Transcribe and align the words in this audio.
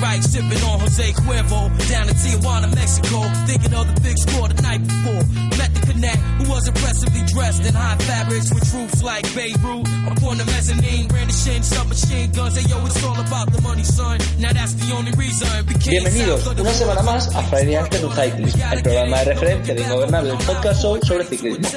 Right, 0.00 0.22
sipping 0.22 0.62
on 0.62 0.78
Jose 0.78 1.12
Cuervo. 1.12 1.66
Down 1.90 2.08
in 2.08 2.14
Tijuana, 2.14 2.72
Mexico. 2.72 3.26
Thinking 3.46 3.74
of 3.74 3.92
the 3.92 4.00
big 4.00 4.16
score 4.16 4.46
the 4.46 4.62
night 4.62 4.86
before. 4.86 5.22
Met 5.58 5.74
the 5.74 5.82
connect, 5.90 6.18
who 6.38 6.48
was 6.48 6.68
impressively 6.68 7.22
dressed 7.26 7.66
in 7.66 7.74
high 7.74 7.96
fabrics 8.06 8.54
with 8.54 8.62
troops 8.70 9.02
like 9.02 9.26
Beirut. 9.34 9.82
Upon 10.06 10.38
the 10.38 10.44
mezzanine, 10.46 11.08
brandishing 11.08 11.64
submachine 11.64 12.30
guns. 12.30 12.56
Hey 12.56 12.70
yo, 12.70 12.78
it's 12.86 13.02
all 13.02 13.18
about 13.18 13.50
the 13.50 13.60
money, 13.60 13.82
son. 13.82 14.20
Now 14.38 14.52
that's 14.52 14.74
the 14.74 14.94
only 14.94 15.10
reason. 15.18 15.48
Bienvenidos 15.88 16.46
una 16.46 16.72
semana 16.72 17.02
más 17.02 17.34
a 17.34 17.42
Friday 17.42 17.74
After 17.74 18.00
Cycling, 18.00 18.52
el 18.72 18.82
programa 18.82 19.18
de 19.18 19.24
referencia 19.24 19.74
de 19.74 19.82
Ingobernable 19.82 20.30
del 20.30 20.38
podcast 20.38 20.84
hoy 20.84 21.00
sobre 21.02 21.24
ciclismo. 21.24 21.68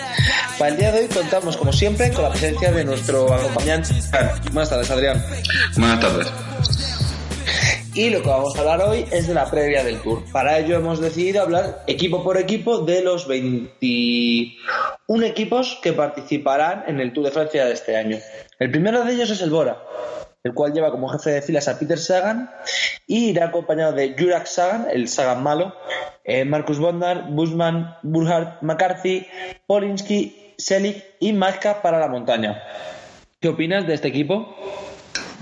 Para 0.59 0.71
el 0.71 0.77
día 0.77 0.91
de 0.91 0.99
hoy 0.99 1.07
contamos, 1.07 1.57
como 1.57 1.73
siempre, 1.73 2.11
con 2.11 2.23
la 2.23 2.29
presencia 2.29 2.71
de 2.71 2.83
nuestro 2.83 3.33
acompañante. 3.33 3.95
Buenas 4.51 4.69
tardes, 4.69 4.91
Adrián. 4.91 5.25
Buenas 5.75 5.99
tardes. 5.99 6.50
Y 7.93 8.09
lo 8.09 8.21
que 8.21 8.29
vamos 8.29 8.55
a 8.55 8.61
hablar 8.61 8.87
hoy 8.87 9.05
es 9.11 9.27
de 9.27 9.33
la 9.33 9.51
previa 9.51 9.83
del 9.83 9.99
Tour. 9.99 10.23
Para 10.31 10.57
ello 10.57 10.77
hemos 10.77 11.01
decidido 11.01 11.41
hablar 11.41 11.83
equipo 11.87 12.23
por 12.23 12.37
equipo 12.37 12.77
de 12.79 13.03
los 13.03 13.27
21 13.27 15.25
equipos 15.25 15.77
que 15.83 15.91
participarán 15.91 16.85
en 16.87 17.01
el 17.01 17.11
Tour 17.11 17.25
de 17.25 17.31
Francia 17.31 17.65
de 17.65 17.73
este 17.73 17.97
año. 17.97 18.17
El 18.59 18.71
primero 18.71 19.03
de 19.03 19.11
ellos 19.11 19.29
es 19.29 19.41
el 19.41 19.49
Bora, 19.49 19.83
el 20.45 20.53
cual 20.53 20.71
lleva 20.71 20.89
como 20.89 21.09
jefe 21.09 21.31
de 21.31 21.41
filas 21.41 21.67
a 21.67 21.77
Peter 21.77 21.97
Sagan 21.97 22.49
y 23.07 23.31
irá 23.31 23.47
acompañado 23.47 23.91
de 23.91 24.15
Jurak 24.17 24.45
Sagan, 24.45 24.87
el 24.89 25.09
Sagan 25.09 25.43
malo, 25.43 25.75
eh, 26.23 26.45
Marcus 26.45 26.79
Bondar, 26.79 27.29
Busman, 27.29 27.97
Burhard, 28.03 28.61
McCarthy, 28.61 29.27
Polinsky, 29.67 30.53
Selig 30.57 31.03
y 31.19 31.33
Mazka 31.33 31.81
para 31.81 31.99
la 31.99 32.07
montaña. 32.07 32.63
¿Qué 33.41 33.49
opinas 33.49 33.85
de 33.85 33.95
este 33.95 34.07
equipo? 34.07 34.55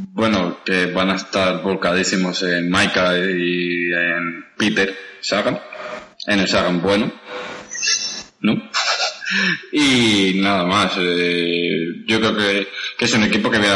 Bueno, 0.02 0.60
que 0.64 0.86
van 0.88 1.10
a 1.10 1.16
estar 1.16 1.62
volcadísimos 1.62 2.44
en 2.44 2.70
Maika 2.70 3.18
y 3.18 3.92
en 3.92 4.46
Peter 4.58 4.96
Sagan, 5.20 5.60
en 6.26 6.40
el 6.40 6.48
Sagan 6.48 6.82
bueno, 6.82 7.12
¿no? 8.40 8.70
Y 9.74 10.40
nada 10.42 10.64
más, 10.64 10.94
eh, 10.98 12.04
yo 12.06 12.20
creo 12.20 12.36
que, 12.36 12.68
es 12.98 13.14
un 13.14 13.24
equipo 13.24 13.52
que 13.52 13.60
viene 13.60 13.76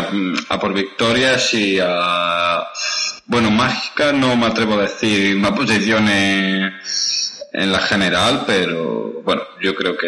a, 0.49 0.53
a, 0.53 0.59
por 0.59 0.73
victorias 0.73 1.53
y 1.53 1.77
a... 1.81 2.67
Bueno, 3.25 3.51
mágica 3.51 4.13
no 4.13 4.35
me 4.35 4.47
atrevo 4.47 4.75
a 4.75 4.83
decir 4.83 5.35
más 5.38 5.51
posiciones 5.51 6.73
en 7.51 7.71
la 7.71 7.79
general, 7.79 8.44
pero 8.47 9.21
bueno, 9.23 9.44
yo 9.61 9.75
creo 9.75 9.97
que 9.97 10.07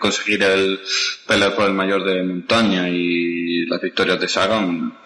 conseguir 0.00 0.42
el 0.42 0.80
pelear 1.26 1.54
por 1.54 1.66
el 1.66 1.74
mayor 1.74 2.04
de 2.04 2.22
montaña 2.22 2.88
y 2.88 3.66
las 3.66 3.80
victorias 3.80 4.20
de 4.20 4.28
Sagan 4.28 4.96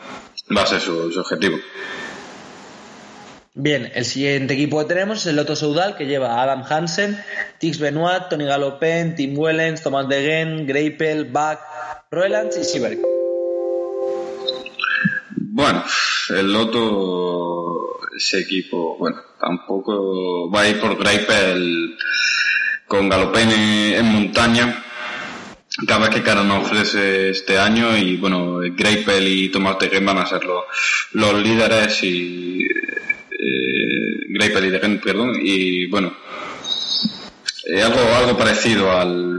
va 0.56 0.62
a 0.62 0.66
ser 0.66 0.80
su, 0.80 1.12
su 1.12 1.20
objetivo. 1.20 1.58
Bien, 3.54 3.90
el 3.94 4.04
siguiente 4.04 4.54
equipo 4.54 4.78
que 4.78 4.86
tenemos 4.86 5.18
es 5.18 5.26
el 5.26 5.36
Lotto 5.36 5.56
Soudal, 5.56 5.96
que 5.96 6.06
lleva 6.06 6.34
a 6.34 6.42
Adam 6.42 6.62
Hansen, 6.62 7.18
Tix 7.58 7.80
Benoit, 7.80 8.28
Tony 8.30 8.44
Galopin, 8.44 9.16
Tim 9.16 9.36
Wellens, 9.36 9.82
Thomas 9.82 10.08
Degen, 10.08 10.66
Greipel, 10.66 11.24
Bach, 11.24 11.58
Roelands 12.10 12.56
y 12.58 12.64
Sieberg. 12.64 13.00
Bueno, 15.36 15.84
el 16.30 16.52
Lotto, 16.52 17.98
ese 18.16 18.38
equipo, 18.38 18.96
bueno, 18.98 19.20
tampoco 19.40 20.48
va 20.50 20.62
a 20.62 20.68
ir 20.68 20.80
por 20.80 20.96
Greipel 20.96 21.98
con 22.90 23.08
Galopin 23.08 23.48
en 23.52 24.04
montaña. 24.04 24.84
Cada 25.86 26.00
vez 26.00 26.10
que 26.10 26.22
Cara 26.24 26.42
ofrece 26.58 27.30
este 27.30 27.56
año 27.56 27.96
y 27.96 28.16
bueno, 28.16 28.58
Greipel 28.58 29.28
y 29.28 29.48
Thomas 29.48 29.76
Degen 29.78 30.04
van 30.04 30.18
a 30.18 30.26
ser 30.26 30.42
los, 30.44 30.64
los 31.12 31.40
líderes 31.40 32.02
y 32.02 32.58
eh, 32.64 34.26
Greipel 34.30 34.64
y 34.64 34.70
Degen, 34.70 35.00
perdón, 35.00 35.38
y 35.40 35.86
bueno, 35.86 36.12
eh, 37.66 37.80
algo, 37.80 38.00
algo 38.12 38.36
parecido 38.36 38.90
al 38.90 39.38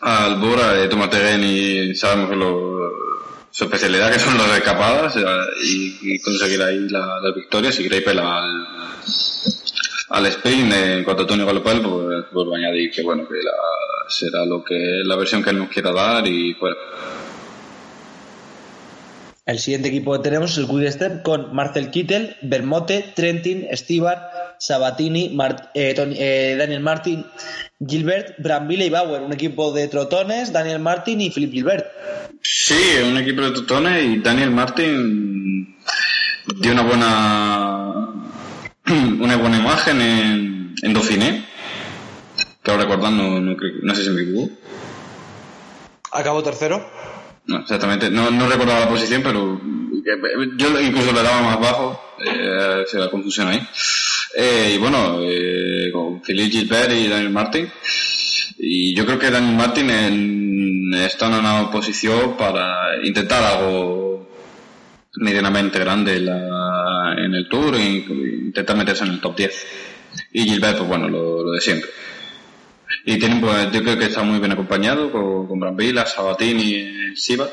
al 0.00 0.36
Bora 0.36 0.74
de 0.74 0.88
Thomas 0.88 1.10
Degen 1.10 1.42
y 1.42 1.94
sabemos 1.94 2.36
lo, 2.36 2.92
su 3.50 3.64
especialidad 3.64 4.12
que 4.12 4.18
son 4.18 4.36
las 4.36 4.58
escapadas 4.58 5.16
y, 5.64 5.98
y, 6.02 6.20
conseguir 6.20 6.60
ahí 6.62 6.80
las 6.80 7.22
la 7.22 7.32
victorias 7.34 7.80
y 7.80 7.84
Greipel 7.84 8.18
al 8.18 8.66
al 10.08 10.26
sprint 10.26 10.72
en 10.72 11.04
cuanto 11.04 11.24
a 11.24 11.26
Tony 11.26 11.44
Galopel 11.44 11.80
pues 11.80 12.24
vuelvo 12.32 12.54
a 12.54 12.58
añadir 12.58 12.90
que 12.90 13.02
bueno 13.02 13.26
que 13.26 13.34
la, 13.34 13.52
será 14.08 14.44
lo 14.44 14.62
que 14.62 15.02
la 15.04 15.16
versión 15.16 15.42
que 15.42 15.50
él 15.50 15.58
nos 15.58 15.68
quiera 15.68 15.92
dar 15.92 16.26
y 16.26 16.54
fuera 16.54 16.76
el 19.46 19.60
siguiente 19.60 19.88
equipo 19.88 20.12
que 20.12 20.18
tenemos 20.18 20.50
es 20.50 20.58
el 20.58 20.66
Quick 20.66 20.90
Step 20.90 21.22
con 21.22 21.54
Marcel 21.54 21.92
Kittel, 21.92 22.36
Bermote, 22.42 23.12
Trentin, 23.14 23.68
Stibar, 23.72 24.56
Sabatini, 24.58 25.28
Mart 25.28 25.70
eh, 25.72 25.94
Tony, 25.94 26.16
eh, 26.18 26.56
Daniel 26.58 26.80
Martin, 26.80 27.24
Gilbert, 27.78 28.34
Brambilla 28.38 28.84
y 28.84 28.90
Bauer. 28.90 29.22
Un 29.22 29.32
equipo 29.32 29.72
de 29.72 29.86
trotones, 29.86 30.52
Daniel 30.52 30.80
Martin 30.80 31.20
y 31.20 31.30
Philip 31.30 31.52
Gilbert. 31.52 31.86
Sí, 32.42 32.96
un 33.08 33.18
equipo 33.18 33.42
de 33.42 33.52
trotones 33.52 34.04
y 34.04 34.18
Daniel 34.18 34.50
Martin 34.50 35.76
dio 36.60 36.72
una 36.72 36.82
buena 36.82 37.85
una 39.20 39.36
buena 39.36 39.58
imagen 39.58 40.00
en, 40.00 40.74
en 40.80 40.92
Dauphiné. 40.92 41.44
Que 42.62 42.70
ahora 42.70 42.84
recordando, 42.84 43.24
no, 43.24 43.40
no, 43.40 43.56
no 43.82 43.94
sé 43.94 44.04
si 44.04 44.10
me 44.10 44.22
equivoco. 44.22 44.52
Acabó 46.12 46.42
tercero. 46.42 46.88
No, 47.46 47.58
exactamente. 47.60 48.10
No, 48.10 48.30
no 48.30 48.48
recordaba 48.48 48.80
la 48.80 48.88
posición, 48.88 49.22
pero 49.22 49.60
yo 50.56 50.80
incluso 50.80 51.12
le 51.12 51.22
daba 51.22 51.42
más 51.42 51.60
bajo. 51.60 52.00
Eh, 52.24 52.84
se 52.86 52.98
la 52.98 53.10
confusión 53.10 53.48
ahí. 53.48 53.60
Eh, 54.36 54.72
y 54.74 54.78
bueno, 54.78 55.18
eh, 55.22 55.90
con 55.92 56.22
Philippe 56.22 56.50
Gilbert 56.50 56.92
y 56.92 57.08
Daniel 57.08 57.30
Martin. 57.30 57.68
Y 58.58 58.94
yo 58.94 59.04
creo 59.04 59.18
que 59.18 59.30
Daniel 59.30 59.56
Martin 59.56 59.90
en, 59.90 60.94
está 60.94 61.26
en 61.26 61.34
una 61.34 61.70
posición 61.70 62.36
para 62.36 63.04
intentar 63.04 63.42
algo 63.42 64.28
medianamente 65.16 65.78
grande 65.78 66.20
la, 66.20 66.55
en 67.16 67.34
el 67.34 67.48
Tour 67.48 67.74
e 67.76 67.84
intentar 67.84 68.76
meterse 68.76 69.04
en 69.04 69.10
el 69.10 69.20
top 69.20 69.36
10. 69.36 69.66
Y 70.32 70.44
Gilbert, 70.44 70.78
pues 70.78 70.88
bueno, 70.88 71.08
lo, 71.08 71.42
lo 71.42 71.52
de 71.52 71.60
siempre. 71.60 71.90
Y 73.04 73.18
tienen, 73.18 73.40
pues, 73.40 73.70
yo 73.72 73.82
creo 73.82 73.98
que 73.98 74.06
está 74.06 74.22
muy 74.22 74.38
bien 74.38 74.52
acompañado 74.52 75.12
con, 75.12 75.46
con 75.46 75.60
Brambilla, 75.60 76.06
Sabatini 76.06 76.62
y 76.62 77.16
Siva. 77.16 77.48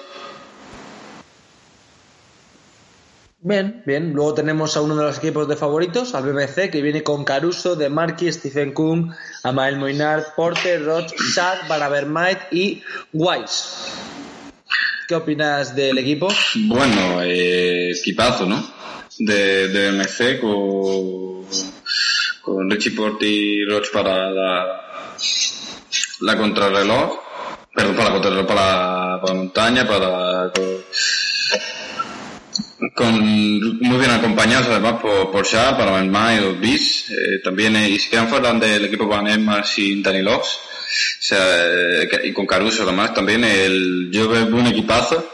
Bien, 3.46 3.84
bien. 3.86 4.14
Luego 4.14 4.34
tenemos 4.34 4.78
a 4.78 4.82
uno 4.82 4.96
de 4.96 5.04
los 5.04 5.18
equipos 5.18 5.50
de 5.50 5.58
favoritos, 5.58 6.16
al 6.16 6.24
BBC, 6.24 6.72
que 6.72 6.82
viene 6.82 7.04
con 7.04 7.26
Caruso, 7.26 7.76
De 7.76 7.90
Marqui, 7.90 8.32
Stephen 8.32 8.74
Kuhn, 8.74 9.14
Amael 9.44 9.78
Moinard, 9.78 10.34
Porter, 10.36 10.84
Roch, 10.86 11.14
Sad, 11.34 11.68
Barabermait 11.68 12.40
y 12.52 12.82
Weiss. 13.12 13.92
¿Qué 15.10 15.16
opinas 15.16 15.76
del 15.76 15.98
equipo? 15.98 16.30
Bueno, 16.68 17.22
eh, 17.22 17.92
equipazo, 17.92 18.46
¿no? 18.46 18.64
De, 19.20 19.68
de 19.68 19.92
BMC 19.92 20.40
con, 20.42 21.46
con 22.42 22.70
Richie 22.70 22.92
Porte 22.92 23.26
y 23.26 23.64
Roch 23.66 23.92
para 23.92 24.30
la, 24.30 25.16
la 26.22 26.38
contrarreloj, 26.38 27.20
perdón, 27.74 27.96
para 27.96 28.10
la 28.10 28.14
contrarreloj, 28.14 28.48
para, 28.48 29.22
para 29.22 29.34
la 29.34 29.40
montaña, 29.40 29.88
para, 29.88 30.52
con, 32.96 33.80
muy 33.80 33.98
bien 33.98 34.12
acompañados 34.12 34.68
además 34.68 35.02
por, 35.02 35.32
por 35.32 35.46
Shah, 35.46 35.78
para 35.78 35.92
Melma 35.92 36.36
y 36.36 36.54
Bis, 36.56 37.10
eh, 37.12 37.40
también, 37.44 37.76
eh, 37.76 37.90
y 37.90 38.00
se 38.00 38.10
quedan 38.10 38.28
fuera 38.28 38.54
del 38.54 38.86
equipo 38.86 39.08
Van 39.08 39.28
Emma 39.28 39.64
sin 39.64 40.04
Danny 40.04 40.22
Logs, 40.22 40.48
o 40.48 41.26
sea, 41.26 42.08
que, 42.10 42.28
y 42.28 42.34
con 42.34 42.46
Caruso 42.46 42.84
además 42.84 43.14
también, 43.14 43.44
el, 43.44 44.10
yo 44.12 44.28
veo 44.28 44.46
un 44.48 44.68
equipazo 44.68 45.32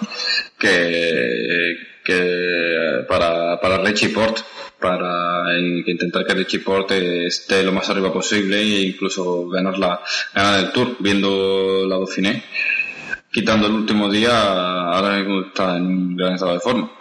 que, 0.57 1.75
que 2.09 3.06
para, 3.07 3.59
para 3.59 3.77
Richie 3.77 4.09
Port, 4.09 4.39
para 4.79 5.57
intentar 5.59 6.25
que 6.25 6.33
Richie 6.33 6.59
Port 6.59 6.91
esté 6.91 7.63
lo 7.63 7.71
más 7.71 7.89
arriba 7.89 8.11
posible 8.11 8.61
e 8.61 8.81
incluso 8.81 9.47
ganar 9.47 9.77
la, 9.77 10.01
ganar 10.33 10.59
el 10.59 10.71
Tour, 10.71 10.97
viendo 11.00 11.85
la 11.85 11.95
Dauphiné. 11.97 12.44
Quitando 13.31 13.67
el 13.67 13.73
último 13.73 14.09
día, 14.09 14.91
ahora 14.91 15.19
está 15.47 15.77
en 15.77 15.85
un 15.85 16.17
gran 16.17 16.33
estado 16.33 16.53
de 16.53 16.59
forma. 16.59 16.91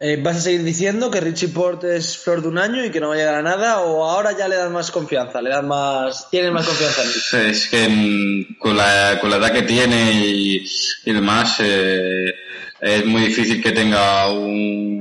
Eh, 0.00 0.16
¿Vas 0.22 0.36
a 0.36 0.40
seguir 0.40 0.62
diciendo 0.62 1.10
que 1.10 1.20
Richie 1.20 1.48
Port 1.48 1.82
es 1.82 2.16
flor 2.18 2.40
de 2.40 2.48
un 2.48 2.58
año 2.58 2.84
y 2.84 2.90
que 2.90 3.00
no 3.00 3.08
va 3.08 3.14
a 3.14 3.18
llegar 3.18 3.34
a 3.34 3.42
nada 3.42 3.80
o 3.80 4.08
ahora 4.08 4.30
ya 4.38 4.46
le 4.46 4.54
das 4.54 4.70
más 4.70 4.92
confianza, 4.92 5.42
le 5.42 5.50
das 5.50 5.64
más, 5.64 6.30
tienes 6.30 6.52
más 6.52 6.66
confianza 6.66 7.02
en 7.02 7.08
él? 7.42 7.50
Es 7.50 7.68
que 7.68 8.56
con, 8.60 8.76
la, 8.76 9.18
con 9.20 9.28
la 9.28 9.36
edad 9.38 9.52
que 9.52 9.62
tiene 9.62 10.12
y, 10.12 10.64
y 11.04 11.12
demás, 11.12 11.56
eh, 11.58 12.32
es 12.80 13.04
muy 13.06 13.22
difícil 13.22 13.62
que 13.62 13.72
tenga 13.72 14.30
un 14.30 14.98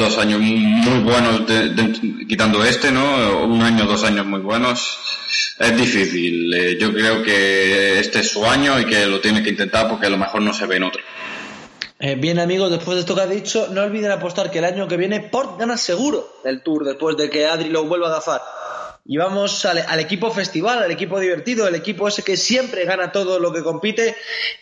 dos 0.00 0.18
años 0.18 0.40
muy 0.40 1.00
buenos 1.00 1.42
quitando 2.28 2.64
este, 2.64 2.90
¿no? 2.90 3.44
Un 3.44 3.62
año, 3.62 3.84
dos 3.84 4.02
años 4.04 4.26
muy 4.26 4.40
buenos. 4.40 4.98
Es 5.58 5.76
difícil. 5.76 6.52
Eh, 6.54 6.78
yo 6.80 6.92
creo 6.92 7.22
que 7.22 8.00
este 8.00 8.20
es 8.20 8.30
su 8.30 8.44
año 8.44 8.80
y 8.80 8.86
que 8.86 9.06
lo 9.06 9.20
tiene 9.20 9.42
que 9.42 9.50
intentar 9.50 9.88
porque 9.88 10.06
a 10.06 10.10
lo 10.10 10.16
mejor 10.16 10.42
no 10.42 10.54
se 10.54 10.66
ve 10.66 10.76
en 10.76 10.84
otro. 10.84 11.02
Eh, 11.98 12.14
bien 12.14 12.38
amigos, 12.38 12.70
después 12.70 12.94
de 12.94 13.00
esto 13.00 13.14
que 13.14 13.20
ha 13.20 13.26
dicho, 13.26 13.68
no 13.70 13.82
olviden 13.82 14.10
apostar 14.10 14.50
que 14.50 14.58
el 14.58 14.64
año 14.64 14.88
que 14.88 14.96
viene 14.96 15.20
Port 15.20 15.60
gana 15.60 15.76
seguro 15.76 16.40
el 16.44 16.62
Tour 16.62 16.84
después 16.84 17.14
de 17.18 17.28
que 17.28 17.46
Adri 17.46 17.68
lo 17.68 17.84
vuelva 17.84 18.08
a 18.08 18.12
gafar. 18.12 18.40
Y 19.10 19.16
vamos 19.16 19.64
al, 19.64 19.98
equipo 19.98 20.30
festival, 20.30 20.84
al 20.84 20.90
equipo 20.92 21.18
divertido, 21.18 21.66
el 21.66 21.74
equipo 21.74 22.06
ese 22.06 22.22
que 22.22 22.36
siempre 22.36 22.84
gana 22.84 23.10
todo 23.10 23.40
lo 23.40 23.52
que 23.52 23.64
compite 23.64 24.14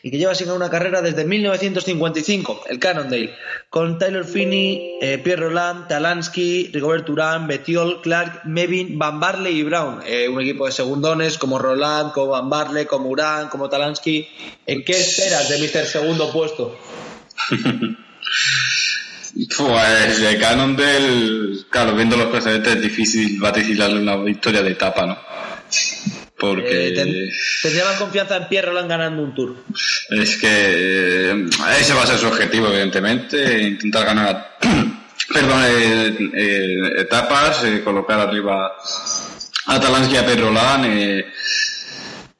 y 0.02 0.10
que 0.10 0.16
lleva 0.16 0.34
sin 0.34 0.50
una 0.50 0.70
carrera 0.70 1.02
desde 1.02 1.26
1955, 1.26 2.62
el 2.70 2.78
Cannondale, 2.78 3.34
con 3.68 3.98
Tyler 3.98 4.24
Finney, 4.24 5.00
eh, 5.02 5.18
Pierre 5.18 5.42
Roland, 5.42 5.86
Talansky, 5.88 6.70
Rigobert 6.72 7.06
Urán, 7.10 7.46
Betiol, 7.46 8.00
Clark, 8.00 8.46
Mevin, 8.46 8.98
Van 8.98 9.20
Barley 9.20 9.54
y 9.54 9.64
Brown. 9.64 10.00
Eh, 10.06 10.30
un 10.30 10.40
equipo 10.40 10.64
de 10.64 10.72
segundones 10.72 11.36
como 11.36 11.58
Roland, 11.58 12.12
como 12.12 12.28
Van 12.28 12.48
Barley, 12.48 12.86
como 12.86 13.10
Urán, 13.10 13.50
como 13.50 13.68
Talansky. 13.68 14.26
¿En 14.64 14.82
qué 14.82 14.92
esperas 14.92 15.50
de 15.50 15.58
Mr. 15.58 15.84
Segundo 15.84 16.32
Puesto? 16.32 16.74
Pues 19.46 20.20
de 20.20 20.36
Cannondale, 20.36 21.64
claro, 21.70 21.94
viendo 21.94 22.16
los 22.16 22.26
precedentes 22.26 22.74
es 22.74 22.82
difícil 22.82 23.38
vaticilarle 23.38 24.00
una 24.00 24.16
victoria 24.16 24.62
de 24.62 24.72
etapa, 24.72 25.06
¿no? 25.06 25.16
Porque... 26.36 26.88
Eh, 26.88 26.92
ten, 26.92 27.30
¿Tendría 27.62 27.84
más 27.84 27.96
confianza 27.98 28.36
en 28.36 28.48
Pierre 28.48 28.68
Roland 28.68 28.88
ganando 28.88 29.22
un 29.22 29.34
tour? 29.34 29.56
Es 30.10 30.38
que 30.38 30.48
eh, 30.48 31.46
ese 31.78 31.94
va 31.94 32.02
a 32.02 32.06
ser 32.06 32.18
su 32.18 32.26
objetivo, 32.26 32.66
evidentemente, 32.66 33.62
intentar 33.62 34.06
ganar 34.06 34.58
perdón, 35.32 35.62
eh, 35.66 36.30
eh, 36.34 37.00
etapas, 37.02 37.64
colocar 37.84 38.18
arriba 38.18 38.72
a 39.66 39.80
Talansky 39.80 40.14
y 40.14 40.16
a 40.16 40.26
Pierre 40.26 40.42
Roland, 40.42 41.24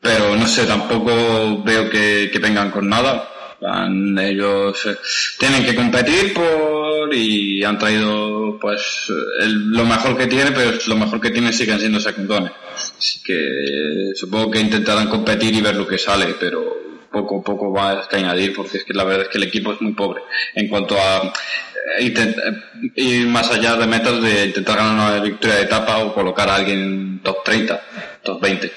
pero 0.00 0.35
no 0.35 0.49
sé, 0.49 0.67
tampoco 0.67 1.62
veo 1.62 1.89
que, 1.89 2.29
que 2.33 2.39
vengan 2.41 2.73
con 2.73 2.89
nada 2.89 3.38
ellos 3.60 4.87
eh, 4.87 4.96
tienen 5.38 5.64
que 5.64 5.75
competir 5.75 6.32
por 6.32 7.12
y 7.12 7.64
han 7.64 7.78
traído 7.78 8.58
pues 8.60 9.10
el, 9.40 9.70
lo 9.70 9.84
mejor 9.84 10.16
que 10.16 10.26
tiene, 10.26 10.52
pero 10.52 10.72
lo 10.87 10.96
mejor 10.96 11.20
que 11.20 11.31
tiene 11.31 11.52
siguen 11.52 11.78
siendo 11.78 12.00
secundones. 12.00 12.52
Así 12.99 13.20
que 13.22 14.12
supongo 14.14 14.50
que 14.50 14.60
intentarán 14.60 15.08
competir 15.08 15.55
y 15.55 15.60
ver 15.60 15.76
lo 15.76 15.87
que 15.87 15.99
sale, 15.99 16.34
pero 16.38 16.76
poco 17.10 17.40
a 17.40 17.43
poco 17.43 17.72
va 17.72 17.93
a 17.93 18.08
añadir 18.12 18.55
porque 18.55 18.78
es 18.78 18.84
que 18.84 18.93
la 18.93 19.05
verdad 19.05 19.22
es 19.22 19.28
que 19.28 19.38
el 19.38 19.44
equipo 19.44 19.72
es 19.72 19.81
muy 19.81 19.94
pobre 19.94 20.22
en 20.54 20.69
cuanto 20.69 20.94
a 20.99 21.32
eh, 21.99 22.14
ir 22.96 23.26
más 23.26 23.50
allá 23.50 23.76
de 23.76 23.87
metas 23.87 24.20
de 24.20 24.46
intentar 24.46 24.76
ganar 24.76 24.94
una 24.94 25.20
victoria 25.22 25.56
de 25.56 25.62
etapa 25.62 25.99
o 25.99 26.12
colocar 26.12 26.49
a 26.49 26.56
alguien 26.56 26.78
en 26.78 27.20
top 27.20 27.43
30, 27.44 27.82
top 28.22 28.40
20. 28.40 28.72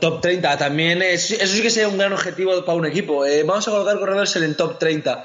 Top 0.00 0.20
30 0.20 0.58
también 0.58 1.02
es, 1.02 1.30
eso 1.30 1.54
sí 1.54 1.62
que 1.62 1.70
sería 1.70 1.88
un 1.88 1.98
gran 1.98 2.12
objetivo 2.12 2.64
para 2.64 2.78
un 2.78 2.86
equipo. 2.86 3.24
Eh, 3.26 3.42
vamos 3.44 3.66
a 3.66 3.70
colocar 3.70 3.98
corredores 3.98 4.34
en 4.36 4.44
el 4.44 4.56
top 4.56 4.78
30. 4.78 5.24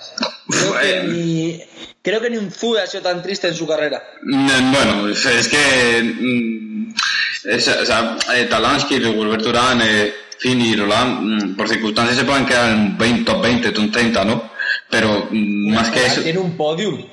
Creo 0.49 0.79
que, 0.79 1.03
ni, 1.03 1.61
creo 2.01 2.21
que 2.21 2.29
ni 2.29 2.37
un 2.37 2.51
Fue 2.51 2.81
ha 2.81 2.87
sido 2.87 3.03
tan 3.03 3.21
triste 3.21 3.47
en 3.47 3.55
su 3.55 3.67
carrera. 3.67 4.03
Bueno, 4.21 5.09
es 5.09 5.47
que 5.47 6.03
mm, 6.03 6.93
es, 7.45 7.67
o 7.67 7.85
sea, 7.85 8.17
eh, 8.33 8.45
Talansky, 8.45 8.99
Gilbert 8.99 9.45
Urán, 9.45 9.81
eh, 9.83 10.13
Fini 10.37 10.69
y 10.69 10.75
Roland, 10.75 11.21
mm, 11.21 11.55
por 11.55 11.67
circunstancias 11.67 12.17
se 12.17 12.25
pueden 12.25 12.45
quedar 12.45 12.71
en 12.71 12.97
20, 12.97 13.23
top 13.23 13.41
20, 13.41 13.71
top 13.71 13.91
30, 13.91 14.25
¿no? 14.25 14.51
Pero 14.89 15.27
mm, 15.31 15.73
más 15.73 15.89
que 15.89 16.05
eso. 16.05 16.21
Tiene 16.21 16.39
un 16.39 16.55
podium. 16.55 17.05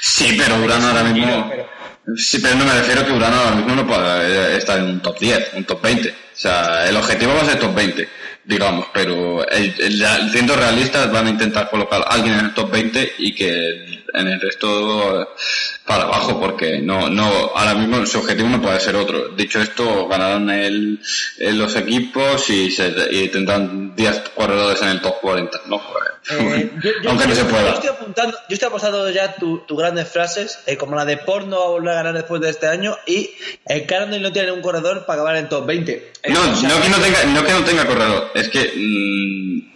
Sí, 0.00 0.34
pero 0.36 0.56
Urán 0.62 0.82
ahora 0.82 1.04
mismo. 1.04 1.46
Pero... 1.48 1.80
Sí, 2.16 2.38
pero 2.40 2.56
no 2.56 2.64
me 2.64 2.74
refiero 2.74 3.04
que 3.06 3.12
Urano 3.12 3.36
ahora 3.36 3.56
mismo 3.56 3.74
no 3.74 3.86
pueda 3.86 4.56
estar 4.56 4.78
en 4.78 4.86
un 4.86 5.00
top 5.00 5.18
10, 5.18 5.50
un 5.54 5.64
top 5.64 5.82
20. 5.82 6.14
O 6.40 6.42
sea, 6.42 6.88
el 6.88 6.96
objetivo 6.96 7.34
va 7.34 7.42
a 7.42 7.44
ser 7.44 7.58
top 7.58 7.74
20, 7.74 8.08
digamos, 8.46 8.86
pero 8.94 9.46
el, 9.46 9.74
el, 9.78 10.30
siendo 10.32 10.56
realistas 10.56 11.12
van 11.12 11.26
a 11.26 11.30
intentar 11.30 11.68
colocar 11.68 12.00
a 12.00 12.14
alguien 12.14 12.38
en 12.38 12.46
el 12.46 12.54
top 12.54 12.70
20 12.70 13.12
y 13.18 13.34
que 13.34 14.00
en 14.14 14.26
el 14.26 14.40
resto 14.40 15.36
para 15.84 16.04
abajo 16.04 16.40
porque 16.40 16.78
no, 16.78 17.10
no, 17.10 17.26
ahora 17.54 17.74
mismo 17.74 18.06
su 18.06 18.20
objetivo 18.20 18.48
no 18.48 18.62
puede 18.62 18.80
ser 18.80 18.96
otro. 18.96 19.28
Dicho 19.36 19.60
esto, 19.60 20.08
ganarán 20.08 20.48
el, 20.48 20.98
los 21.40 21.76
equipos 21.76 22.48
y, 22.48 22.70
se, 22.70 22.90
y 23.10 23.28
tendrán 23.28 23.94
10 23.94 24.30
corredores 24.34 24.80
en 24.80 24.88
el 24.88 25.02
top 25.02 25.20
40, 25.20 25.60
¿no? 25.66 25.82
Eh, 26.30 26.70
yo, 26.82 26.90
yo 27.02 27.10
Aunque 27.10 27.26
no 27.26 27.34
se 27.34 27.44
pueda. 27.44 27.64
Yo 27.64 27.74
estoy 27.74 27.90
apuntando, 27.90 28.36
yo 28.48 28.54
estoy 28.54 28.68
apostando 28.68 29.10
ya 29.10 29.34
tus 29.34 29.66
tu 29.66 29.74
grandes 29.74 30.08
frases, 30.08 30.60
eh, 30.66 30.76
como 30.76 30.94
la 30.94 31.04
de 31.04 31.16
porno 31.16 31.58
va 31.58 31.64
a 31.64 31.68
volver 31.70 31.90
a 31.90 31.94
ganar 31.94 32.14
después 32.14 32.40
de 32.42 32.50
este 32.50 32.66
año 32.66 32.96
y 33.06 33.30
el 33.66 33.86
Cannondale 33.86 34.22
no 34.22 34.32
tiene 34.32 34.52
un 34.52 34.60
corredor 34.60 35.06
para 35.06 35.22
acabar 35.22 35.36
en 35.36 35.48
top 35.48 35.66
20. 35.66 35.92
Eh, 35.92 36.30
no, 36.30 36.52
o 36.52 36.54
sea, 36.54 36.68
no, 36.68 36.82
que 36.82 36.88
no, 36.88 36.98
tenga, 36.98 37.24
no 37.24 37.44
que 37.44 37.52
no 37.52 37.64
tenga 37.64 37.86
corredor, 37.86 38.30
es 38.34 38.48
que... 38.48 38.72
Mmm, 38.76 39.70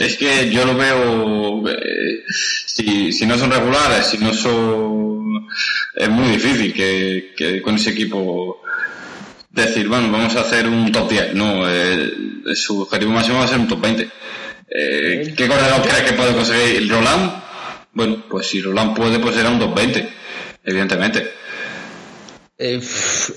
es 0.00 0.16
que 0.16 0.50
yo 0.50 0.64
lo 0.64 0.74
veo, 0.76 1.68
eh, 1.68 2.24
si, 2.66 3.12
si 3.12 3.26
no 3.26 3.36
son 3.36 3.50
regulares, 3.50 4.06
si 4.06 4.18
no 4.18 4.32
son... 4.32 5.46
Es 5.94 6.08
muy 6.08 6.28
difícil 6.30 6.72
que, 6.72 7.34
que 7.36 7.60
con 7.60 7.74
ese 7.74 7.90
equipo 7.90 8.62
decir, 9.50 9.88
bueno, 9.88 10.10
vamos 10.10 10.34
a 10.36 10.40
hacer 10.40 10.66
un 10.66 10.90
top 10.90 11.10
10. 11.10 11.34
No, 11.34 11.68
eh, 11.68 12.12
su 12.54 12.80
objetivo 12.82 13.12
máximo 13.12 13.38
va 13.38 13.44
a 13.44 13.48
ser 13.48 13.58
un 13.58 13.68
top 13.68 13.80
20. 13.80 14.10
Eh, 14.70 15.34
¿Qué 15.36 15.48
corredor 15.48 15.82
crees 15.82 16.02
que 16.02 16.12
puede 16.12 16.32
conseguir? 16.32 16.88
¿Roland? 16.88 17.42
Bueno, 17.92 18.24
pues 18.28 18.46
si 18.46 18.60
Roland 18.60 18.96
puede, 18.96 19.18
pues 19.18 19.34
será 19.34 19.50
un 19.50 19.58
top 19.58 19.74
20, 19.74 20.08
evidentemente. 20.64 21.32
Eh, 22.62 22.78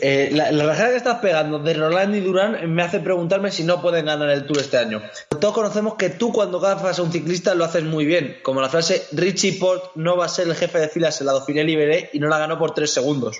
eh, 0.01 0.29
la, 0.33 0.51
la 0.51 0.65
rajada 0.65 0.89
que 0.89 0.97
estás 0.97 1.19
pegando 1.19 1.57
de 1.57 1.73
Roland 1.73 2.13
y 2.13 2.19
Durán 2.19 2.75
me 2.75 2.83
hace 2.83 2.99
preguntarme 2.99 3.51
si 3.51 3.63
no 3.63 3.81
pueden 3.81 4.05
ganar 4.05 4.29
el 4.29 4.45
Tour 4.45 4.59
este 4.59 4.77
año. 4.77 5.01
Todos 5.39 5.53
conocemos 5.53 5.95
que 5.95 6.09
tú 6.09 6.33
cuando 6.33 6.59
gafas 6.59 6.99
a 6.99 7.03
un 7.03 7.11
ciclista 7.11 7.55
lo 7.55 7.63
haces 7.63 7.83
muy 7.83 8.05
bien, 8.05 8.39
como 8.43 8.59
la 8.59 8.67
frase 8.67 9.07
Richie 9.13 9.53
Port 9.53 9.95
no 9.95 10.17
va 10.17 10.25
a 10.25 10.29
ser 10.29 10.47
el 10.49 10.55
jefe 10.55 10.77
de 10.77 10.89
filas 10.89 11.21
en 11.21 11.27
la 11.27 11.33
Dauphiné 11.33 11.63
Libéré 11.63 12.09
y 12.11 12.19
no 12.19 12.27
la 12.27 12.37
ganó 12.37 12.59
por 12.59 12.73
tres 12.73 12.91
segundos. 12.91 13.37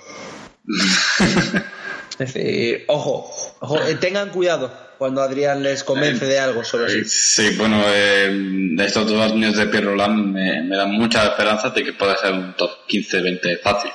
es 2.18 2.32
decir, 2.32 2.84
ojo, 2.86 3.30
ojo 3.60 3.78
eh, 3.82 3.96
tengan 3.96 4.30
cuidado 4.30 4.70
cuando 4.98 5.20
Adrián 5.20 5.62
les 5.62 5.82
convence 5.82 6.24
de 6.24 6.38
algo 6.38 6.62
sobre 6.62 7.04
sí. 7.04 7.04
Sí, 7.04 7.56
bueno, 7.56 7.82
eh, 7.88 8.76
estos 8.78 9.08
dos 9.08 9.32
años 9.32 9.56
de 9.56 9.66
Pierre 9.66 9.86
Roland 9.86 10.32
me, 10.32 10.62
me 10.62 10.76
dan 10.76 10.92
mucha 10.92 11.24
esperanza 11.24 11.70
de 11.70 11.82
que 11.82 11.92
pueda 11.92 12.16
ser 12.16 12.32
un 12.32 12.54
top 12.54 12.70
15-20 12.88 13.60
fácil. 13.60 13.90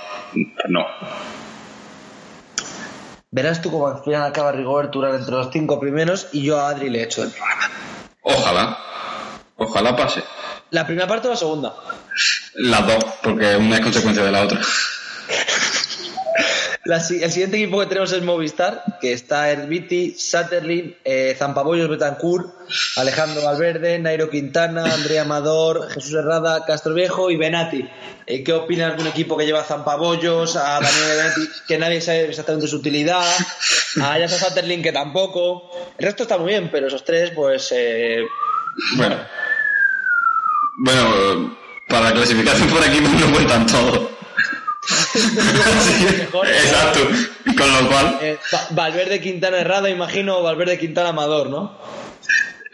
No. 0.68 0.86
Verás 3.32 3.62
tú 3.62 3.72
cómo 3.72 3.88
al 3.88 4.04
final 4.04 4.24
acaba 4.24 4.52
Rigobert 4.52 4.96
Urán 4.96 5.16
entre 5.16 5.36
los 5.36 5.50
cinco 5.54 5.80
primeros 5.80 6.28
y 6.34 6.44
yo 6.44 6.60
a 6.60 6.70
Adri 6.70 6.90
le 6.90 7.04
echo 7.04 7.22
del 7.22 7.32
programa. 7.32 7.70
Ojalá. 8.24 8.78
Ojalá 9.56 9.96
pase. 9.96 10.24
¿La 10.72 10.86
primera 10.86 11.08
parte 11.08 11.28
o 11.28 11.32
la 11.32 11.38
segunda? 11.38 11.74
Las 12.56 12.88
dos, 12.88 13.04
porque 13.24 13.56
una 13.56 13.76
es 13.76 13.82
consecuencia 13.82 14.24
de 14.24 14.32
la 14.32 14.44
otra. 14.44 14.60
La, 16.86 16.96
el 16.96 17.32
siguiente 17.32 17.58
equipo 17.58 17.80
que 17.80 17.88
tenemos 17.88 18.12
es 18.14 18.24
Movistar, 18.24 18.84
que 19.02 19.12
está 19.12 19.52
Herbiti, 19.52 20.16
Satterlin, 20.18 20.96
eh, 21.04 21.36
Zampabollos 21.38 21.90
Betancourt, 21.90 22.48
Alejandro 22.96 23.44
Valverde, 23.44 24.00
Nairo 24.00 24.30
Quintana, 24.30 24.86
Andrea 24.86 25.24
Amador, 25.24 25.90
Jesús 25.92 26.14
Herrada, 26.14 26.64
Castro 26.66 26.94
Viejo 26.94 27.30
y 27.30 27.36
Benati. 27.36 27.86
Eh, 28.26 28.44
¿Qué 28.46 28.54
opinas 28.54 28.96
de 28.96 29.02
un 29.02 29.08
equipo 29.10 29.36
que 29.36 29.46
lleva 29.46 29.60
a 29.60 29.66
Zampabollos, 29.66 30.56
a 30.56 30.80
Daniel 30.80 31.18
Benati, 31.18 31.42
que 31.68 31.78
nadie 31.78 32.00
sabe 32.00 32.30
exactamente 32.30 32.68
su 32.68 32.78
utilidad, 32.78 33.28
a 34.02 34.18
Yasa 34.18 34.38
Satterlin, 34.38 34.82
que 34.82 34.94
tampoco? 34.94 35.70
El 35.98 36.06
resto 36.06 36.24
está 36.24 36.38
muy 36.38 36.48
bien, 36.48 36.70
pero 36.72 36.88
esos 36.88 37.04
tres, 37.04 37.32
pues. 37.36 37.74
Eh, 37.76 38.24
bueno. 38.96 39.18
Bueno, 40.78 41.58
para 41.90 42.06
la 42.06 42.14
clasificación 42.14 42.70
por 42.70 42.82
aquí 42.82 43.02
no 43.02 43.34
cuentan 43.34 43.66
todo. 43.66 44.09
Exacto, 45.16 47.00
con 47.58 47.74
lo 47.74 47.90
cual. 47.90 48.20
Eh, 48.22 48.38
Valverde 48.72 49.22
Quintana 49.22 49.60
Herrada, 49.60 49.90
imagino, 49.90 50.42
Valverde 50.42 50.78
Quintana 50.78 51.10
Amador, 51.10 51.50
¿no? 51.50 51.78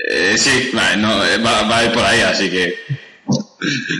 Eh, 0.07 0.35
sí, 0.37 0.71
no, 0.97 1.17
va, 1.43 1.63
va, 1.63 1.77
a 1.79 1.85
ir 1.85 1.91
por 1.91 2.03
ahí, 2.03 2.21
así 2.21 2.49
que 2.49 2.75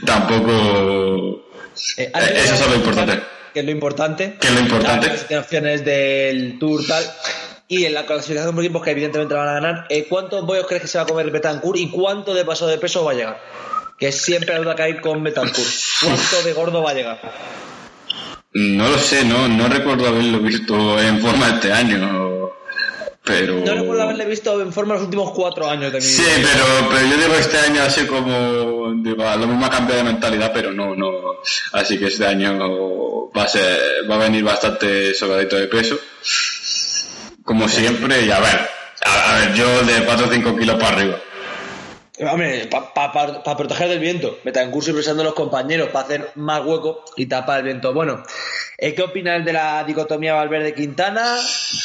tampoco. 0.06 1.46
Eh, 1.98 2.12
eso 2.14 2.54
es 2.54 2.68
lo 2.68 2.76
importante. 2.76 3.22
Que 3.54 3.62
es 3.62 3.66
lo 3.66 3.72
importante. 3.72 4.36
Que 4.40 4.48
es 4.48 4.54
lo 4.54 4.60
importante. 4.60 5.08
Las 5.30 5.46
opciones 5.46 5.86
del 5.86 6.60
Tour 6.60 6.86
tal. 6.86 7.04
Y 7.68 7.86
en 7.86 7.94
la 7.94 8.06
clasificación 8.06 8.54
por 8.54 8.64
equipos 8.64 8.84
que 8.84 8.92
evidentemente 8.92 9.34
van 9.34 9.48
a 9.48 9.54
ganar, 9.54 9.86
eh, 9.90 10.06
¿cuántos 10.08 10.46
bollos 10.46 10.68
crees 10.68 10.84
que 10.84 10.88
se 10.88 11.00
va 11.00 11.06
a 11.06 11.08
comer 11.08 11.32
Betancourt 11.32 11.80
y 11.80 11.90
cuánto 11.90 12.34
de 12.34 12.46
paso 12.46 12.68
de 12.68 12.78
peso 12.78 13.04
va 13.04 13.12
a 13.12 13.16
llegar? 13.16 13.42
Que 13.98 14.12
siempre 14.12 14.54
hay 14.54 14.64
que 14.64 14.76
caer 14.76 15.02
con 15.02 15.24
Betancourt. 15.24 15.68
¿Cuánto 16.02 16.44
de 16.44 16.54
gordo 16.54 16.84
va 16.84 16.92
a 16.92 16.94
llegar? 16.94 17.20
No 18.56 18.88
lo 18.88 18.98
sé, 18.98 19.26
no, 19.26 19.50
no 19.50 19.68
recuerdo 19.68 20.08
haberlo 20.08 20.40
visto 20.40 20.98
en 20.98 21.20
forma 21.20 21.50
este 21.50 21.74
año, 21.74 22.52
pero... 23.22 23.56
No 23.56 23.74
recuerdo 23.74 24.04
haberle 24.04 24.26
visto 24.28 24.62
en 24.62 24.72
forma 24.72 24.94
los 24.94 25.04
últimos 25.04 25.32
cuatro 25.32 25.70
años 25.70 25.92
de 25.92 26.00
mi 26.00 26.06
Sí, 26.06 26.24
pero, 26.24 26.90
pero 26.90 27.06
yo 27.06 27.18
digo 27.18 27.34
este 27.34 27.58
año 27.58 27.82
así 27.82 28.06
como, 28.06 28.94
digo, 29.04 29.26
lo 29.26 29.48
mismo 29.48 29.66
ha 29.66 29.70
cambiado 29.70 30.06
de 30.06 30.10
mentalidad, 30.10 30.54
pero 30.54 30.72
no, 30.72 30.96
no, 30.96 31.12
así 31.74 32.00
que 32.00 32.08
este 32.08 32.26
año 32.26 32.58
va 33.38 33.44
a 33.44 33.48
ser, 33.50 34.10
va 34.10 34.16
a 34.16 34.20
venir 34.20 34.46
bastante 34.46 35.14
sobradito 35.14 35.58
de 35.58 35.68
peso, 35.68 36.00
como 37.44 37.68
siempre, 37.68 38.22
y 38.22 38.32
a 38.32 38.40
ver, 38.40 38.70
a, 39.04 39.36
a 39.36 39.40
ver, 39.40 39.54
yo 39.54 39.84
de 39.84 40.06
4 40.06 40.28
o 40.28 40.30
5 40.32 40.56
kilos 40.56 40.76
para 40.78 40.96
arriba. 40.96 41.22
Hombre, 42.18 42.70
para 42.70 43.58
proteger 43.58 43.90
del 43.90 44.00
viento. 44.00 44.40
y 44.44 44.50
presionando 44.50 45.22
a 45.22 45.26
los 45.26 45.34
compañeros 45.34 45.90
para 45.90 46.06
hacer 46.06 46.32
más 46.36 46.66
hueco 46.66 47.04
y 47.18 47.26
tapar 47.26 47.60
el 47.60 47.66
viento. 47.66 47.94
Bueno, 47.94 48.24
eh, 48.78 48.94
¿qué 48.96 49.04
opinas 49.04 49.44
de 49.44 49.52
la 49.52 49.84
dicotomía 49.84 50.34
Valverde-Quintana? 50.34 51.38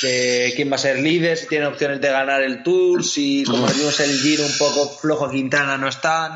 ¿De 0.02 0.52
quién 0.54 0.70
va 0.70 0.76
a 0.76 0.78
ser 0.78 1.00
líder? 1.00 1.36
Si 1.36 1.48
tiene 1.48 1.66
opciones 1.66 2.00
de 2.00 2.10
ganar 2.10 2.42
el 2.42 2.62
Tour, 2.62 3.02
si 3.02 3.42
como 3.44 3.66
vimos 3.66 3.98
el 3.98 4.16
Giro 4.20 4.44
un 4.44 4.56
poco 4.56 4.88
flojo 4.88 5.28
Quintana 5.28 5.76
no 5.76 5.88
están. 5.88 6.32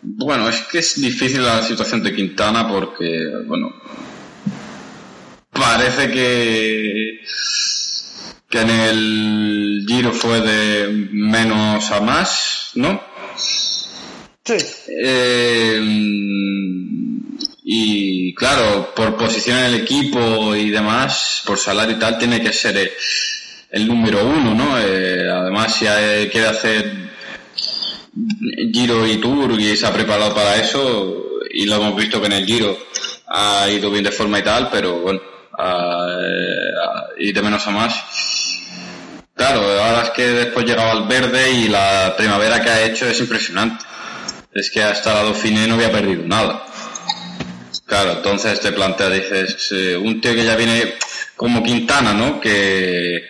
Bueno, 0.00 0.48
es 0.48 0.62
que 0.62 0.78
es 0.78 0.98
difícil 0.98 1.44
la 1.44 1.62
situación 1.62 2.02
de 2.02 2.14
Quintana 2.14 2.66
porque, 2.66 3.28
bueno, 3.46 3.70
parece 5.52 6.10
que 6.10 7.20
que 8.48 8.60
en 8.60 8.70
el 8.70 9.84
Giro 9.86 10.12
fue 10.12 10.40
de 10.40 10.88
menos 11.10 11.90
a 11.90 12.00
más, 12.00 12.63
¿no? 12.74 13.00
Sí. 14.44 14.56
Eh, 14.88 15.80
y 17.64 18.34
claro, 18.34 18.92
por 18.94 19.16
posición 19.16 19.58
en 19.58 19.64
el 19.64 19.74
equipo 19.76 20.54
y 20.54 20.70
demás, 20.70 21.42
por 21.46 21.58
salario 21.58 21.96
y 21.96 21.98
tal, 21.98 22.18
tiene 22.18 22.40
que 22.42 22.52
ser 22.52 22.92
el, 23.70 23.88
número 23.88 24.26
uno, 24.26 24.54
¿no? 24.54 24.78
Eh, 24.78 25.28
además, 25.30 25.74
si 25.74 25.86
quiere 26.28 26.46
hacer 26.46 26.92
Giro 28.72 29.06
y 29.06 29.16
Tour 29.16 29.58
y 29.58 29.76
se 29.76 29.86
ha 29.86 29.92
preparado 29.92 30.34
para 30.34 30.56
eso, 30.56 31.24
y 31.50 31.64
lo 31.64 31.76
hemos 31.76 31.96
visto 31.96 32.20
que 32.20 32.26
en 32.26 32.32
el 32.32 32.46
Giro 32.46 32.76
ha 33.28 33.68
ido 33.70 33.90
bien 33.90 34.04
de 34.04 34.12
forma 34.12 34.40
y 34.40 34.42
tal, 34.42 34.68
pero 34.70 35.00
bueno, 35.00 35.20
y 37.18 37.32
de 37.32 37.42
menos 37.42 37.66
a 37.66 37.70
más 37.70 38.43
Claro, 39.44 39.60
ahora 39.60 40.04
es 40.04 40.10
que 40.12 40.26
después 40.26 40.64
llegaba 40.64 40.92
el 40.92 41.06
verde 41.06 41.52
y 41.52 41.68
la 41.68 42.14
primavera 42.16 42.62
que 42.62 42.70
ha 42.70 42.82
hecho 42.86 43.06
es 43.06 43.20
impresionante. 43.20 43.84
Es 44.54 44.70
que 44.70 44.82
hasta 44.82 45.12
la 45.12 45.22
Dauphiné 45.24 45.66
no 45.66 45.74
había 45.74 45.92
perdido 45.92 46.22
nada. 46.26 46.64
Claro, 47.84 48.12
entonces 48.12 48.58
te 48.60 48.72
plantea, 48.72 49.10
dices, 49.10 49.68
eh, 49.72 49.98
un 49.98 50.18
tío 50.22 50.34
que 50.34 50.46
ya 50.46 50.56
viene 50.56 50.94
como 51.36 51.62
Quintana, 51.62 52.14
¿no? 52.14 52.40
Que, 52.40 53.22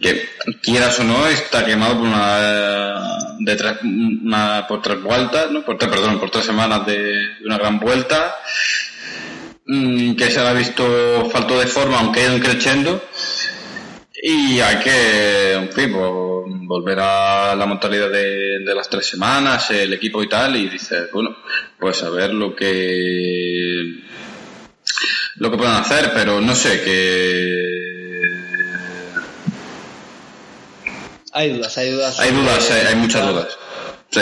que 0.00 0.30
quieras 0.62 0.98
o 1.00 1.04
no, 1.04 1.26
está 1.26 1.66
quemado 1.66 1.98
por 1.98 2.06
una, 2.06 3.36
de 3.38 3.54
tres, 3.54 3.74
una, 3.82 4.66
por 4.66 4.80
tres 4.80 5.02
vueltas, 5.02 5.50
¿no? 5.50 5.62
Por 5.66 5.76
tres, 5.76 5.90
perdón, 5.90 6.18
por 6.18 6.30
tres 6.30 6.46
semanas 6.46 6.86
de, 6.86 7.12
una 7.44 7.58
gran 7.58 7.78
vuelta, 7.78 8.38
mm, 9.66 10.14
que 10.14 10.30
se 10.30 10.40
ha 10.40 10.54
visto 10.54 11.28
falto 11.30 11.60
de 11.60 11.66
forma, 11.66 11.98
aunque 11.98 12.20
ha 12.20 12.32
ido 12.32 12.40
creciendo 12.40 13.02
y 14.24 14.60
hay 14.60 14.76
que, 14.76 15.52
en 15.54 15.72
fin, 15.72 15.92
pues, 15.92 16.10
volver 16.68 17.00
a 17.00 17.56
la 17.56 17.66
mortalidad 17.66 18.08
de, 18.08 18.60
las 18.72 18.88
tres 18.88 19.06
semanas, 19.06 19.70
el 19.72 19.92
equipo 19.92 20.22
y 20.22 20.28
tal, 20.28 20.54
y 20.56 20.68
dices, 20.68 21.10
bueno, 21.12 21.36
pues 21.78 22.02
a 22.04 22.10
ver 22.10 22.32
lo 22.32 22.54
que 22.54 23.82
lo 25.36 25.50
que 25.50 25.56
pueden 25.56 25.74
hacer, 25.74 26.12
pero 26.14 26.40
no 26.40 26.54
sé, 26.54 26.82
que 26.82 27.72
hay 31.32 31.52
dudas, 31.56 31.76
hay 31.78 31.90
dudas. 31.90 32.20
Hay 32.20 32.30
dudas, 32.30 32.70
hay, 32.70 32.94
muchas 32.94 33.26
dudas. 33.26 33.58
Sí. 34.10 34.20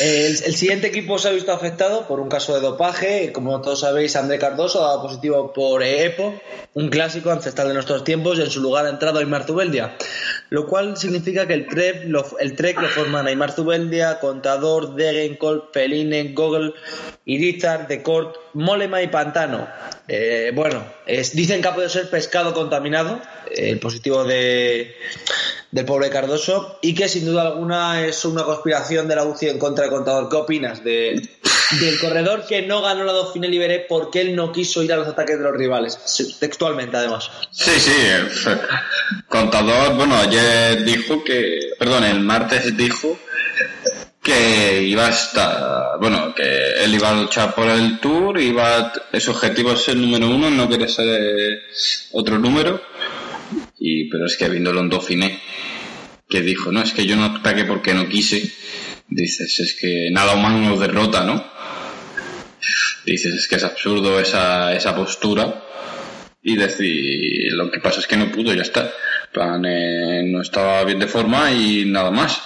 El, 0.00 0.36
siguiente 0.56 0.88
equipo 0.88 1.18
se 1.20 1.28
ha 1.28 1.30
visto 1.30 1.52
afectado 1.52 2.08
por 2.08 2.18
un 2.18 2.28
caso 2.28 2.52
de 2.54 2.60
dopaje. 2.60 3.30
Como 3.32 3.60
todos 3.60 3.80
sabéis, 3.80 4.16
André 4.16 4.40
Cardoso 4.40 4.84
ha 4.84 4.88
dado 4.88 5.02
positivo 5.02 5.52
por 5.52 5.84
EPO, 5.84 6.40
un 6.74 6.88
clásico 6.88 7.30
ancestral 7.30 7.68
de 7.68 7.74
nuestros 7.74 8.02
tiempos, 8.02 8.38
y 8.38 8.42
en 8.42 8.50
su 8.50 8.60
lugar 8.60 8.86
ha 8.86 8.90
entrado 8.90 9.20
Aymar 9.20 9.44
Zubeldia. 9.44 9.96
Lo 10.50 10.66
cual 10.66 10.96
significa 10.96 11.46
que 11.46 11.54
el, 11.54 11.68
trek 11.68 12.06
lo, 12.06 12.26
el 12.40 12.56
trek 12.56 12.80
lo 12.80 12.88
forman 12.88 13.28
Aymar 13.28 13.52
Zubeldia, 13.52 14.18
Contador, 14.18 14.96
Degenkolb, 14.96 15.70
Peline, 15.70 16.32
Gogol, 16.32 16.74
Irizar, 17.24 17.86
Decort, 17.86 18.36
Molema 18.54 19.00
y 19.00 19.06
Pantano. 19.06 19.68
Eh, 20.08 20.50
bueno, 20.54 20.84
dicen 21.06 21.62
que 21.62 21.68
ha 21.68 21.74
podido 21.74 21.88
ser 21.88 22.10
pescado 22.10 22.52
contaminado, 22.52 23.22
el 23.54 23.78
positivo 23.78 24.24
de, 24.24 24.92
del 25.74 25.84
pobre 25.84 26.08
Cardoso, 26.08 26.78
y 26.82 26.94
que 26.94 27.08
sin 27.08 27.26
duda 27.26 27.42
alguna 27.42 28.06
es 28.06 28.24
una 28.24 28.44
conspiración 28.44 29.08
de 29.08 29.16
la 29.16 29.24
UCI 29.24 29.48
en 29.48 29.58
contra 29.58 29.82
del 29.82 29.92
contador. 29.92 30.28
¿Qué 30.28 30.36
opinas 30.36 30.84
de, 30.84 31.20
del 31.80 31.98
corredor 31.98 32.46
que 32.46 32.62
no 32.62 32.80
ganó 32.80 33.02
la 33.02 33.12
Dauphiné 33.12 33.48
Liberé 33.48 33.84
porque 33.88 34.20
él 34.20 34.36
no 34.36 34.52
quiso 34.52 34.84
ir 34.84 34.92
a 34.92 34.96
los 34.96 35.08
ataques 35.08 35.36
de 35.36 35.42
los 35.42 35.56
rivales? 35.56 35.98
Textualmente, 36.38 36.96
además. 36.96 37.28
Sí, 37.50 37.72
sí. 37.80 37.90
Contador, 39.28 39.96
bueno, 39.96 40.14
ayer 40.14 40.84
dijo 40.84 41.24
que, 41.24 41.72
perdón, 41.76 42.04
el 42.04 42.20
martes 42.20 42.76
dijo 42.76 43.18
que 44.22 44.80
iba 44.80 45.06
a 45.06 45.10
estar, 45.10 45.98
bueno, 45.98 46.32
que 46.36 46.84
él 46.84 46.94
iba 46.94 47.10
a 47.10 47.14
luchar 47.14 47.52
por 47.52 47.68
el 47.68 47.98
Tour, 47.98 48.40
iba, 48.40 48.92
ese 49.12 49.30
objetivo 49.30 49.72
es 49.72 49.82
ser 49.82 49.96
número 49.96 50.28
uno, 50.28 50.50
no 50.50 50.68
quiere 50.68 50.88
ser 50.88 51.62
otro 52.12 52.38
número, 52.38 52.80
y, 53.78 54.08
pero 54.08 54.26
es 54.26 54.36
que 54.36 54.48
viéndolo 54.48 54.80
en 54.80 54.90
Dauphiné, 54.90 55.40
que 56.28 56.42
dijo, 56.42 56.72
no, 56.72 56.82
es 56.82 56.92
que 56.92 57.06
yo 57.06 57.16
no 57.16 57.24
ataqué 57.24 57.64
porque 57.64 57.94
no 57.94 58.08
quise, 58.08 58.50
dices, 59.08 59.60
es 59.60 59.74
que 59.80 60.08
nada 60.10 60.34
humano 60.34 60.58
nos 60.58 60.80
derrota, 60.80 61.24
¿no? 61.24 61.44
Dices, 63.04 63.34
es 63.34 63.48
que 63.48 63.56
es 63.56 63.64
absurdo 63.64 64.18
esa, 64.18 64.74
esa 64.74 64.96
postura, 64.96 65.62
y 66.42 66.56
decir, 66.56 67.52
lo 67.52 67.70
que 67.70 67.80
pasa 67.80 68.00
es 68.00 68.06
que 68.06 68.16
no 68.16 68.30
pudo, 68.30 68.52
ya 68.52 68.62
está. 68.62 68.92
Eh, 69.34 70.22
no 70.26 70.42
estaba 70.42 70.84
bien 70.84 71.00
de 71.00 71.08
forma 71.08 71.50
y 71.50 71.86
nada 71.86 72.12
más 72.12 72.40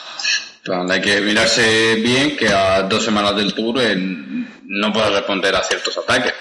hay 0.91 1.01
que 1.01 1.21
mirarse 1.21 1.97
bien 1.97 2.37
que 2.37 2.49
a 2.49 2.83
dos 2.83 3.05
semanas 3.05 3.37
del 3.37 3.55
tour 3.55 3.81
eh, 3.81 3.95
no 3.97 4.93
puedas 4.93 5.13
responder 5.13 5.55
a 5.55 5.63
ciertos 5.63 5.97
ataques. 5.99 6.35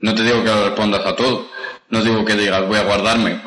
No 0.00 0.14
te 0.14 0.22
digo 0.22 0.44
que 0.44 0.50
respondas 0.50 1.04
a 1.04 1.14
todo. 1.14 1.50
No 1.90 2.02
digo 2.02 2.24
que 2.24 2.36
digas 2.36 2.66
voy 2.66 2.78
a 2.78 2.84
guardarme. 2.84 3.40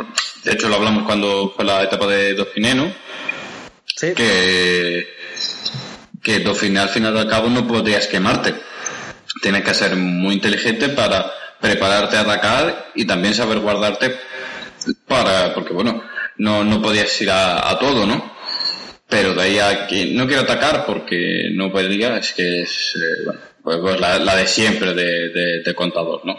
De 0.43 0.53
hecho 0.53 0.67
lo 0.67 0.75
hablamos 0.75 1.03
cuando 1.03 1.53
fue 1.55 1.65
la 1.65 1.83
etapa 1.83 2.07
de 2.07 2.33
Dauphiné, 2.33 2.75
¿no? 2.75 2.91
Sí. 3.85 4.13
Que, 4.15 5.07
que 6.23 6.39
Dauphiné 6.39 6.79
al 6.79 6.89
final 6.89 7.17
al 7.17 7.27
cabo 7.27 7.49
no 7.49 7.67
podrías 7.67 8.07
quemarte. 8.07 8.55
Tienes 9.41 9.63
que 9.63 9.73
ser 9.73 9.95
muy 9.95 10.35
inteligente 10.35 10.89
para 10.89 11.31
prepararte 11.59 12.17
a 12.17 12.21
atacar 12.21 12.91
y 12.95 13.05
también 13.05 13.35
saber 13.35 13.59
guardarte 13.59 14.15
para, 15.07 15.53
porque 15.53 15.73
bueno, 15.73 16.03
no, 16.37 16.63
no 16.63 16.81
podías 16.81 17.21
ir 17.21 17.29
a, 17.29 17.69
a 17.69 17.77
todo, 17.77 18.05
¿no? 18.05 18.31
Pero 19.07 19.33
de 19.33 19.41
ahí 19.41 19.59
a 19.59 19.87
que 19.87 20.07
no 20.07 20.25
quiero 20.25 20.41
atacar 20.41 20.85
porque 20.85 21.49
no 21.53 21.71
podría, 21.71 22.17
es 22.17 22.33
que 22.33 22.61
es 22.61 22.95
eh, 22.95 23.23
bueno, 23.25 23.39
pues, 23.61 23.77
pues 23.79 23.99
la, 23.99 24.17
la, 24.19 24.35
de 24.35 24.47
siempre 24.47 24.93
de, 24.93 25.61
de, 25.63 25.75
contador, 25.75 26.25
¿no? 26.25 26.35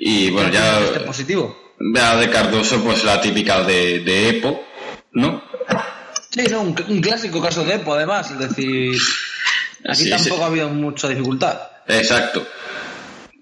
Y 0.00 0.30
bueno, 0.30 0.50
ya. 0.50 0.80
Este 0.80 1.00
positivo? 1.00 1.74
Ya 1.94 2.16
de 2.16 2.28
Cardoso, 2.30 2.82
pues 2.82 3.04
la 3.04 3.20
típica 3.20 3.62
de, 3.62 4.00
de 4.00 4.28
Epo, 4.30 4.64
¿no? 5.12 5.42
Sí, 6.30 6.42
no, 6.50 6.62
un, 6.62 6.74
clásico 6.74 7.40
caso 7.40 7.64
de 7.64 7.74
Epo, 7.74 7.94
además, 7.94 8.30
es 8.30 8.38
decir. 8.38 8.98
Aquí 9.88 10.10
tampoco 10.10 10.42
ha 10.42 10.46
habido 10.46 10.68
mucha 10.68 11.08
dificultad. 11.08 11.58
Exacto. 11.86 12.46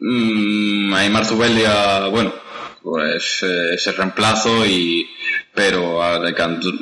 Mm, 0.00 0.95
Aymar 0.95 1.25
Zubeldia, 1.25 2.07
bueno, 2.07 2.33
pues 2.83 3.43
eh, 3.43 3.75
ese 3.75 3.93
reemplazo 3.93 4.65
y 4.65 5.09
pero 5.55 6.03
a 6.03 6.21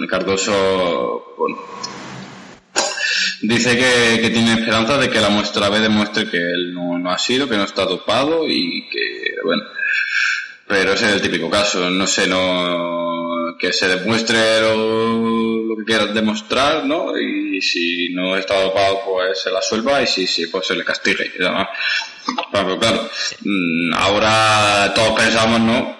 Cardoso 0.08 1.34
bueno, 1.38 1.58
dice 3.42 3.76
que, 3.76 4.30
tiene 4.30 4.54
esperanza 4.54 4.98
de 4.98 5.10
que 5.10 5.20
la 5.20 5.28
muestra 5.28 5.68
B 5.68 5.80
demuestre 5.80 6.28
que 6.28 6.38
él 6.38 6.74
no, 6.74 7.10
ha 7.10 7.18
sido, 7.18 7.48
que 7.48 7.56
no 7.56 7.64
está 7.64 7.84
dopado 7.84 8.46
y 8.48 8.88
que, 8.88 9.34
bueno, 9.44 9.62
pero 10.66 10.92
ese 10.92 11.06
es 11.06 11.12
el 11.12 11.22
típico 11.22 11.48
caso, 11.48 11.88
no 11.90 12.06
sé, 12.06 12.26
no 12.26 13.56
que 13.58 13.72
se 13.72 13.88
demuestre 13.88 14.60
lo, 14.60 15.76
que 15.78 15.84
quiera 15.84 16.06
demostrar, 16.06 16.84
¿no? 16.84 17.16
Y 17.16 17.60
si 17.62 18.08
no 18.12 18.36
está 18.36 18.60
dopado, 18.60 19.02
pues 19.04 19.40
se 19.40 19.50
la 19.50 19.62
suelva 19.62 20.02
y 20.02 20.06
si 20.06 20.26
sí, 20.26 20.46
pues 20.48 20.66
se 20.66 20.74
le 20.74 20.84
castigue. 20.84 21.30
Claro, 21.32 22.78
claro, 22.78 23.08
mm, 23.44 23.94
ahora 23.94 24.92
todos 24.94 25.18
pensamos, 25.18 25.60
¿no? 25.60 25.96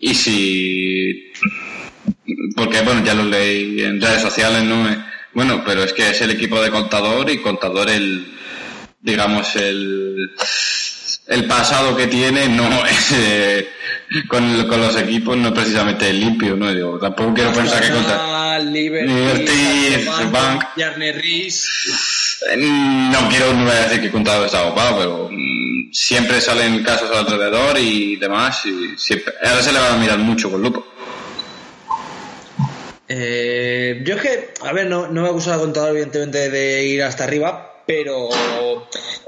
Y 0.00 0.14
si 0.14 1.32
porque 2.56 2.80
bueno, 2.82 3.04
ya 3.04 3.14
lo 3.14 3.24
leí 3.24 3.82
en 3.82 4.00
redes 4.00 4.22
sociales, 4.22 4.64
¿no? 4.64 4.86
Bueno, 5.36 5.62
pero 5.66 5.84
es 5.84 5.92
que 5.92 6.08
es 6.08 6.20
el 6.22 6.30
equipo 6.30 6.62
de 6.62 6.70
contador 6.70 7.28
y 7.28 7.42
contador 7.42 7.90
el, 7.90 8.26
digamos, 9.02 9.54
el, 9.56 10.34
el 11.26 11.44
pasado 11.44 11.94
que 11.94 12.06
tiene 12.06 12.48
no 12.48 12.86
es, 12.86 13.12
eh, 13.12 13.68
con, 14.28 14.66
con, 14.66 14.80
los 14.80 14.96
equipos 14.96 15.36
no 15.36 15.48
es 15.48 15.54
precisamente 15.54 16.10
limpio, 16.10 16.56
¿no? 16.56 16.72
Digo, 16.72 16.98
tampoco 16.98 17.34
quiero 17.34 17.52
pensar 17.52 17.82
que 17.82 17.90
contador... 17.90 18.64
Liberty, 18.64 20.08
Bank, 20.32 20.64
No 22.56 23.28
quiero 23.28 23.52
no 23.52 23.64
voy 23.64 23.72
a 23.72 23.82
decir 23.82 24.00
que 24.00 24.10
contador 24.10 24.46
está 24.46 24.64
ocupado, 24.64 24.96
pero 24.96 25.28
mm, 25.30 25.92
siempre 25.92 26.40
salen 26.40 26.82
casos 26.82 27.14
alrededor 27.14 27.76
y 27.78 28.16
demás 28.16 28.64
y 28.64 28.96
siempre, 28.96 29.34
ahora 29.44 29.62
se 29.62 29.72
le 29.74 29.80
va 29.80 29.92
a 29.92 29.98
mirar 29.98 30.18
mucho 30.18 30.50
con 30.50 30.62
lupo. 30.62 30.95
Eh, 33.08 34.02
yo 34.04 34.16
es 34.16 34.22
que, 34.22 34.54
a 34.62 34.72
ver, 34.72 34.86
no, 34.86 35.08
no 35.08 35.22
me 35.22 35.28
acusa 35.28 35.54
al 35.54 35.60
contador, 35.60 35.90
evidentemente, 35.90 36.50
de 36.50 36.84
ir 36.84 37.02
hasta 37.02 37.24
arriba, 37.24 37.82
pero 37.86 38.28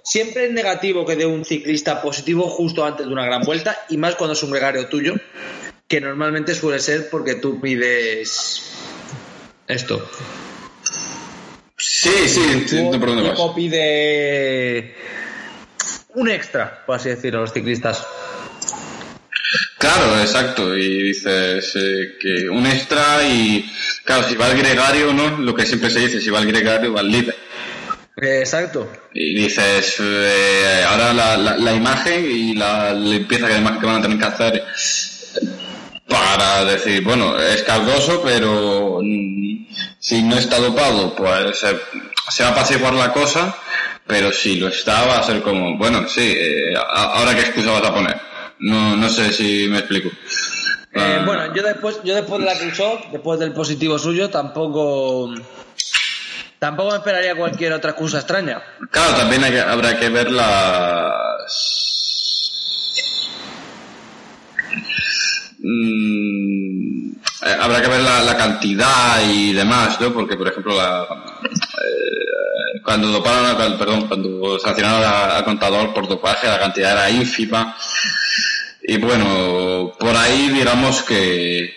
siempre 0.02 0.46
es 0.46 0.52
negativo 0.52 1.06
que 1.06 1.16
dé 1.16 1.26
un 1.26 1.44
ciclista 1.44 2.02
positivo 2.02 2.48
justo 2.48 2.84
antes 2.84 3.06
de 3.06 3.12
una 3.12 3.24
gran 3.24 3.42
vuelta, 3.42 3.84
y 3.88 3.96
más 3.96 4.16
cuando 4.16 4.34
es 4.34 4.42
un 4.42 4.50
gregario 4.50 4.86
tuyo, 4.88 5.14
que 5.86 6.00
normalmente 6.00 6.54
suele 6.54 6.80
ser 6.80 7.08
porque 7.08 7.36
tú 7.36 7.60
pides 7.60 8.62
esto. 9.66 10.10
Sí, 11.76 12.28
sí, 12.28 12.42
entiendo 12.52 12.98
por 12.98 13.10
dónde 13.10 13.28
vas. 13.28 13.38
O 13.38 13.54
pide 13.54 14.94
un 16.14 16.28
extra, 16.28 16.84
por 16.84 16.96
así 16.96 17.10
decirlo, 17.10 17.42
los 17.42 17.52
ciclistas. 17.52 18.04
Claro, 19.88 20.20
exacto. 20.20 20.76
Y 20.76 21.02
dices 21.04 21.74
eh, 21.76 22.18
que 22.20 22.46
un 22.50 22.66
extra 22.66 23.26
y, 23.26 23.64
claro, 24.04 24.28
si 24.28 24.36
va 24.36 24.48
el 24.48 24.58
gregario, 24.58 25.14
¿no? 25.14 25.38
Lo 25.38 25.54
que 25.54 25.64
siempre 25.64 25.88
se 25.88 26.00
dice, 26.00 26.20
si 26.20 26.28
va 26.28 26.40
el 26.40 26.46
gregario, 26.46 26.92
va 26.92 27.00
el 27.00 27.10
líder. 27.10 27.34
Exacto. 28.14 28.92
Y 29.14 29.34
dices, 29.34 29.96
eh, 30.00 30.84
ahora 30.86 31.14
la, 31.14 31.38
la, 31.38 31.56
la 31.56 31.72
imagen 31.72 32.22
y 32.30 32.54
la 32.54 32.92
limpieza 32.92 33.46
que 33.46 33.54
además 33.54 33.78
que 33.78 33.86
van 33.86 33.96
a 33.96 34.02
tener 34.02 34.18
que 34.18 34.24
hacer 34.26 34.62
para 36.06 36.66
decir, 36.66 37.02
bueno, 37.02 37.40
es 37.40 37.62
cargoso, 37.62 38.20
pero 38.22 39.00
si 39.98 40.22
no 40.22 40.36
está 40.36 40.58
dopado, 40.58 41.14
pues 41.16 41.62
eh, 41.64 41.78
se 42.28 42.42
va 42.42 42.50
a 42.50 42.52
apaciguar 42.52 42.92
la 42.92 43.10
cosa, 43.14 43.56
pero 44.06 44.32
si 44.32 44.56
lo 44.56 44.68
está, 44.68 45.06
va 45.06 45.20
a 45.20 45.22
ser 45.22 45.40
como, 45.40 45.78
bueno, 45.78 46.06
sí, 46.06 46.36
eh, 46.36 46.74
ahora 46.76 47.34
qué 47.34 47.40
excusa 47.40 47.70
vas 47.70 47.84
a 47.84 47.94
poner. 47.94 48.27
No, 48.60 48.96
no 48.96 49.08
sé 49.08 49.32
si 49.32 49.68
me 49.68 49.78
explico. 49.78 50.08
Eh, 50.08 51.00
Ah, 51.00 51.22
bueno, 51.24 51.54
yo 51.54 51.62
después, 51.62 52.00
yo 52.02 52.14
después 52.14 52.40
de 52.40 52.46
la 52.46 52.58
Cruzó, 52.58 52.98
después 53.12 53.38
del 53.38 53.52
positivo 53.52 53.98
suyo, 53.98 54.30
tampoco 54.30 55.32
tampoco 56.58 56.90
me 56.90 56.96
esperaría 56.96 57.36
cualquier 57.36 57.72
otra 57.72 57.90
excusa 57.90 58.18
extraña. 58.18 58.60
Claro, 58.90 59.14
también 59.16 59.44
hay 59.44 59.56
habrá 59.58 59.98
que 59.98 60.08
ver 60.08 60.30
las... 60.32 61.54
Mm, 65.60 67.10
eh, 67.46 67.56
habrá 67.60 67.80
que 67.82 67.88
ver 67.88 68.00
la, 68.00 68.22
la 68.22 68.36
cantidad 68.36 69.20
y 69.28 69.52
demás, 69.52 70.00
¿no? 70.00 70.12
Porque, 70.12 70.36
por 70.36 70.48
ejemplo, 70.48 70.76
la, 70.76 71.02
eh, 71.02 72.37
cuando 72.84 73.08
doparon, 73.08 73.46
a- 73.46 73.78
perdón, 73.78 74.06
cuando 74.08 74.58
sancionaron 74.58 75.02
a- 75.04 75.44
contador 75.44 75.92
por 75.94 76.08
dopaje, 76.08 76.46
la 76.46 76.58
cantidad 76.58 76.92
era 76.92 77.10
ínfima. 77.10 77.76
Y 78.82 78.96
bueno, 78.98 79.92
por 79.98 80.16
ahí 80.16 80.48
digamos 80.50 81.02
que, 81.02 81.74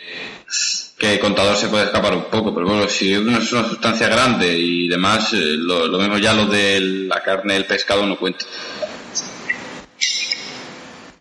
que 0.97 1.13
el 1.13 1.19
contador 1.19 1.55
se 1.57 1.67
puede 1.67 1.85
escapar 1.85 2.15
un 2.15 2.25
poco, 2.25 2.53
pero 2.53 2.67
bueno, 2.67 2.87
si 2.87 3.13
una, 3.15 3.39
es 3.39 3.51
una 3.51 3.67
sustancia 3.67 4.07
grande 4.07 4.47
y 4.57 4.87
demás, 4.87 5.33
eh, 5.33 5.37
lo, 5.57 5.87
mismo 5.99 6.17
ya 6.17 6.33
lo 6.33 6.45
de 6.45 6.79
la 6.79 7.21
carne 7.21 7.55
del 7.55 7.65
pescado 7.65 8.05
no 8.05 8.17
cuenta. 8.17 8.45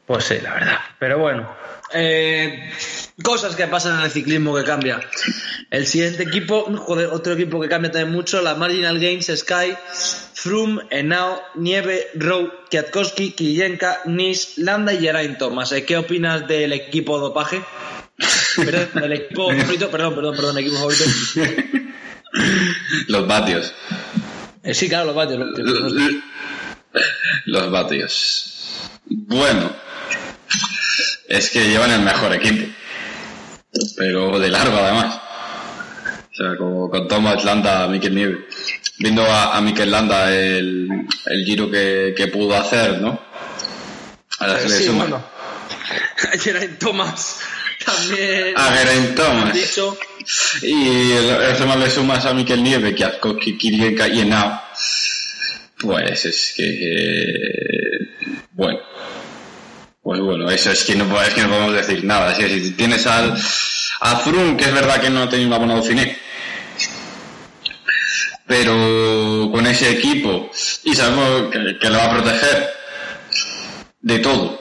Pues 0.07 0.25
sí, 0.25 0.39
la 0.43 0.55
verdad. 0.55 0.79
Pero 0.99 1.19
bueno, 1.19 1.49
eh, 1.93 2.71
cosas 3.23 3.57
que 3.57 3.67
pasan 3.67 3.99
en 3.99 4.05
el 4.05 4.11
ciclismo 4.11 4.55
que 4.55 4.65
cambia. 4.65 5.01
El 5.71 5.87
siguiente 5.87 6.25
equipo, 6.25 6.65
joder, 6.77 7.09
otro 7.09 7.35
equipo 7.35 7.61
que 7.61 7.69
cambia 7.69 7.91
también 7.91 8.13
mucho, 8.13 8.43
la 8.43 8.55
Marginal 8.55 8.99
Games, 8.99 9.31
Sky, 9.35 9.77
Froome, 10.35 10.83
Enao, 10.91 11.41
Nieve, 11.55 12.09
Rowe, 12.15 12.51
Kwiatkowski, 12.71 13.33
Kilienka, 13.33 14.01
Nis, 14.07 14.59
Landa 14.59 14.93
y 14.93 15.01
Geraint 15.01 15.39
Thomas. 15.39 15.73
Eh, 15.73 15.85
¿Qué 15.85 15.97
opinas 15.97 16.47
del 16.49 16.73
equipo 16.73 17.19
dopaje? 17.19 17.63
Perdón, 18.57 18.89
del 18.95 19.13
equipo 19.13 19.51
favorito, 19.57 19.91
perdón, 19.91 20.15
perdón, 20.15 20.37
perdón, 20.37 20.59
equipo 20.59 20.77
favorito. 20.77 21.05
Los 23.09 23.27
vatios. 23.27 23.75
Eh, 24.63 24.75
sí, 24.75 24.89
claro, 24.89 25.07
los 25.07 25.15
vatios. 25.17 25.39
los 25.39 25.83
vatios. 25.83 26.23
Los 27.47 27.71
vatios. 27.71 28.91
Bueno, 29.07 29.73
es 31.29 31.51
que 31.51 31.69
llevan 31.69 31.91
el 31.91 32.01
mejor 32.03 32.35
equipo. 32.35 32.80
Pero 33.97 34.39
de 34.39 34.49
largo 34.49 34.77
además. 34.79 35.21
O 36.33 36.35
sea, 36.35 36.57
como 36.57 36.89
con 36.91 37.07
Thomas 37.09 37.45
Landa, 37.45 37.87
Mikel 37.89 38.15
Nieve. 38.15 38.47
Viendo 38.99 39.23
a, 39.25 39.57
a 39.57 39.61
Mikel 39.61 39.91
Landa 39.91 40.35
el, 40.35 40.89
el 41.27 41.45
giro 41.45 41.71
que, 41.71 42.15
que 42.17 42.27
pudo 42.29 42.57
hacer, 42.57 43.01
¿no? 43.01 43.21
Ahora 44.39 44.59
se 44.61 44.69
le 44.69 44.77
Sí, 44.77 44.85
suma. 44.87 45.05
bueno. 45.05 45.25
Geraint 46.41 46.79
Thomas 46.79 47.41
también. 47.85 48.55
A 48.57 48.73
Geraint 48.73 49.15
Thomas. 49.17 49.55
Dicho, 49.55 49.97
Y 50.63 51.13
eso 51.13 51.67
más 51.67 51.79
le 51.79 51.91
sumas 51.91 52.25
a 52.27 52.35
Mikel 52.35 52.63
Nieve, 52.63 52.95
que 52.95 53.05
a 53.05 53.19
Kirienka 53.21 54.09
y 54.09 54.21
Henao. 54.21 54.61
Pues 55.81 56.27
es 56.27 56.53
que... 56.57 56.65
eh, 56.65 58.09
bueno. 58.53 58.79
Pues 60.03 60.21
bueno, 60.21 60.51
eso 60.51 60.71
es 60.71 60.85
que 60.85 60.95
no, 60.95 61.23
es 61.23 61.35
que 61.35 61.43
no 61.43 61.49
podemos 61.49 61.75
decir 61.75 62.05
nada. 62.05 62.35
Que 62.37 62.49
si 62.49 62.71
tienes 62.73 63.07
al, 63.07 63.35
a 64.01 64.17
Froome, 64.17 64.57
que 64.57 64.65
es 64.65 64.73
verdad 64.73 65.01
que 65.01 65.11
no 65.11 65.29
tenido 65.29 65.49
una 65.49 65.59
buena 65.59 65.75
Dauphiné, 65.75 66.19
pero 68.47 69.51
con 69.53 69.67
ese 69.67 69.91
equipo, 69.91 70.51
y 70.85 70.95
sabemos 70.95 71.51
que, 71.53 71.79
que 71.79 71.91
le 71.91 71.97
va 71.97 72.07
a 72.07 72.11
proteger 72.11 72.71
de 74.01 74.19
todo, 74.19 74.61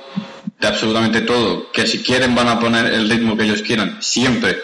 de 0.60 0.68
absolutamente 0.68 1.22
todo, 1.22 1.72
que 1.72 1.88
si 1.88 2.04
quieren 2.04 2.36
van 2.36 2.50
a 2.50 2.60
poner 2.60 2.86
el 2.88 3.10
ritmo 3.10 3.38
que 3.38 3.46
ellos 3.46 3.62
quieran, 3.62 4.02
siempre. 4.02 4.60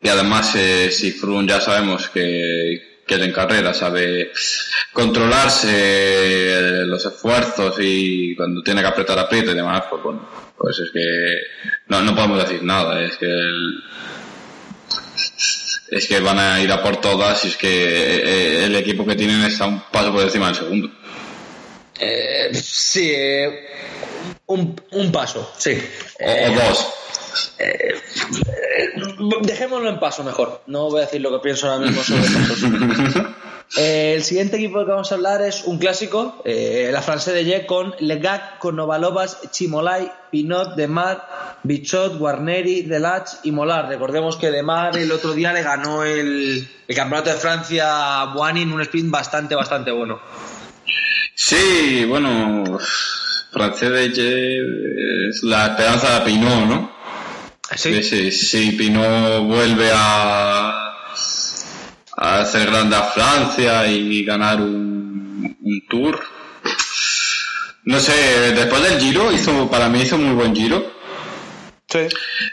Y 0.00 0.08
además, 0.08 0.54
eh, 0.56 0.90
si 0.90 1.12
Froome 1.12 1.48
ya 1.48 1.60
sabemos 1.60 2.08
que, 2.08 2.91
en 3.20 3.32
carrera 3.32 3.74
sabe 3.74 4.32
controlarse 4.92 5.68
eh, 5.70 6.86
los 6.86 7.04
esfuerzos 7.04 7.76
y 7.80 8.34
cuando 8.36 8.62
tiene 8.62 8.80
que 8.80 8.86
apretar 8.86 9.18
aprieta 9.18 9.50
y 9.50 9.54
demás, 9.56 9.82
pues 9.90 10.02
bueno, 10.02 10.28
pues 10.56 10.78
es 10.78 10.90
que 10.92 11.36
no, 11.88 12.00
no 12.02 12.14
podemos 12.14 12.38
decir 12.48 12.62
nada, 12.62 13.02
es 13.02 13.16
que 13.16 13.26
el- 13.26 13.82
es 15.90 16.08
que 16.08 16.20
van 16.20 16.38
a 16.38 16.60
ir 16.62 16.72
a 16.72 16.82
por 16.82 16.96
todas 17.02 17.44
y 17.44 17.48
es 17.48 17.56
que 17.58 17.68
eh, 17.68 18.64
el 18.64 18.74
equipo 18.76 19.04
que 19.06 19.14
tienen 19.14 19.42
está 19.42 19.66
un 19.66 19.82
paso 19.92 20.10
por 20.12 20.22
encima 20.22 20.46
del 20.46 20.54
segundo. 20.56 20.90
Eh, 21.98 22.50
sí, 22.54 23.12
eh, 23.14 23.66
un, 24.46 24.80
un 24.92 25.12
paso, 25.12 25.52
sí. 25.56 25.78
O, 26.20 26.50
o 26.50 26.54
dos. 26.54 26.94
Dejémoslo 29.42 29.88
en 29.88 30.00
paso 30.00 30.24
mejor. 30.24 30.62
No 30.66 30.90
voy 30.90 31.02
a 31.02 31.04
decir 31.04 31.20
lo 31.20 31.30
que 31.30 31.38
pienso 31.38 31.70
ahora 31.70 31.86
mismo 31.86 32.02
sobre 32.02 32.22
pasos. 32.22 32.62
Eh, 33.76 34.12
el 34.14 34.22
siguiente 34.22 34.56
equipo 34.56 34.78
del 34.78 34.86
que 34.86 34.92
vamos 34.92 35.12
a 35.12 35.14
hablar 35.14 35.40
es 35.40 35.64
un 35.64 35.78
clásico, 35.78 36.42
eh, 36.44 36.90
la 36.92 37.00
France 37.00 37.32
de 37.32 37.44
Ye 37.44 37.64
con 37.64 37.94
Legac, 38.00 38.58
Konovalovas, 38.58 39.38
Chimolai, 39.50 40.12
Pinot, 40.30 40.74
Demar, 40.74 41.56
Bichot, 41.62 42.18
Guarneri, 42.18 42.82
Delach 42.82 43.30
y 43.44 43.50
Molar. 43.50 43.88
Recordemos 43.88 44.36
que 44.36 44.50
Demar 44.50 44.98
el 44.98 45.10
otro 45.10 45.32
día 45.32 45.54
le 45.54 45.62
ganó 45.62 46.04
el, 46.04 46.68
el 46.86 46.96
campeonato 46.96 47.30
de 47.30 47.36
Francia 47.36 48.20
a 48.20 48.34
Boani 48.34 48.62
en 48.62 48.72
un 48.74 48.82
sprint 48.82 49.10
bastante, 49.10 49.54
bastante 49.54 49.90
bueno. 49.90 50.20
Sí, 51.44 52.04
bueno, 52.04 52.78
Francés 53.50 54.16
es 54.16 55.42
la 55.42 55.66
esperanza 55.66 56.20
de 56.20 56.24
Pinot, 56.24 56.66
¿no? 56.66 56.96
Sí, 57.74 58.00
sí, 58.04 58.30
sí, 58.30 58.70
Pinot 58.78 59.42
vuelve 59.44 59.90
a, 59.92 60.94
a 62.16 62.40
hacer 62.40 62.70
grande 62.70 62.94
a 62.94 63.02
Francia 63.02 63.88
y 63.88 64.24
ganar 64.24 64.60
un, 64.60 65.56
un 65.60 65.86
tour. 65.88 66.22
No 67.86 67.98
sé, 67.98 68.52
después 68.52 68.80
del 68.84 69.00
Giro 69.00 69.32
hizo, 69.32 69.68
para 69.68 69.88
mí 69.88 70.02
hizo 70.02 70.16
muy 70.18 70.36
buen 70.36 70.54
Giro. 70.54 70.92
Sí. 71.88 72.06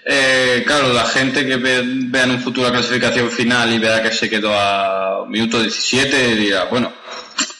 Eh, 0.03 0.63
claro, 0.65 0.91
la 0.93 1.05
gente 1.05 1.45
que 1.45 1.57
ve, 1.57 1.83
vea 1.85 2.23
en 2.23 2.31
un 2.31 2.41
futuro 2.41 2.67
la 2.67 2.73
clasificación 2.73 3.29
final 3.29 3.71
y 3.71 3.77
vea 3.77 4.01
que 4.01 4.11
se 4.11 4.27
quedó 4.27 4.51
a 4.51 5.27
minuto 5.27 5.61
17 5.61 6.35
dirá, 6.37 6.65
bueno, 6.65 6.91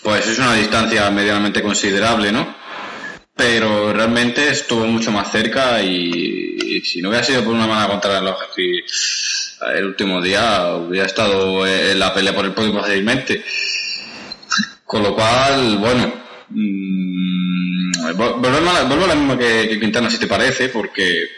pues 0.10 0.26
es 0.26 0.39
una 0.39 0.56
distancia 0.56 1.08
medianamente 1.12 1.62
considerable, 1.62 2.32
¿no? 2.32 2.56
Pero 3.36 3.93
realmente 3.93 4.50
estuvo 4.50 4.84
mucho 4.88 5.12
más 5.12 5.32
cerca 5.32 5.84
y, 5.84 6.82
si 6.84 7.00
no 7.00 7.10
hubiera 7.10 7.24
sido 7.24 7.43
por 7.43 7.54
una 7.54 7.67
mala 7.67 7.88
contrarreloj 7.88 8.39
y 8.58 8.80
el 9.76 9.86
último 9.86 10.19
día 10.19 10.74
hubiera 10.78 11.06
estado 11.06 11.67
en 11.67 12.00
la 12.00 12.12
pelea 12.12 12.34
por 12.34 12.43
el 12.43 12.54
podio 12.54 12.74
fácilmente. 12.74 13.43
Con 14.84 15.04
lo 15.04 15.13
cual, 15.13 15.78
bueno, 15.78 16.12
mm, 16.50 18.06
a, 18.08 18.12
vuelvo 18.13 19.06
a 19.06 19.08
la 19.08 19.15
misma 19.15 19.38
que, 19.38 19.69
que 19.69 19.80
Quintana, 19.80 20.10
si 20.10 20.17
te 20.17 20.26
parece, 20.26 20.69
porque 20.69 21.30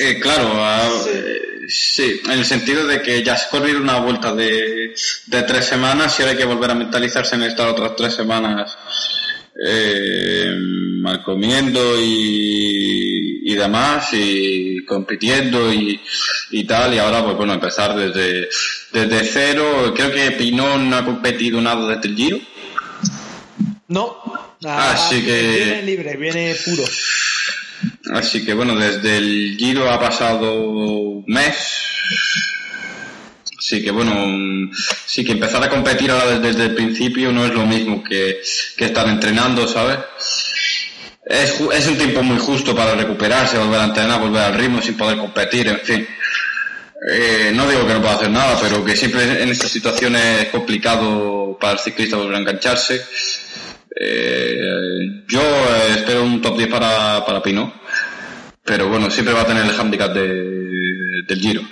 eh, 0.00 0.18
claro, 0.20 0.64
a- 0.64 0.88
eh, 1.08 1.40
sí, 1.68 2.20
en 2.24 2.32
el 2.32 2.44
sentido 2.44 2.86
de 2.86 3.00
que 3.02 3.22
ya 3.22 3.34
has 3.34 3.44
corrido 3.46 3.78
una 3.80 3.98
vuelta 4.00 4.34
de, 4.34 4.94
de 5.26 5.42
tres 5.42 5.64
semanas 5.66 6.14
y 6.18 6.22
ahora 6.22 6.32
hay 6.32 6.38
que 6.38 6.44
volver 6.44 6.70
a 6.70 6.74
mentalizarse 6.74 7.34
en 7.36 7.42
estar 7.44 7.68
otras 7.68 7.94
tres 7.96 8.14
semanas 8.14 8.76
eh, 9.66 10.52
mal 11.00 11.22
comiendo 11.22 12.00
y, 12.00 13.40
y 13.44 13.54
demás, 13.54 14.08
y 14.12 14.84
compitiendo 14.84 15.72
y, 15.72 16.00
y 16.50 16.64
tal, 16.64 16.92
y 16.94 16.98
ahora 16.98 17.22
pues 17.24 17.36
bueno, 17.36 17.52
empezar 17.54 17.94
desde, 17.96 18.48
desde 18.92 19.24
cero. 19.24 19.92
Creo 19.96 20.12
que 20.12 20.32
Pinón 20.32 20.90
no 20.90 20.96
ha 20.96 21.04
competido 21.04 21.60
nada 21.60 21.94
desde 21.94 22.08
el 22.08 22.16
Giro. 22.16 22.38
No, 23.88 24.16
Así 24.66 25.22
que- 25.22 25.56
viene 25.56 25.82
libre, 25.82 26.16
viene 26.16 26.56
puro. 26.64 26.82
Así 28.12 28.44
que 28.44 28.52
bueno, 28.52 28.76
desde 28.76 29.16
el 29.16 29.56
Giro 29.58 29.90
ha 29.90 29.98
pasado 29.98 30.60
un 30.62 31.24
mes. 31.26 31.54
Así 33.58 33.82
que 33.82 33.90
bueno, 33.90 34.12
mm, 34.14 34.72
sí 35.06 35.24
que 35.24 35.32
empezar 35.32 35.62
a 35.62 35.70
competir 35.70 36.10
ahora 36.10 36.38
desde, 36.38 36.64
el 36.64 36.74
principio 36.74 37.32
no 37.32 37.46
es 37.46 37.54
lo 37.54 37.64
mismo 37.66 38.04
que, 38.04 38.40
que 38.76 38.84
estar 38.84 39.08
entrenando, 39.08 39.66
¿sabes? 39.66 39.98
Es, 41.24 41.58
es 41.58 41.86
un 41.86 41.96
tiempo 41.96 42.22
muy 42.22 42.38
justo 42.38 42.76
para 42.76 42.94
recuperarse, 42.94 43.56
volver 43.58 43.80
a 43.80 43.84
entrenar, 43.84 44.20
volver 44.20 44.42
al 44.42 44.54
ritmo 44.54 44.82
sin 44.82 44.96
poder 44.96 45.16
competir, 45.16 45.68
en 45.68 45.80
fin. 45.80 46.06
Eh, 47.06 47.52
no 47.54 47.68
digo 47.68 47.86
que 47.86 47.94
no 47.94 48.00
pueda 48.00 48.14
hacer 48.14 48.30
nada, 48.30 48.58
pero 48.60 48.84
que 48.84 48.96
siempre 48.96 49.42
en 49.42 49.48
estas 49.50 49.70
situaciones 49.70 50.42
es 50.42 50.48
complicado 50.48 51.56
para 51.60 51.74
el 51.74 51.78
ciclista 51.78 52.16
volver 52.16 52.36
a 52.36 52.40
engancharse. 52.40 53.02
Eh, 53.96 55.24
yo 55.28 55.40
eh, 55.40 55.94
espero 55.96 56.24
un 56.24 56.40
top 56.40 56.56
10 56.56 56.68
para, 56.68 57.24
para 57.24 57.42
Pino, 57.42 57.72
pero 58.64 58.88
bueno, 58.88 59.10
siempre 59.10 59.34
va 59.34 59.42
a 59.42 59.46
tener 59.46 59.64
el 59.64 59.78
handicap 59.78 60.12
de- 60.12 61.22
del 61.26 61.38
Giro. 61.40 61.62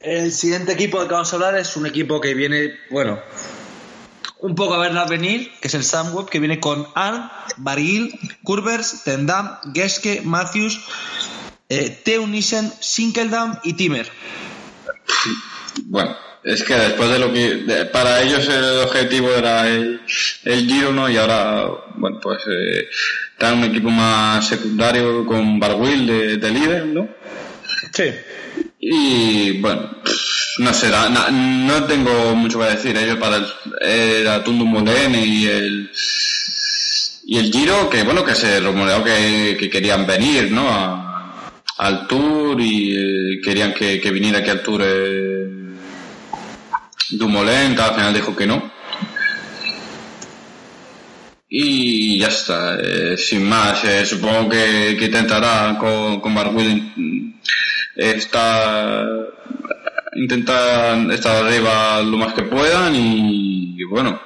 El 0.00 0.32
siguiente 0.32 0.72
equipo 0.72 0.98
del 0.98 1.08
que 1.08 1.14
vamos 1.14 1.32
a 1.32 1.36
hablar 1.36 1.56
es 1.56 1.76
un 1.76 1.86
equipo 1.86 2.20
que 2.20 2.34
viene, 2.34 2.74
bueno, 2.90 3.20
un 4.38 4.54
poco 4.54 4.74
a 4.74 4.78
verla 4.78 5.04
venir, 5.04 5.52
que 5.60 5.68
es 5.68 5.74
el 5.74 5.84
Sunweb, 5.84 6.28
que 6.28 6.38
viene 6.38 6.58
con 6.58 6.86
Arn, 6.94 7.30
Barguil, 7.58 8.18
Kurbers, 8.42 9.04
Tendam, 9.04 9.58
Geske, 9.74 10.22
Matthews, 10.24 10.80
eh, 11.68 12.00
Teunissen, 12.04 12.72
Sinkeldam 12.80 13.58
y 13.62 13.74
Timmer. 13.74 14.10
Bueno, 15.84 16.16
es 16.42 16.62
que 16.62 16.74
después 16.74 17.10
de 17.10 17.18
lo 17.18 17.32
que 17.32 17.56
de- 17.56 17.84
para 17.86 18.22
ellos 18.22 18.48
el 18.48 18.78
objetivo 18.80 19.30
era 19.30 19.68
el, 19.68 20.00
el 20.44 20.66
Giro, 20.66 20.92
¿no? 20.92 21.08
Y 21.10 21.18
ahora, 21.18 21.68
bueno, 21.96 22.18
pues 22.22 22.38
eh, 22.48 22.88
está 23.40 23.54
un 23.54 23.64
equipo 23.64 23.88
más 23.88 24.46
secundario 24.46 25.24
con 25.24 25.58
Barguil 25.58 26.06
de, 26.06 26.36
de 26.36 26.50
líder, 26.50 26.84
¿no? 26.88 27.08
Sí. 27.90 28.04
Y 28.78 29.52
bueno, 29.62 29.96
no 30.58 30.74
sé, 30.74 30.90
no 31.32 31.84
tengo 31.84 32.34
mucho 32.36 32.58
que 32.58 32.66
decir. 32.66 32.94
Ellos 32.98 33.16
para 33.16 33.36
el, 33.36 33.46
era 33.80 34.44
Tundum 34.44 34.86
y 35.14 35.46
el 35.46 35.90
y 37.24 37.38
el 37.38 37.50
Giro, 37.50 37.88
que 37.88 38.02
bueno, 38.02 38.22
que 38.24 38.34
se 38.34 38.60
rumoreó 38.60 39.02
que, 39.02 39.56
que 39.58 39.70
querían 39.70 40.06
venir, 40.06 40.50
¿no? 40.50 40.68
A- 40.68 41.52
al 41.78 42.06
Tour 42.06 42.60
y 42.60 42.94
eh, 42.94 43.40
querían 43.42 43.72
que, 43.72 43.98
que 44.02 44.10
viniera 44.10 44.40
aquí 44.40 44.50
al 44.50 44.62
Tour 44.62 44.82
eh, 44.84 45.48
Dumoulin, 47.12 47.74
que 47.74 47.80
al 47.82 47.94
final 47.94 48.12
dijo 48.12 48.36
que 48.36 48.46
no. 48.46 48.69
Y 51.52 52.18
ya 52.20 52.28
está, 52.28 52.78
eh, 52.80 53.16
sin 53.16 53.48
más, 53.48 53.84
eh, 53.84 54.06
supongo 54.06 54.50
que, 54.50 54.96
que 54.96 55.06
intentará 55.06 55.76
con, 55.78 56.20
con 56.20 56.32
Barguil 56.32 56.92
mm, 56.94 57.40
está 57.96 59.04
intentar 60.14 61.10
estar 61.12 61.44
arriba 61.44 62.02
lo 62.02 62.16
más 62.16 62.34
que 62.34 62.42
puedan 62.42 62.94
y, 62.94 63.82
bueno 63.84 64.20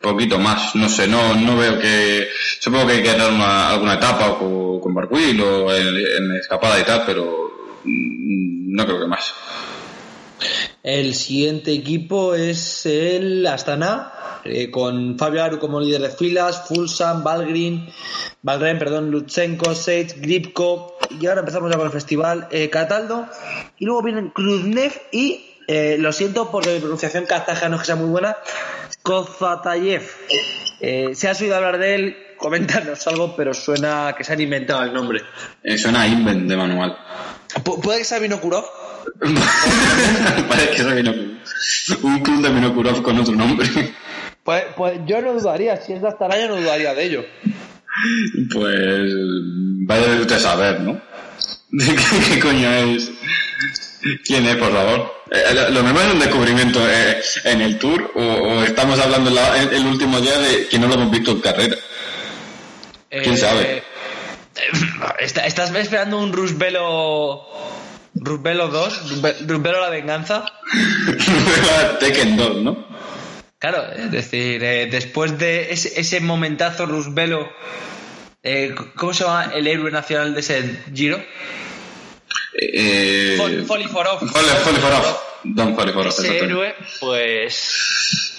poquito 0.00 0.38
más 0.38 0.74
no 0.74 0.88
sé 0.88 1.06
no 1.06 1.34
no 1.34 1.56
veo 1.56 1.78
que 1.78 2.28
supongo 2.60 2.86
que 2.86 2.92
hay 2.94 3.02
que 3.02 3.14
dar 3.14 3.30
una, 3.32 3.70
alguna 3.70 3.94
etapa 3.94 4.38
con, 4.38 4.80
con 4.80 4.96
o 4.96 5.74
en, 5.74 5.96
en 5.96 6.36
escapada 6.36 6.80
y 6.80 6.84
tal 6.84 7.02
pero 7.04 7.24
mm, 7.84 8.74
no 8.74 8.84
creo 8.84 9.00
que 9.00 9.06
más 9.06 9.34
El 10.90 11.14
siguiente 11.14 11.70
equipo 11.72 12.34
es 12.34 12.86
el 12.86 13.46
Astana, 13.46 14.10
eh, 14.44 14.70
con 14.70 15.18
Fabio 15.18 15.44
Aru 15.44 15.58
como 15.58 15.80
líder 15.82 16.00
de 16.00 16.08
filas, 16.08 16.66
Fulsan, 16.66 17.22
Valgren, 17.22 17.90
Valgren, 18.40 18.78
perdón, 18.78 19.10
Lutsenko, 19.10 19.74
Sage, 19.74 20.14
Gripko, 20.16 20.96
y 21.20 21.26
ahora 21.26 21.40
empezamos 21.40 21.70
ya 21.70 21.76
con 21.76 21.84
el 21.88 21.92
festival, 21.92 22.48
eh, 22.50 22.70
Cataldo, 22.70 23.26
y 23.78 23.84
luego 23.84 24.02
vienen 24.02 24.30
Kruznev 24.30 24.92
y, 25.12 25.44
eh, 25.66 25.96
lo 25.98 26.10
siento 26.10 26.50
porque 26.50 26.72
mi 26.72 26.78
pronunciación 26.80 27.26
kazaja 27.26 27.68
no 27.68 27.74
es 27.76 27.82
que 27.82 27.86
sea 27.88 27.96
muy 27.96 28.08
buena, 28.08 28.38
Kozatayev. 29.02 30.08
Eh, 30.80 31.10
si 31.14 31.26
has 31.26 31.38
oído 31.42 31.54
hablar 31.56 31.76
de 31.78 31.94
él, 31.96 32.16
coméntanos 32.38 33.06
algo, 33.06 33.36
pero 33.36 33.52
suena 33.52 34.14
que 34.16 34.24
se 34.24 34.32
han 34.32 34.40
inventado 34.40 34.84
el 34.84 34.94
nombre. 34.94 35.20
Eh, 35.62 35.76
suena 35.76 36.00
a 36.02 36.06
invent 36.06 36.48
de 36.48 36.56
manual 36.56 36.96
Pu- 37.62 37.78
¿Puede 37.82 37.98
que 37.98 38.04
sea 38.06 38.18
Vinokurov? 38.20 38.64
parece 40.48 40.70
que 40.76 40.82
un 42.02 42.18
club 42.20 42.42
de 42.42 42.48
Vinokurov 42.50 43.02
con 43.02 43.18
otro 43.18 43.34
nombre 43.34 43.68
Pues, 44.44 44.64
pues 44.76 45.00
yo 45.06 45.20
no 45.20 45.32
dudaría, 45.34 45.76
si 45.76 45.92
es 45.92 46.02
de 46.02 46.08
Astana 46.08 46.38
yo 46.38 46.48
no 46.48 46.56
dudaría 46.56 46.94
de 46.94 47.04
ello. 47.04 47.24
Pues 48.52 49.12
vaya 49.86 50.06
de 50.14 50.20
usted 50.20 50.36
a 50.36 50.40
saber, 50.40 50.80
¿no? 50.80 51.00
¿Qué, 51.78 51.96
qué 52.34 52.40
coño 52.40 52.70
es? 52.72 53.10
¿Quién 54.24 54.46
es, 54.46 54.56
por 54.56 54.72
favor? 54.72 55.12
Eh, 55.30 55.54
lo- 55.70 55.82
mismo 55.82 56.00
es 56.00 56.12
un 56.14 56.20
descubrimiento 56.20 56.80
eh, 56.88 57.20
en 57.44 57.60
el 57.60 57.78
tour 57.78 58.10
o, 58.14 58.20
o 58.22 58.62
estamos 58.62 58.98
hablando 59.00 59.30
la- 59.30 59.60
el, 59.60 59.68
el 59.74 59.86
último 59.86 60.20
día 60.20 60.38
de 60.38 60.68
que 60.68 60.78
no 60.78 60.86
lo 60.86 60.94
hemos 60.94 61.10
visto 61.10 61.32
en 61.32 61.40
carrera. 61.40 61.76
¿Quién 63.10 63.36
sabe? 63.36 63.78
Eh, 63.78 63.82
está- 65.20 65.46
¿Estás 65.46 65.74
esperando 65.74 66.18
un 66.18 66.32
Rusvelo... 66.32 67.42
Rusvelo 68.20 68.68
2? 68.68 69.10
Rusve- 69.10 69.36
¿Rusvelo 69.46 69.80
la 69.80 69.90
venganza? 69.90 70.44
Tekken 72.00 72.36
2, 72.36 72.56
¿no? 72.62 72.86
Claro, 73.58 73.84
es 73.92 74.10
decir, 74.10 74.62
eh, 74.62 74.86
después 74.90 75.38
de 75.38 75.72
ese, 75.72 76.00
ese 76.00 76.20
momentazo 76.20 76.86
Rusvelo... 76.86 77.48
eh, 78.42 78.74
¿Cómo 78.96 79.12
se 79.12 79.24
llama 79.24 79.50
el 79.54 79.66
héroe 79.66 79.90
nacional 79.90 80.32
de 80.34 80.40
ese 80.40 80.80
giro? 80.94 81.20
Eh, 82.60 83.36
Fol- 83.38 83.64
Foliforov. 83.66 84.20
Foli- 84.20 84.56
Foliforov. 84.64 85.04
Don 85.44 85.74
Foliforov. 85.76 86.08
Ese 86.08 86.22
exactamente. 86.22 86.44
héroe, 86.52 86.74
pues... 87.00 88.34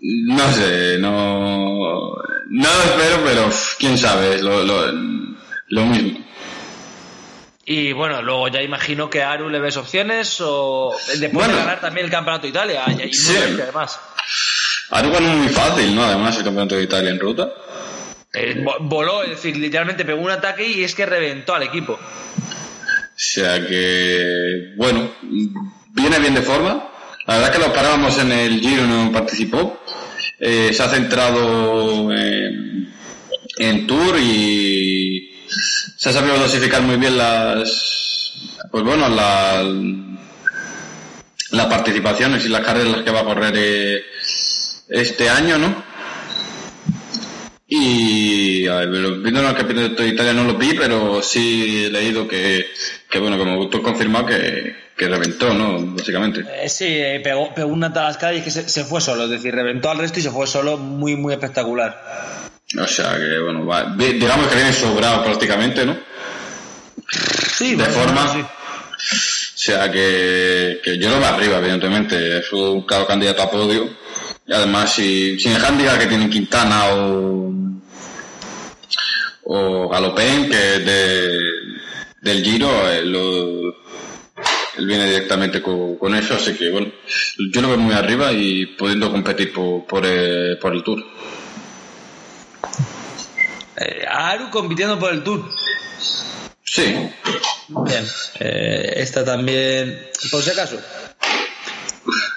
No 0.00 0.52
sé, 0.52 0.98
no... 0.98 2.14
No 2.48 2.68
lo 2.74 2.82
espero, 2.84 3.24
pero 3.24 3.50
quién 3.78 3.98
sabe, 3.98 4.36
es 4.36 4.42
lo, 4.42 4.62
lo, 4.62 4.92
lo 5.68 5.86
mismo. 5.86 6.24
Y 7.68 7.92
bueno, 7.92 8.22
luego 8.22 8.46
ya 8.48 8.62
imagino 8.62 9.10
que 9.10 9.22
a 9.22 9.32
Aru 9.32 9.48
le 9.50 9.58
ves 9.58 9.76
opciones 9.76 10.38
o 10.40 10.94
después 11.08 11.32
Bueno. 11.32 11.54
de 11.54 11.58
ganar 11.60 11.80
también 11.80 12.06
el 12.06 12.12
Campeonato 12.12 12.42
de 12.44 12.50
Italia 12.50 12.84
y 13.04 13.12
Sí. 13.12 13.34
además. 13.60 13.98
Algo 14.90 15.18
no 15.20 15.28
muy 15.30 15.48
fácil, 15.48 15.92
¿no? 15.94 16.04
Además, 16.04 16.36
el 16.38 16.44
campeonato 16.44 16.76
de 16.76 16.84
Italia 16.84 17.10
en 17.10 17.18
ruta. 17.18 17.52
Eh, 18.32 18.54
vo- 18.62 18.76
voló, 18.82 19.24
es 19.24 19.30
decir, 19.30 19.56
literalmente 19.56 20.04
pegó 20.04 20.20
un 20.20 20.30
ataque 20.30 20.64
y 20.64 20.84
es 20.84 20.94
que 20.94 21.04
reventó 21.06 21.54
al 21.56 21.64
equipo. 21.64 21.94
O 21.94 23.18
sea 23.18 23.66
que, 23.66 24.74
bueno, 24.76 25.10
viene 25.90 26.18
bien 26.20 26.34
de 26.34 26.42
forma. 26.42 26.88
La 27.26 27.38
verdad 27.38 27.52
que 27.52 27.58
lo 27.58 27.72
parábamos 27.72 28.16
en 28.18 28.30
el 28.30 28.60
Giro, 28.60 28.86
no 28.86 29.10
participó. 29.10 29.82
Eh, 30.38 30.70
se 30.72 30.82
ha 30.84 30.88
centrado 30.88 32.12
en, 32.12 32.94
en 33.58 33.86
Tour 33.88 34.16
y 34.20 35.46
se 36.06 36.10
ha 36.10 36.20
sabido 36.20 36.38
dosificar 36.38 36.82
muy 36.82 36.98
bien 36.98 37.18
las, 37.18 38.32
pues 38.70 38.84
bueno, 38.84 39.08
la, 39.08 39.60
las 41.50 41.66
participaciones 41.66 42.46
y 42.46 42.48
las 42.48 42.60
carreras 42.60 43.02
que 43.02 43.10
va 43.10 43.22
a 43.22 43.24
correr 43.24 43.54
eh, 43.56 44.04
este 44.88 45.28
año, 45.28 45.58
¿no? 45.58 45.82
Y 47.66 48.68
a 48.68 48.76
ver, 48.76 49.18
viendo 49.18 49.40
el 49.40 49.56
campeonato 49.56 50.04
de 50.04 50.10
Italia 50.10 50.32
no 50.32 50.44
lo 50.44 50.54
vi, 50.54 50.74
pero 50.74 51.20
sí 51.24 51.86
he 51.86 51.90
leído 51.90 52.28
que, 52.28 52.66
que 53.10 53.18
bueno, 53.18 53.36
como 53.36 53.68
tú 53.68 53.78
has 53.78 53.82
confirmado 53.82 54.26
que, 54.26 54.76
que 54.96 55.08
reventó, 55.08 55.52
¿no? 55.54 55.84
Básicamente. 55.86 56.44
Eh, 56.62 56.68
sí, 56.68 56.86
eh, 56.86 57.18
pegó, 57.18 57.52
pegó 57.52 57.68
una 57.72 57.92
talascada 57.92 58.32
y 58.32 58.38
es 58.38 58.44
que 58.44 58.52
se, 58.52 58.68
se 58.68 58.84
fue 58.84 59.00
solo, 59.00 59.24
es 59.24 59.30
decir, 59.30 59.52
reventó 59.52 59.90
al 59.90 59.98
resto 59.98 60.20
y 60.20 60.22
se 60.22 60.30
fue 60.30 60.46
solo, 60.46 60.76
muy, 60.76 61.16
muy 61.16 61.32
espectacular. 61.32 62.35
O 62.78 62.86
sea 62.86 63.16
que, 63.16 63.38
bueno, 63.38 63.64
va- 63.64 63.94
digamos 63.96 64.48
que 64.48 64.56
viene 64.56 64.72
sobrado 64.72 65.22
prácticamente, 65.24 65.86
¿no? 65.86 65.96
Sí, 67.56 67.74
De 67.76 67.84
forma- 67.86 68.32
sí. 68.32 68.40
O 68.40 69.58
sea 69.58 69.90
que, 69.90 70.80
que 70.82 70.98
yo 70.98 71.08
lo 71.10 71.18
veo 71.18 71.28
arriba, 71.28 71.58
evidentemente. 71.58 72.38
Es 72.38 72.52
un 72.52 72.82
claro 72.82 73.06
candidato 73.06 73.42
a 73.42 73.50
podio. 73.50 73.88
Y 74.46 74.52
además, 74.52 74.92
si, 74.94 75.38
sin 75.38 75.52
el 75.52 75.64
handicap 75.64 75.98
que 75.98 76.06
tienen 76.06 76.30
Quintana 76.30 76.86
o, 76.94 77.52
o 79.44 79.88
Galopén, 79.88 80.48
que 80.48 80.74
es 80.76 80.84
de, 80.86 81.38
del 82.20 82.44
Giro, 82.44 82.90
eh, 82.90 83.04
lo- 83.04 83.76
Él 84.78 84.86
viene 84.86 85.06
directamente 85.06 85.62
con, 85.62 85.96
con 85.96 86.14
eso, 86.14 86.34
así 86.34 86.52
que 86.54 86.70
bueno, 86.70 86.92
yo 87.52 87.62
lo 87.62 87.68
veo 87.68 87.78
muy 87.78 87.94
arriba 87.94 88.30
y 88.32 88.66
pudiendo 88.66 89.10
competir 89.10 89.52
por, 89.52 89.86
por, 89.86 90.02
eh, 90.04 90.56
por 90.60 90.74
el 90.74 90.82
Tour. 90.82 91.02
Eh, 93.76 94.06
Aru 94.08 94.50
compitiendo 94.50 94.98
por 94.98 95.12
el 95.12 95.22
Tour. 95.22 95.44
Sí, 96.64 97.10
Bien. 97.68 98.06
Eh, 98.38 98.92
esta 98.96 99.24
también, 99.24 100.08
por 100.30 100.42
si 100.42 100.50
acaso. 100.50 100.78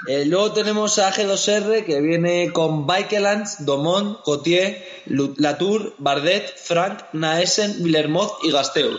Eh, 0.08 0.26
luego 0.26 0.54
tenemos 0.54 0.98
a 0.98 1.14
G2R 1.14 1.86
que 1.86 2.02
viene 2.02 2.52
con 2.52 2.88
Bikelands, 2.88 3.64
Domont, 3.66 4.22
Cotier, 4.24 4.84
Latour, 5.06 5.94
Bardet, 6.00 6.52
Frank, 6.58 7.04
Naesen, 7.14 7.84
Villermoz 7.84 8.32
y 8.44 8.52
Gasteu. 8.52 8.98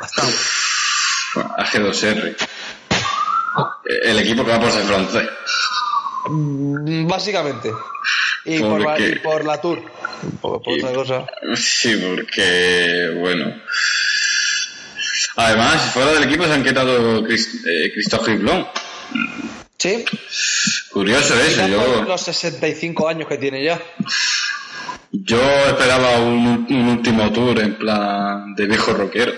Bastante. 0.00 0.36
AG2R. 1.34 2.36
El 4.02 4.18
equipo 4.18 4.44
que 4.44 4.50
va 4.50 4.60
por 4.60 4.70
ser 4.70 4.82
francés. 4.82 5.28
Mm, 6.28 7.06
Básicamente. 7.06 7.72
Y 8.46 8.60
por, 8.60 9.00
y 9.00 9.18
por 9.18 9.44
la 9.44 9.60
Tour. 9.60 9.82
Por, 10.40 10.62
por 10.62 10.76
Y- 10.78 10.82
otra 10.82 10.92
cosa. 10.94 11.26
Sí, 11.56 11.96
porque, 11.96 13.12
bueno. 13.18 13.52
Además, 15.36 15.92
fuera 15.92 16.12
del 16.12 16.24
equipo 16.24 16.44
se 16.44 16.52
han 16.52 16.62
quedado 16.64 17.22
Chris- 17.24 17.62
eh, 17.66 17.90
Christophe. 17.92 18.38
Sí. 19.78 20.04
Curioso 20.90 21.38
eso, 21.38 21.68
yo, 21.68 22.02
los 22.04 22.20
65 22.22 23.08
años 23.08 23.28
que 23.28 23.36
tiene 23.36 23.62
ya. 23.62 23.80
yo 25.12 25.38
esperaba 25.68 26.18
un, 26.20 26.66
un 26.70 26.88
último 26.88 27.30
tour 27.32 27.58
en 27.60 27.76
plan 27.76 28.54
de 28.54 28.66
viejo 28.66 28.94
rockero. 28.94 29.32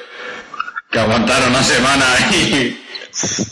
Que 0.91 0.99
aguantara 1.01 1.49
una 1.49 1.63
semana 1.63 2.07
y... 2.33 2.85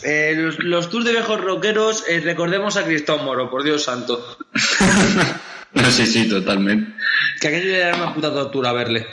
Eh, 0.03 0.33
los, 0.37 0.59
los 0.59 0.89
tours 0.89 1.05
de 1.05 1.11
viejos 1.11 1.41
rockeros, 1.41 2.05
eh, 2.07 2.19
recordemos 2.21 2.77
a 2.77 2.85
Cristóbal 2.85 3.25
Moro, 3.25 3.49
por 3.49 3.63
Dios 3.63 3.83
santo. 3.83 4.37
No, 5.73 5.91
sí, 5.91 6.05
sí, 6.05 6.29
totalmente. 6.29 6.93
Que 7.41 7.47
aquello 7.49 7.75
era 7.75 7.95
una 7.95 8.13
puta 8.13 8.33
tortura 8.33 8.71
verle. 8.71 9.07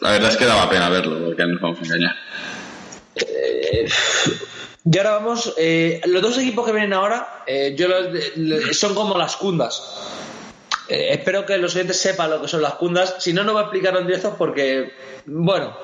La 0.00 0.12
verdad 0.12 0.30
es 0.30 0.36
que 0.36 0.44
daba 0.44 0.68
pena 0.68 0.88
verlo, 0.88 1.24
porque 1.24 1.46
nos 1.46 1.60
vamos 1.60 1.78
a 1.80 1.84
engañar. 1.84 2.16
Y 4.86 4.98
ahora 4.98 5.12
vamos, 5.12 5.54
eh, 5.56 6.02
los 6.04 6.20
dos 6.20 6.36
equipos 6.36 6.66
que 6.66 6.72
vienen 6.72 6.92
ahora, 6.92 7.42
eh, 7.46 7.74
yo 7.76 7.88
los 7.88 8.76
son 8.76 8.94
como 8.94 9.16
las 9.16 9.36
cundas. 9.36 9.82
Eh, 10.88 11.08
espero 11.12 11.46
que 11.46 11.56
los 11.56 11.74
oyentes 11.74 11.98
sepan 11.98 12.28
lo 12.28 12.42
que 12.42 12.48
son 12.48 12.60
las 12.60 12.74
cundas. 12.74 13.16
Si 13.18 13.32
no, 13.32 13.44
no 13.44 13.52
voy 13.52 13.62
a 13.62 13.64
explicarlo 13.64 14.00
en 14.00 14.06
directo 14.06 14.34
porque, 14.36 14.92
bueno, 15.24 15.74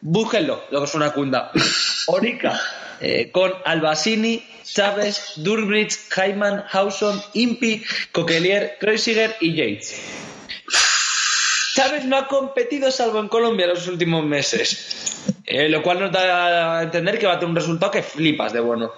búsquenlo, 0.00 0.62
lo 0.70 0.78
que 0.78 0.84
es 0.84 0.94
una 0.94 1.12
cunda. 1.12 1.50
Orica, 2.06 2.60
eh, 3.00 3.30
con 3.30 3.52
Albasini, 3.64 4.44
Chávez, 4.64 5.34
Durbridge, 5.36 5.98
Hyman, 6.16 6.64
Hauson, 6.70 7.22
Impi, 7.34 7.84
Coquelier, 8.12 8.76
Kreuziger 8.80 9.36
y 9.40 9.54
Yates. 9.54 9.94
Chávez 11.74 12.04
no 12.04 12.16
ha 12.16 12.28
competido 12.28 12.90
salvo 12.90 13.18
en 13.18 13.28
Colombia 13.28 13.64
en 13.64 13.70
los 13.70 13.88
últimos 13.88 14.24
meses. 14.24 15.14
Eh, 15.46 15.68
lo 15.68 15.82
cual 15.82 16.00
nos 16.00 16.10
da 16.10 16.78
a 16.78 16.82
entender 16.82 17.18
que 17.18 17.26
va 17.26 17.34
a 17.34 17.38
tener 17.38 17.50
un 17.50 17.56
resultado 17.56 17.92
que 17.92 18.02
flipas 18.02 18.52
de 18.52 18.60
bueno. 18.60 18.92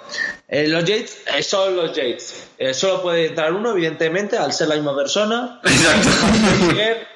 Eh, 0.47 0.69
los 0.69 0.85
Yates 0.85 1.23
eh, 1.35 1.43
son 1.43 1.75
los 1.75 1.93
Yates. 1.93 2.49
Solo 2.73 3.03
puede 3.03 3.27
entrar 3.27 3.53
uno, 3.53 3.73
evidentemente, 3.73 4.37
al 4.37 4.53
ser 4.53 4.69
la 4.69 4.77
misma 4.77 4.95
persona. 4.97 5.61
Exacto. 5.65 6.09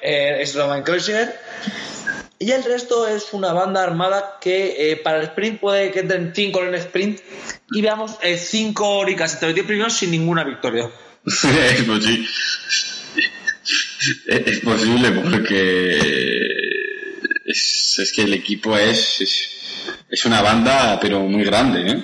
Es 0.01 0.55
Roman 0.55 0.83
Kreuziger. 0.83 1.39
Y 2.43 2.51
el 2.51 2.63
resto 2.63 3.07
es 3.07 3.33
una 3.33 3.53
banda 3.53 3.83
armada 3.83 4.37
que 4.41 4.91
eh, 4.91 4.95
para 4.97 5.17
el 5.19 5.25
sprint 5.25 5.59
puede 5.59 5.91
que 5.91 5.99
entren 5.99 6.31
5 6.35 6.61
en 6.63 6.67
el 6.69 6.75
sprint 6.75 7.19
y 7.71 7.81
veamos 7.81 8.17
5 8.21 8.89
Oricas 8.97 9.33
entre 9.33 9.49
los 9.49 9.55
10 9.55 9.67
primeros 9.67 9.93
sin 9.93 10.09
ninguna 10.09 10.43
victoria. 10.43 10.89
es, 11.25 11.87
posi- 11.87 12.27
es- 14.25 14.59
posible 14.61 15.11
porque 15.11 15.99
es, 17.45 17.99
es 17.99 18.11
que 18.11 18.23
el 18.23 18.33
equipo 18.33 18.75
es, 18.75 19.21
es, 19.21 19.49
es 20.09 20.25
una 20.25 20.41
banda, 20.41 20.99
pero 20.99 21.19
muy 21.19 21.43
grande, 21.43 21.91
¿eh? 21.91 22.03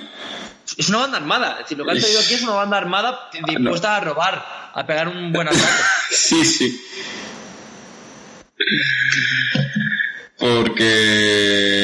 Es 0.76 0.88
una 0.88 0.98
banda 0.98 1.16
armada. 1.18 1.52
Es 1.54 1.58
decir, 1.64 1.78
lo 1.78 1.84
que 1.84 1.90
han 1.90 1.98
traído 1.98 2.20
aquí 2.20 2.34
es 2.34 2.42
una 2.42 2.52
banda 2.52 2.76
armada 2.78 3.30
dispuesta 3.48 3.96
a 3.96 4.00
robar, 4.00 4.70
a 4.72 4.86
pegar 4.86 5.08
un 5.08 5.32
buen 5.32 5.48
ataque. 5.48 5.64
Sí, 6.10 6.44
sí. 6.44 6.80
Porque 10.38 11.76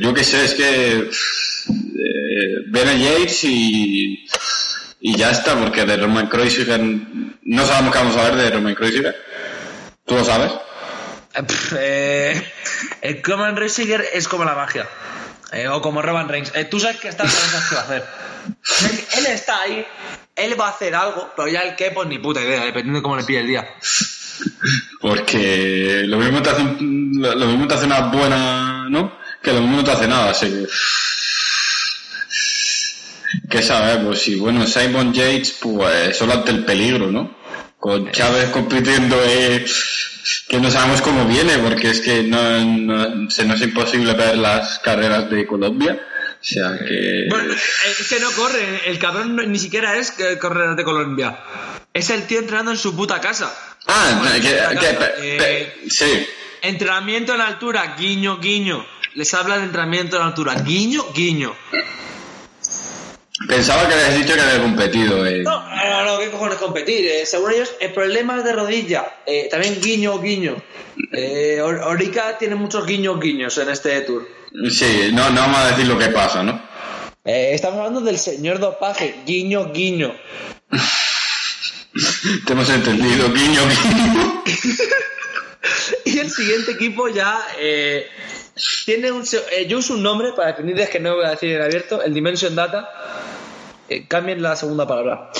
yo 0.00 0.12
qué 0.12 0.24
sé, 0.24 0.44
es 0.44 0.54
que 0.54 0.96
eh, 0.98 1.08
ven 2.66 2.88
a 2.88 2.94
Yates 2.94 3.44
y, 3.44 4.26
y 5.00 5.16
ya 5.16 5.30
está, 5.30 5.58
porque 5.58 5.84
de 5.84 5.96
Roman 5.96 6.28
Kreuziger 6.28 6.80
no 6.80 7.66
sabemos 7.66 7.92
qué 7.92 7.98
vamos 7.98 8.16
a 8.16 8.24
ver 8.24 8.34
de 8.36 8.50
Roman 8.50 8.74
Kreuziger. 8.74 9.16
¿Tú 10.04 10.14
lo 10.14 10.24
sabes? 10.24 10.52
Eh, 11.34 11.44
eh, 11.78 12.52
el 13.02 13.22
Roman 13.22 13.56
Reisiger 13.56 14.04
es 14.12 14.26
como 14.28 14.44
la 14.44 14.54
magia. 14.54 14.88
Eh, 15.52 15.68
o 15.68 15.80
como 15.80 16.02
Roman 16.02 16.28
Reigns. 16.28 16.52
Eh, 16.54 16.64
tú 16.64 16.78
sabes 16.78 16.98
que 16.98 17.08
está 17.08 17.28
sabes 17.28 17.68
qué 17.68 17.74
va 17.74 17.80
a 17.80 17.84
hacer. 17.84 18.04
Él, 19.18 19.26
está 19.26 19.60
ahí, 19.62 19.86
él 20.36 20.58
va 20.58 20.68
a 20.68 20.70
hacer 20.70 20.94
algo, 20.94 21.30
pero 21.36 21.48
ya 21.48 21.60
el 21.60 21.76
qué, 21.76 21.90
pues 21.90 22.08
ni 22.08 22.18
puta 22.18 22.40
idea, 22.40 22.64
dependiendo 22.64 22.98
de 22.98 23.02
cómo 23.02 23.16
le 23.16 23.24
pille 23.24 23.40
el 23.40 23.46
día. 23.46 23.68
Porque 25.00 26.02
lo 26.06 26.18
mismo 26.18 26.42
te 26.42 26.50
hace, 26.50 26.62
lo 26.80 27.34
lo 27.34 27.46
mismo 27.46 27.66
te 27.68 27.74
hace 27.74 27.86
una 27.86 28.00
buena, 28.08 28.86
¿no? 28.88 29.18
Que 29.42 29.52
lo 29.52 29.60
mismo 29.60 29.76
no 29.78 29.84
te 29.84 29.92
hace 29.92 30.08
nada, 30.08 30.30
así 30.30 30.46
que... 30.46 30.66
¿Qué 33.50 33.62
sabemos? 33.62 34.20
Si, 34.20 34.36
bueno, 34.36 34.66
Simon 34.66 35.12
Yates, 35.12 35.52
pues 35.60 36.16
solo 36.16 36.32
ante 36.34 36.50
el 36.50 36.64
peligro, 36.64 37.10
¿no? 37.10 37.36
Con 37.78 38.10
Chávez 38.10 38.50
compitiendo, 38.50 39.16
eh, 39.24 39.64
que 40.48 40.58
no 40.58 40.70
sabemos 40.70 41.00
cómo 41.02 41.24
viene, 41.26 41.58
porque 41.58 41.90
es 41.90 42.00
que 42.00 42.22
no, 42.24 42.64
no- 42.64 43.30
se 43.30 43.44
nos 43.44 43.60
es 43.60 43.68
imposible 43.68 44.14
ver 44.14 44.36
las 44.36 44.78
carreras 44.80 45.30
de 45.30 45.46
Colombia. 45.46 45.98
O 46.40 46.44
sea 46.44 46.78
que... 46.78 47.26
Bueno, 47.28 47.52
eh, 47.52 47.56
es 48.00 48.08
que 48.08 48.20
no 48.20 48.30
corre, 48.32 48.82
el 48.90 48.98
cabrón 48.98 49.36
ni 49.50 49.58
siquiera 49.58 49.96
es 49.96 50.10
que 50.12 50.38
correr 50.38 50.74
de 50.76 50.84
Colombia. 50.84 51.38
Es 51.92 52.10
el 52.10 52.24
tío 52.26 52.38
entrenando 52.38 52.70
en 52.72 52.78
su 52.78 52.94
puta 52.96 53.20
casa. 53.20 53.54
Ah, 53.88 54.18
Bueno, 54.18 54.34
que, 54.40 54.58
Eh, 55.20 55.74
sí. 55.90 56.26
Entrenamiento 56.62 57.34
en 57.34 57.40
altura, 57.40 57.94
guiño, 57.98 58.38
guiño. 58.38 58.84
Les 59.14 59.32
habla 59.34 59.58
de 59.58 59.64
entrenamiento 59.64 60.16
en 60.16 60.22
altura, 60.22 60.54
guiño, 60.54 61.06
guiño. 61.14 61.54
Pensaba 63.46 63.86
que 63.86 63.94
habías 63.94 64.16
dicho 64.18 64.34
que 64.34 64.40
había 64.40 64.60
competido. 64.62 65.24
Eh. 65.24 65.42
No, 65.44 65.60
no, 65.62 66.04
no, 66.04 66.18
¿qué 66.18 66.28
cojones 66.30 66.58
competir? 66.58 67.06
Eh, 67.06 67.24
según 67.24 67.52
ellos, 67.52 67.72
el 67.80 67.92
problema 67.92 68.36
es 68.38 68.44
de 68.44 68.52
rodilla. 68.52 69.18
Eh, 69.26 69.48
también 69.50 69.80
guiño, 69.80 70.18
guiño. 70.20 70.56
Eh, 71.12 71.60
Or- 71.62 71.82
Orica 71.84 72.36
tiene 72.36 72.56
muchos 72.56 72.84
guiños, 72.84 73.20
guiños 73.20 73.56
en 73.58 73.68
este 73.70 74.00
tour. 74.00 74.26
Sí, 74.70 75.10
no, 75.12 75.30
no 75.30 75.40
vamos 75.42 75.58
a 75.60 75.68
decir 75.68 75.86
lo 75.86 75.96
que 75.96 76.08
pasa, 76.08 76.42
¿no? 76.42 76.60
Eh, 77.24 77.50
estamos 77.52 77.78
hablando 77.78 78.00
del 78.00 78.18
señor 78.18 78.58
dopaje, 78.58 79.20
guiño, 79.24 79.72
guiño. 79.72 80.14
Te 82.46 82.52
hemos 82.52 82.68
entendido, 82.70 83.32
guiño, 83.32 83.60
guiño. 83.68 84.42
Y 86.04 86.18
el 86.18 86.30
siguiente 86.30 86.72
equipo 86.72 87.08
ya 87.08 87.38
eh, 87.58 88.06
tiene 88.86 89.10
un. 89.12 89.22
eh, 89.52 89.66
yo 89.68 89.78
uso 89.78 89.94
un 89.94 90.02
nombre 90.02 90.32
para 90.34 90.48
definirles 90.52 90.88
que 90.88 91.00
no 91.00 91.16
voy 91.16 91.24
a 91.26 91.30
decir 91.30 91.54
en 91.56 91.62
abierto, 91.62 92.02
el 92.02 92.14
Dimension 92.14 92.54
Data. 92.54 92.88
Eh, 93.88 94.06
cambien 94.08 94.40
la 94.42 94.56
segunda 94.56 94.86
palabra. 94.86 95.30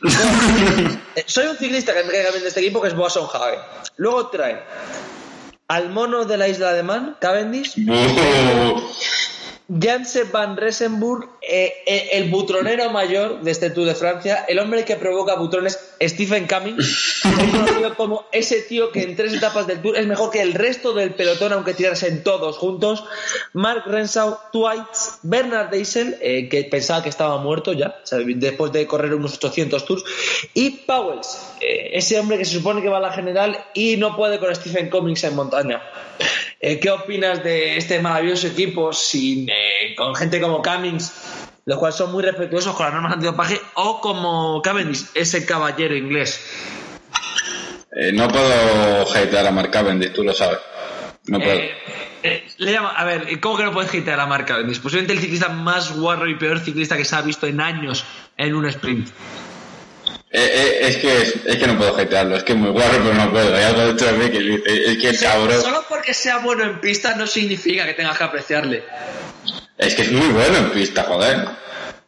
Eh, 1.16 1.24
soy 1.26 1.46
un 1.46 1.56
ciclista 1.56 1.94
que 1.94 2.04
me 2.04 2.12
cae 2.12 2.30
bien 2.30 2.42
de 2.42 2.48
este 2.48 2.60
equipo 2.60 2.82
que 2.82 2.88
es 2.88 2.94
Boasson 2.94 3.26
Hagen. 3.32 3.58
Luego 3.96 4.28
trae 4.28 4.62
al 5.68 5.88
mono 5.88 6.26
de 6.26 6.36
la 6.36 6.46
isla 6.46 6.74
de 6.74 6.82
Man, 6.82 7.16
Cavendish, 7.18 7.74
Oh, 7.88 8.92
Janse 9.68 10.24
van 10.24 10.56
Resenburg, 10.56 11.28
eh, 11.42 11.72
eh, 11.86 12.10
el 12.12 12.30
butronero 12.30 12.88
mayor 12.90 13.40
de 13.40 13.50
este 13.50 13.70
Tour 13.70 13.86
de 13.86 13.96
Francia, 13.96 14.44
el 14.46 14.60
hombre 14.60 14.84
que 14.84 14.94
provoca 14.94 15.34
butrones, 15.34 15.76
Stephen 16.00 16.46
Cummings, 16.46 17.22
conocido 17.22 17.96
como 17.96 18.26
ese 18.30 18.62
tío 18.62 18.92
que 18.92 19.02
en 19.02 19.16
tres 19.16 19.34
etapas 19.34 19.66
del 19.66 19.82
Tour 19.82 19.96
es 19.96 20.06
mejor 20.06 20.30
que 20.30 20.40
el 20.40 20.54
resto 20.54 20.92
del 20.92 21.14
pelotón, 21.14 21.52
aunque 21.52 21.74
tirasen 21.74 22.22
todos 22.22 22.58
juntos. 22.58 23.02
Mark 23.54 23.82
Renshaw, 23.86 24.38
Twice, 24.52 25.18
Bernard 25.22 25.70
Deisel, 25.70 26.16
eh, 26.20 26.48
que 26.48 26.62
pensaba 26.64 27.02
que 27.02 27.08
estaba 27.08 27.38
muerto 27.38 27.72
ya, 27.72 27.96
después 28.36 28.70
de 28.70 28.86
correr 28.86 29.14
unos 29.14 29.34
800 29.34 29.84
Tours, 29.84 30.04
y 30.54 30.70
Powells, 30.70 31.40
ese 31.60 32.20
hombre 32.20 32.38
que 32.38 32.44
se 32.44 32.52
supone 32.52 32.82
que 32.82 32.88
va 32.88 32.98
a 32.98 33.00
la 33.00 33.12
general 33.12 33.58
y 33.74 33.96
no 33.96 34.14
puede 34.14 34.38
con 34.38 34.54
Stephen 34.54 34.90
Cummings 34.90 35.24
en 35.24 35.34
montaña. 35.34 35.82
Eh, 36.60 36.80
¿Qué 36.80 36.90
opinas 36.90 37.44
de 37.44 37.76
este 37.76 38.00
maravilloso 38.00 38.46
equipo 38.46 38.92
sin, 38.92 39.48
eh, 39.48 39.94
con 39.96 40.14
gente 40.14 40.40
como 40.40 40.62
Cummings, 40.62 41.12
los 41.66 41.78
cuales 41.78 41.96
son 41.96 42.12
muy 42.12 42.22
respetuosos 42.22 42.74
con 42.74 42.86
las 42.86 42.94
normas 42.94 43.12
antidopaje, 43.12 43.60
o 43.74 44.00
como 44.00 44.62
Cavendish, 44.62 45.06
ese 45.14 45.44
caballero 45.44 45.94
inglés? 45.94 46.40
eh, 47.96 48.12
no 48.12 48.28
puedo 48.28 49.02
hatear 49.14 49.46
a 49.46 49.50
Mark 49.50 49.70
Cavendish, 49.70 50.12
tú 50.12 50.22
lo 50.22 50.32
sabes. 50.32 50.58
No 51.26 51.38
puedo. 51.38 51.58
Eh, 51.58 51.74
eh, 52.22 52.46
le 52.58 52.72
llama, 52.72 52.90
a 52.90 53.04
ver, 53.04 53.40
¿cómo 53.40 53.56
que 53.56 53.64
no 53.64 53.72
puedes 53.72 53.90
hatear 53.94 54.20
a 54.20 54.26
Mark 54.26 54.46
Cavendish? 54.46 54.80
Posiblemente 54.80 55.14
el 55.14 55.20
ciclista 55.20 55.48
más 55.48 55.96
guarro 55.96 56.28
y 56.28 56.36
peor 56.36 56.60
ciclista 56.60 56.96
que 56.96 57.04
se 57.04 57.16
ha 57.16 57.22
visto 57.22 57.46
en 57.46 57.60
años 57.60 58.04
en 58.36 58.54
un 58.54 58.66
sprint. 58.66 59.08
Eh, 60.30 60.50
eh, 60.52 60.78
es, 60.88 60.96
que, 60.98 61.22
es, 61.22 61.56
que 61.56 61.66
no 61.66 61.78
puedo 61.78 61.96
hatearlo, 61.96 62.36
es 62.36 62.42
que 62.44 62.52
es 62.52 62.58
muy 62.58 62.70
guarro, 62.70 62.98
pero 63.02 63.14
no 63.14 63.30
puedo. 63.30 63.54
Hay 63.56 63.64
algo 63.64 63.86
dentro 63.86 64.06
de 64.08 64.12
mí 64.14 64.30
que 64.30 64.38
dice, 64.40 64.62
es 64.92 64.98
que 64.98 65.08
el 65.08 65.18
cabrón. 65.20 65.62
Solo 65.62 65.84
porque 65.88 66.12
sea 66.14 66.38
bueno 66.38 66.64
en 66.64 66.80
pista 66.80 67.14
no 67.14 67.26
significa 67.26 67.86
que 67.86 67.94
tengas 67.94 68.18
que 68.18 68.24
apreciarle. 68.24 68.84
Es 69.78 69.94
que 69.94 70.02
es 70.02 70.12
muy 70.12 70.28
bueno 70.28 70.58
en 70.58 70.70
pista, 70.70 71.04
joder. 71.04 71.38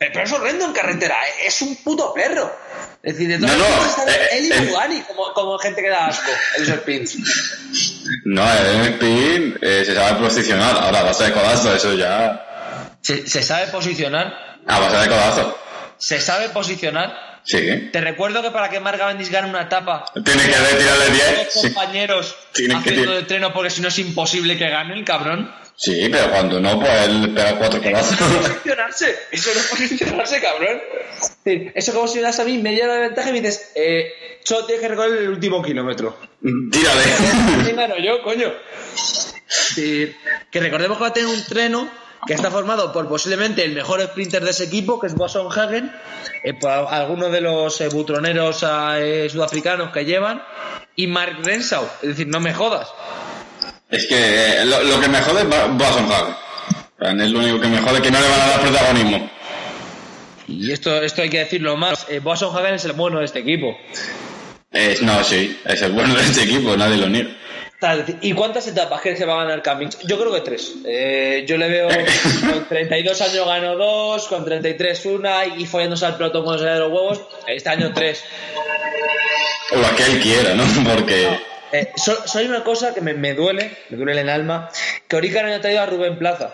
Eh, 0.00 0.10
pero 0.12 0.22
es 0.24 0.32
horrendo 0.32 0.64
en 0.66 0.72
carretera, 0.72 1.16
es 1.44 1.60
un 1.62 1.74
puto 1.76 2.12
perro. 2.14 2.54
Es 3.02 3.14
decir, 3.14 3.28
de 3.28 3.38
No, 3.38 3.46
todas 3.46 3.58
no, 3.58 3.64
formas, 3.76 3.98
está 3.98 4.12
eh, 4.12 4.28
él 4.38 4.46
y 4.46 4.96
eh. 4.96 5.04
Como, 5.08 5.32
como 5.32 5.58
gente 5.58 5.80
que 5.82 5.88
da 5.88 6.06
asco 6.06 6.30
en 6.56 6.68
los 6.68 6.78
sprints. 6.80 7.16
No, 8.24 8.52
el 8.52 8.80
spin 8.94 9.58
eh, 9.62 9.82
se 9.86 9.94
sabe 9.94 10.20
posicionar. 10.20 10.76
Ahora, 10.76 11.02
base 11.02 11.24
de 11.24 11.32
codazo, 11.32 11.74
eso 11.74 11.94
ya. 11.94 12.96
Se, 13.00 13.26
se 13.26 13.42
sabe 13.42 13.68
posicionar, 13.68 14.58
A 14.66 14.78
base 14.80 14.96
de 14.96 15.08
codazo. 15.08 15.58
se 15.96 16.20
sabe 16.20 16.48
posicionar. 16.50 17.27
Sí. 17.44 17.88
Te 17.92 18.00
recuerdo 18.00 18.42
que 18.42 18.50
para 18.50 18.68
que 18.68 18.80
Mark 18.80 18.98
Cavendish 18.98 19.30
gane 19.30 19.48
una 19.48 19.62
etapa, 19.62 20.04
Tiene 20.24 20.42
que 20.42 20.48
tirarle 20.48 21.10
10. 21.10 21.44
dos 21.44 21.52
Sí. 21.52 21.60
compañeros 21.72 22.36
Tienen 22.52 22.82
que 22.82 22.90
haciendo 22.90 23.12
tir- 23.12 23.16
de 23.16 23.22
treno 23.24 23.52
porque 23.52 23.70
si 23.70 23.80
no 23.80 23.88
es 23.88 23.98
imposible 23.98 24.56
que 24.58 24.68
gane 24.68 24.94
el 24.94 25.04
cabrón. 25.04 25.50
sí, 25.76 26.08
pero 26.10 26.30
cuando 26.30 26.60
no, 26.60 26.78
pues 26.80 27.02
él 27.04 27.32
pega 27.34 27.56
cuatro 27.56 27.80
Eso 27.82 27.90
no 27.92 28.40
es 28.40 28.48
posicionarse, 28.48 29.16
eso 29.30 29.50
no 29.54 29.60
es 29.60 29.66
posicionarse, 29.66 30.40
cabrón. 30.40 30.80
Eso 31.44 31.92
como 31.94 32.08
si 32.08 32.16
me 32.16 32.22
das 32.22 32.38
a 32.40 32.44
mí 32.44 32.58
media 32.58 32.86
de 32.86 32.98
ventaja 33.00 33.30
y 33.30 33.32
me 33.32 33.40
dices, 33.40 33.72
eh, 33.74 34.40
solo 34.44 34.66
tienes 34.66 34.82
que 34.82 34.88
recorrer 34.88 35.18
el 35.22 35.28
último 35.30 35.62
kilómetro. 35.62 36.18
Tírale. 36.42 37.02
¿Quién 37.64 37.76
gano 37.76 37.96
yo, 37.98 38.22
coño? 38.22 38.52
Sí, 39.46 40.12
que 40.50 40.60
recordemos 40.60 40.98
que 40.98 41.02
va 41.02 41.08
a 41.08 41.12
tener 41.12 41.28
un 41.28 41.42
treno 41.44 41.88
que 42.26 42.34
está 42.34 42.50
formado 42.50 42.92
por 42.92 43.08
posiblemente 43.08 43.64
el 43.64 43.72
mejor 43.74 44.02
sprinter 44.02 44.44
de 44.44 44.50
ese 44.50 44.64
equipo, 44.64 44.98
que 45.00 45.06
es 45.06 45.14
Boson 45.14 45.48
Hagen, 45.56 45.90
eh, 46.44 46.54
por 46.54 46.70
al- 46.70 46.86
algunos 46.88 47.30
de 47.32 47.40
los 47.40 47.80
eh, 47.80 47.88
butroneros 47.88 48.64
eh, 48.68 49.28
sudafricanos 49.30 49.92
que 49.92 50.04
llevan, 50.04 50.42
y 50.96 51.06
Mark 51.06 51.38
Renshaw. 51.42 51.84
Es 52.02 52.08
decir, 52.10 52.26
no 52.28 52.40
me 52.40 52.52
jodas. 52.52 52.88
Es 53.90 54.06
que 54.06 54.16
eh, 54.60 54.64
lo, 54.64 54.82
lo 54.82 55.00
que 55.00 55.08
me 55.08 55.22
jode 55.22 55.42
es 55.42 55.48
Boson 55.48 56.08
Hagen. 56.12 57.20
Es 57.20 57.30
lo 57.30 57.38
único 57.38 57.60
que 57.60 57.68
me 57.68 57.80
jode 57.80 58.02
que 58.02 58.10
no 58.10 58.20
le 58.20 58.28
van 58.28 58.40
a 58.40 58.46
dar 58.48 58.60
protagonismo. 58.60 59.30
Y 60.48 60.72
esto, 60.72 61.00
esto 61.02 61.22
hay 61.22 61.30
que 61.30 61.38
decirlo 61.38 61.76
más. 61.76 62.06
Eh, 62.08 62.18
Boson 62.20 62.54
Hagen 62.56 62.74
es 62.74 62.84
el 62.84 62.92
bueno 62.92 63.20
de 63.20 63.26
este 63.26 63.38
equipo. 63.38 63.76
Es, 64.72 65.00
no, 65.02 65.22
sí, 65.24 65.58
es 65.64 65.80
el 65.82 65.92
bueno 65.92 66.14
de 66.14 66.22
este 66.22 66.42
equipo, 66.42 66.76
nadie 66.76 66.96
lo 66.98 67.08
niega. 67.08 67.30
¿Y 68.20 68.32
cuántas 68.32 68.66
etapas 68.66 69.00
crees 69.00 69.18
que 69.18 69.24
va 69.24 69.40
a 69.40 69.44
ganar 69.44 69.62
Cummings? 69.62 69.98
Yo 70.00 70.18
creo 70.18 70.32
que 70.32 70.40
tres. 70.40 70.74
Eh, 70.84 71.44
yo 71.46 71.56
le 71.56 71.68
veo 71.68 71.88
con 72.52 72.66
32 72.68 73.20
años 73.20 73.46
ganó 73.46 73.76
dos, 73.76 74.26
con 74.26 74.44
33 74.44 75.06
una 75.06 75.46
y 75.46 75.64
follándose 75.64 76.04
al 76.06 76.16
pelotón 76.16 76.44
con 76.44 76.58
de 76.58 76.78
los 76.78 76.90
huevos. 76.92 77.20
Este 77.46 77.68
año 77.68 77.92
tres. 77.94 78.24
O 79.72 79.78
la 79.78 79.94
que 79.94 80.02
él 80.04 80.20
quiera, 80.20 80.54
¿no? 80.54 80.64
Porque. 80.92 81.38
Eh, 81.70 81.92
so- 81.96 82.26
soy 82.26 82.46
una 82.46 82.64
cosa 82.64 82.94
que 82.94 83.00
me, 83.02 83.12
me 83.14 83.34
duele, 83.34 83.76
me 83.90 83.96
duele 83.98 84.12
en 84.12 84.18
el 84.20 84.30
alma, 84.30 84.70
que 85.06 85.16
Orica 85.16 85.42
no 85.42 85.48
haya 85.48 85.60
traído 85.60 85.82
a 85.82 85.86
Rubén 85.86 86.18
Plaza 86.18 86.50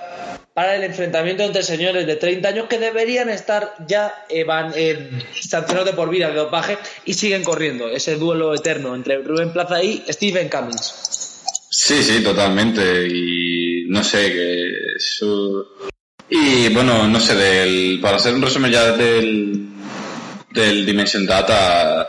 para 0.54 0.74
el 0.76 0.84
enfrentamiento 0.84 1.42
entre 1.42 1.62
señores 1.62 2.06
de 2.06 2.16
30 2.16 2.48
años 2.48 2.66
que 2.68 2.78
deberían 2.78 3.28
estar 3.28 3.74
ya 3.88 4.24
eh, 4.28 4.44
van, 4.44 4.72
eh, 4.76 5.10
sancionados 5.40 5.86
de 5.90 5.92
por 5.94 6.10
vida 6.10 6.28
de 6.28 6.34
dopaje 6.34 6.78
y 7.04 7.14
siguen 7.14 7.42
corriendo. 7.44 7.88
Ese 7.88 8.16
duelo 8.16 8.54
eterno 8.54 8.94
entre 8.94 9.18
Rubén 9.18 9.52
Plaza 9.52 9.82
y 9.82 10.04
Stephen 10.08 10.48
Cummings. 10.48 11.13
Sí, 11.76 12.04
sí, 12.04 12.22
totalmente. 12.22 13.08
Y 13.08 13.86
no 13.88 14.04
sé, 14.04 14.32
que 14.32 14.72
eso... 14.96 15.66
Y 16.28 16.68
bueno, 16.68 17.08
no 17.08 17.18
sé, 17.18 17.34
del, 17.34 17.98
para 18.00 18.16
hacer 18.16 18.32
un 18.32 18.42
resumen 18.42 18.70
ya 18.70 18.92
del, 18.92 19.70
del 20.52 20.86
Dimension 20.86 21.26
Data, 21.26 22.08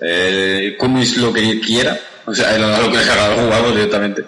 eh, 0.00 0.76
lo 1.16 1.32
que 1.32 1.60
quiera, 1.60 1.98
o 2.24 2.32
sea, 2.32 2.54
él 2.54 2.62
lo 2.62 2.90
que 2.90 2.98
le 2.98 3.10
haga 3.10 3.26
al 3.26 3.44
jugador 3.44 3.74
directamente. 3.74 4.24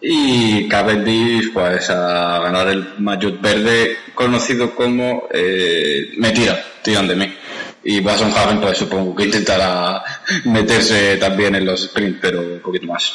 Y 0.00 0.68
Cavendish, 0.68 1.50
pues 1.52 1.88
a 1.90 2.38
ganar 2.38 2.68
el 2.68 2.86
maillot 2.98 3.40
verde, 3.40 3.96
conocido 4.14 4.74
como 4.74 5.26
eh, 5.32 6.12
Me 6.18 6.30
tira, 6.32 6.62
tiran 6.82 7.08
de 7.08 7.16
mí. 7.16 7.34
Y 7.82 8.00
Boson 8.00 8.30
Hagen, 8.30 8.60
pues 8.60 8.76
supongo 8.76 9.14
que 9.16 9.24
intentará 9.24 10.02
meterse 10.44 11.16
también 11.16 11.54
en 11.54 11.64
los 11.64 11.82
sprints, 11.82 12.18
pero 12.20 12.40
un 12.40 12.60
poquito 12.60 12.86
más. 12.86 13.12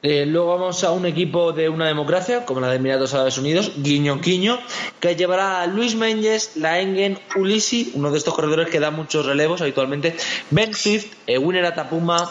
Eh, 0.00 0.26
luego 0.26 0.56
vamos 0.56 0.84
a 0.84 0.92
un 0.92 1.06
equipo 1.06 1.52
de 1.52 1.68
una 1.68 1.88
democracia, 1.88 2.44
como 2.44 2.60
la 2.60 2.68
de 2.68 2.76
Emiratos 2.76 3.14
Árabes 3.14 3.36
Unidos, 3.36 3.72
Guiño 3.78 4.20
Quiño, 4.20 4.60
que 5.00 5.16
llevará 5.16 5.60
a 5.60 5.66
Luis 5.66 5.96
Menges, 5.96 6.52
Laengen, 6.56 7.18
Ulisi, 7.34 7.90
uno 7.94 8.12
de 8.12 8.18
estos 8.18 8.32
corredores 8.32 8.68
que 8.68 8.78
da 8.78 8.92
muchos 8.92 9.26
relevos 9.26 9.60
habitualmente, 9.60 10.14
Ben 10.50 10.72
Swift, 10.72 11.14
eh, 11.26 11.36
Winner 11.36 11.64
Atapuma, 11.64 12.30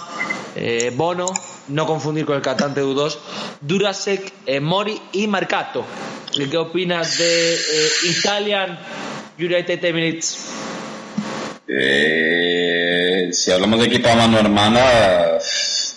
eh, 0.55 0.93
Bono, 0.95 1.25
no 1.67 1.85
confundir 1.85 2.25
con 2.25 2.37
el 2.37 2.41
cantante 2.41 2.81
U2, 2.81 3.17
Durasek, 3.59 4.31
Mori 4.61 5.01
y 5.11 5.27
Marcato. 5.27 5.83
¿Qué 6.33 6.57
opinas 6.57 7.17
de 7.17 7.57
Italian 8.05 8.79
United 9.37 9.83
Emirates? 9.83 10.37
Si 13.31 13.51
hablamos 13.51 13.81
de 13.81 13.87
equipo 13.87 14.07
a 14.07 14.15
mano 14.15 14.39
hermana, 14.39 14.81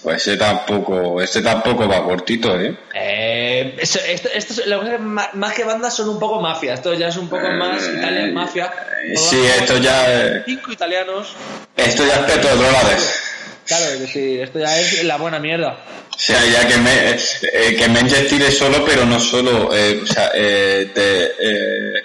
pues 0.02 0.16
ese 0.26 0.36
tampoco, 0.36 1.20
este 1.20 1.42
tampoco 1.42 1.86
va 1.88 2.02
cortito, 2.04 2.58
¿eh? 2.58 2.74
Eh, 2.94 3.76
esto, 3.78 3.98
esto, 4.06 4.28
esto 4.34 4.52
es- 4.54 4.66
lo 4.66 4.80
que 4.82 4.94
es 4.94 5.00
más, 5.00 5.52
que 5.54 5.64
banda 5.64 5.90
son 5.90 6.08
un 6.08 6.18
poco 6.18 6.40
mafia. 6.40 6.74
Esto 6.74 6.94
ya 6.94 7.08
es 7.08 7.16
un 7.16 7.28
poco 7.28 7.48
más 7.50 7.82
Italian 7.86 8.32
mafia. 8.34 8.70
Eh, 9.04 9.16
sí, 9.16 9.40
esto 9.58 9.78
ya, 9.78 10.04
eh, 10.08 10.42
Cinco 10.46 10.72
italianos. 10.72 11.28
esto 11.76 12.06
ya 12.06 12.14
es 12.14 12.32
petrodólares. 12.32 13.14
Claro, 13.66 13.84
es 13.84 14.00
decir, 14.00 14.40
esto 14.40 14.58
ya 14.58 14.80
es 14.80 15.04
la 15.04 15.16
buena 15.16 15.38
mierda. 15.38 15.78
O 16.12 16.18
sea, 16.22 16.44
ya 16.44 16.66
que, 16.66 16.76
me, 16.78 17.10
eh, 17.12 17.76
que 17.78 17.88
Menges 17.88 18.28
tire 18.28 18.50
solo, 18.50 18.84
pero 18.84 19.06
no 19.06 19.18
solo, 19.20 19.70
eh, 19.74 20.00
o 20.02 20.06
sea, 20.06 20.30
eh, 20.34 20.90
te- 20.94 21.32
eh, 21.38 22.02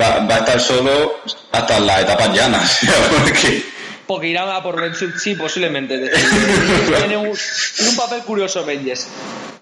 va, 0.00 0.20
va 0.20 0.36
a 0.36 0.38
estar 0.38 0.60
solo 0.60 1.20
hasta 1.52 1.78
las 1.80 2.02
etapas 2.02 2.32
llanas, 2.32 2.78
porque 3.24 3.62
Porque 4.10 4.26
irán 4.26 4.48
a 4.50 4.60
por 4.60 4.74
Ben 4.74 4.92
Swift, 4.92 5.18
sí, 5.18 5.36
posiblemente. 5.36 5.96
Tiene 6.98 7.16
un, 7.16 7.28
un 7.28 7.96
papel 7.96 8.22
curioso 8.22 8.64
Benjes. 8.66 9.06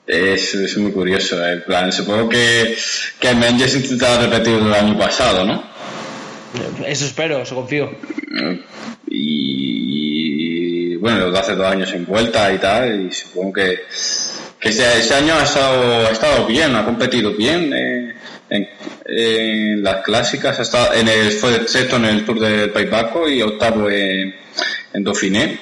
es, 0.06 0.54
es 0.54 0.78
muy 0.78 0.90
curioso, 0.90 1.46
eh, 1.46 1.52
en 1.52 1.64
plan, 1.64 1.92
supongo 1.92 2.30
que, 2.30 2.74
que 3.20 3.34
Menges 3.34 3.74
intentará 3.74 4.22
repetir 4.22 4.54
el 4.54 4.72
año 4.72 4.96
pasado, 4.96 5.44
¿no? 5.44 5.62
Eso 6.87 7.04
espero, 7.04 7.42
eso 7.42 7.56
confío. 7.56 7.90
y 9.11 10.96
bueno, 10.96 11.28
lo 11.28 11.38
hace 11.38 11.54
dos 11.54 11.66
años 11.66 11.92
en 11.92 12.06
vuelta 12.06 12.50
y 12.50 12.56
tal, 12.56 13.06
y 13.06 13.12
supongo 13.12 13.52
que, 13.52 13.80
que 14.58 14.68
este, 14.70 14.98
este 14.98 15.14
año 15.14 15.34
ha 15.34 15.42
estado, 15.42 16.06
ha 16.06 16.11
estado 16.11 16.46
bien, 16.46 16.74
ha 16.74 16.87
competido 16.87 17.34
bien 17.34 17.70
eh, 17.74 18.14
en, 18.50 19.82
las 19.82 20.02
clásicas, 20.04 20.58
ha 20.58 20.62
estado 20.62 20.94
en 20.94 21.08
el, 21.08 21.32
fue 21.32 21.66
sexto 21.66 21.96
en 21.96 22.04
el 22.06 22.24
Tour 22.24 22.40
del 22.40 22.70
País 22.70 22.90
Vasco 22.90 23.28
y 23.28 23.42
octavo 23.42 23.88
en, 23.90 24.34
en 24.92 25.04
Dauphiné. 25.04 25.58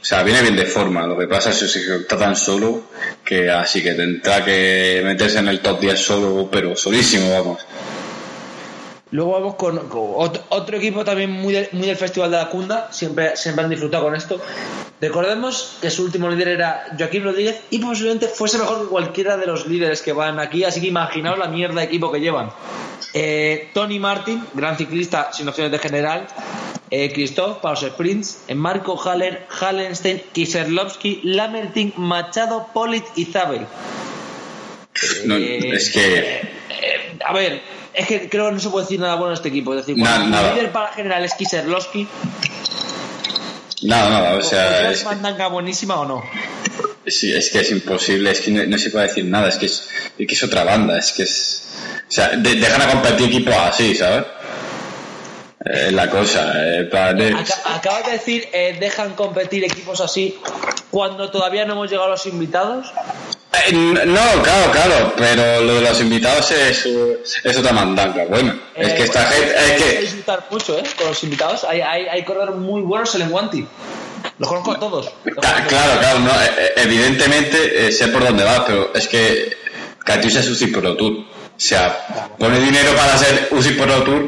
O 0.00 0.04
sea, 0.04 0.22
viene 0.22 0.42
bien 0.42 0.56
de 0.56 0.66
forma, 0.66 1.06
lo 1.06 1.18
que 1.18 1.26
pasa 1.26 1.50
es 1.50 1.72
que 1.72 1.96
está 1.96 2.16
tan 2.16 2.36
solo 2.36 2.88
que 3.24 3.50
así 3.50 3.82
que 3.82 3.94
tendrá 3.94 4.44
que 4.44 5.02
meterse 5.04 5.38
en 5.38 5.48
el 5.48 5.60
top 5.60 5.80
10 5.80 5.98
solo, 5.98 6.48
pero 6.50 6.76
solísimo, 6.76 7.30
vamos. 7.32 7.66
Luego 9.10 9.32
vamos 9.32 9.54
con, 9.54 9.88
con 9.88 10.10
otro, 10.16 10.42
otro 10.50 10.76
equipo 10.76 11.04
también 11.04 11.30
muy, 11.30 11.52
del- 11.54 11.68
muy 11.72 11.86
del 11.86 11.96
Festival 11.96 12.30
de 12.30 12.36
la 12.36 12.50
Cunda, 12.50 12.88
siempre, 12.92 13.36
siempre 13.36 13.64
han 13.64 13.70
disfrutado 13.70 14.04
con 14.04 14.14
esto. 14.14 14.40
Recordemos 15.00 15.78
que 15.80 15.90
su 15.90 16.04
último 16.04 16.28
líder 16.28 16.48
era 16.48 16.86
Joaquín 16.98 17.24
Rodríguez 17.24 17.60
y 17.70 17.78
posiblemente 17.78 18.26
fuese 18.28 18.58
mejor 18.58 18.82
que 18.82 18.88
cualquiera 18.88 19.36
de 19.36 19.46
los 19.46 19.66
líderes 19.66 20.02
que 20.02 20.12
van 20.12 20.38
aquí, 20.40 20.64
así 20.64 20.80
que 20.80 20.88
imaginaos 20.88 21.38
la 21.38 21.46
mierda 21.48 21.76
de 21.80 21.86
equipo 21.86 22.10
que 22.12 22.20
llevan. 22.20 22.50
Eh, 23.14 23.70
Tony 23.72 23.98
Martin, 23.98 24.44
gran 24.54 24.76
ciclista 24.76 25.30
sin 25.32 25.48
opciones 25.48 25.72
de 25.72 25.78
general. 25.78 26.26
Eh, 26.90 27.12
Christoph 27.12 27.58
para 27.58 27.74
los 27.80 27.84
sprints. 27.90 28.40
eh, 28.48 28.54
Marco 28.54 28.98
Haller, 29.00 29.46
Hallenstein, 29.60 30.22
Kieserlowski, 30.32 31.20
Lamertin, 31.22 31.92
Machado, 31.96 32.66
Polit 32.74 33.04
y 33.16 33.24
Zabel. 33.26 33.66
No, 35.26 35.36
Eh, 35.36 35.70
es 35.74 35.90
que 35.90 36.40
a 37.24 37.32
ver, 37.32 37.60
es 37.98 38.06
que 38.06 38.28
creo 38.28 38.46
que 38.46 38.52
no 38.52 38.60
se 38.60 38.68
puede 38.70 38.84
decir 38.86 39.00
nada 39.00 39.14
bueno 39.16 39.30
de 39.30 39.34
este 39.36 39.48
equipo. 39.48 39.74
Es 39.74 39.84
decir, 39.86 40.02
nada. 40.02 40.48
el 40.50 40.54
líder 40.56 40.72
para 40.72 40.92
general 40.92 41.24
es 41.24 41.34
Kieserlowski, 41.34 42.06
nada, 43.82 44.10
nada, 44.10 44.34
o 44.36 44.42
sea, 44.42 44.90
¿es 44.90 45.04
mandanga 45.04 45.48
buenísima 45.48 46.00
o 46.00 46.04
no? 46.04 46.24
Sí, 47.06 47.32
es 47.34 47.50
que 47.50 47.60
es 47.60 47.70
imposible, 47.70 48.30
es 48.32 48.40
que 48.40 48.50
no, 48.50 48.64
no 48.66 48.76
se 48.78 48.90
puede 48.90 49.08
decir 49.08 49.24
nada, 49.24 49.48
es 49.48 49.56
que 49.56 49.66
es, 49.66 49.88
es 50.18 50.26
que 50.26 50.34
es 50.34 50.42
otra 50.42 50.64
banda, 50.64 50.98
es 50.98 51.12
que 51.12 51.22
es... 51.22 51.64
O 52.08 52.10
sea, 52.10 52.28
de- 52.30 52.54
dejan 52.56 52.82
a 52.82 52.88
competir 52.90 53.28
equipos 53.28 53.54
así, 53.54 53.94
¿sabes? 53.94 54.24
Eh, 55.64 55.90
la 55.90 56.08
cosa, 56.10 56.52
eh, 56.64 56.78
en 56.80 56.90
plan 56.90 57.16
de- 57.16 57.34
Aca- 57.34 57.76
acabas 57.76 58.06
de 58.06 58.12
decir, 58.12 58.48
eh, 58.52 58.76
dejan 58.78 59.14
competir 59.14 59.64
equipos 59.64 60.00
así 60.00 60.38
cuando 60.90 61.30
todavía 61.30 61.64
no 61.64 61.72
hemos 61.74 61.90
llegado 61.90 62.08
a 62.08 62.10
los 62.12 62.26
invitados. 62.26 62.92
Eh, 63.66 63.72
no, 63.72 64.42
claro, 64.42 64.72
claro, 64.72 65.12
pero 65.16 65.60
lo 65.62 65.74
de 65.74 65.80
los 65.80 66.00
invitados 66.00 66.50
es, 66.50 66.86
es 67.44 67.56
otra 67.56 67.72
mandanga. 67.72 68.24
Bueno, 68.26 68.58
es 68.74 68.92
que 68.92 69.02
esta 69.04 69.24
gente. 69.26 69.54
Es 69.56 69.82
que... 69.82 70.00
disfrutar 70.00 70.46
mucho, 70.50 70.78
¿eh? 70.78 70.82
Con 70.96 71.08
los 71.08 71.22
invitados. 71.24 71.64
Hay, 71.64 71.80
hay, 71.80 72.06
hay 72.06 72.24
corredores 72.24 72.56
muy 72.56 72.82
buenos 72.82 73.14
en 73.14 73.22
el 73.22 73.28
Guanti. 73.28 73.66
Los 74.38 74.48
conozco 74.48 74.72
a 74.72 74.78
todos. 74.78 75.12
Claro, 75.24 75.98
claro, 75.98 76.18
no, 76.20 76.30
evidentemente 76.76 77.90
sé 77.92 78.08
por 78.08 78.24
dónde 78.24 78.44
va, 78.44 78.64
pero 78.64 78.92
es 78.94 79.08
que 79.08 79.56
Catiusa 80.04 80.40
es 80.40 80.48
UCI 80.48 80.68
Pro 80.68 80.96
Tour. 80.96 81.12
O 81.12 81.60
sea, 81.60 82.34
pone 82.38 82.60
dinero 82.60 82.94
para 82.94 83.14
hacer 83.14 83.48
UCI 83.50 83.70
Pro 83.72 84.02
Tour 84.02 84.26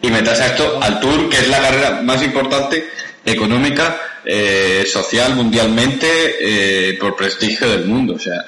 y 0.00 0.10
meterse 0.10 0.42
a 0.42 0.46
esto 0.46 0.78
al 0.82 1.00
Tour, 1.00 1.28
que 1.28 1.38
es 1.38 1.48
la 1.48 1.60
carrera 1.60 2.00
más 2.02 2.22
importante 2.22 2.88
económica, 3.24 3.98
eh, 4.26 4.84
social, 4.86 5.36
mundialmente, 5.36 6.06
eh, 6.40 6.98
por 6.98 7.14
prestigio 7.14 7.68
del 7.70 7.86
mundo. 7.86 8.14
O 8.14 8.18
sea, 8.18 8.44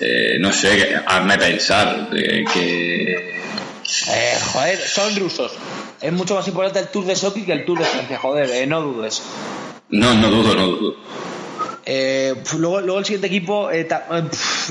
eh, 0.00 0.36
no 0.38 0.52
sé, 0.52 0.94
hazme 1.06 1.36
pensar 1.38 2.08
que... 2.10 3.40
joder, 4.52 4.78
son 4.78 5.16
rusos. 5.16 5.52
Es 6.00 6.12
mucho 6.12 6.34
más 6.34 6.46
importante 6.46 6.78
el 6.78 6.88
Tour 6.88 7.06
de 7.06 7.16
Sochi 7.16 7.42
que 7.42 7.52
el 7.52 7.64
Tour 7.64 7.80
de 7.80 7.84
Francia, 7.84 8.18
joder, 8.18 8.68
no 8.68 8.80
dudes. 8.80 9.22
No, 9.90 10.14
no 10.14 10.30
dudo, 10.30 10.54
no 10.54 10.66
dudo. 10.68 10.96
Eh, 11.86 12.34
luego, 12.58 12.80
luego 12.80 12.98
el 12.98 13.04
siguiente 13.04 13.26
equipo 13.26 13.70
eh, 13.70 13.86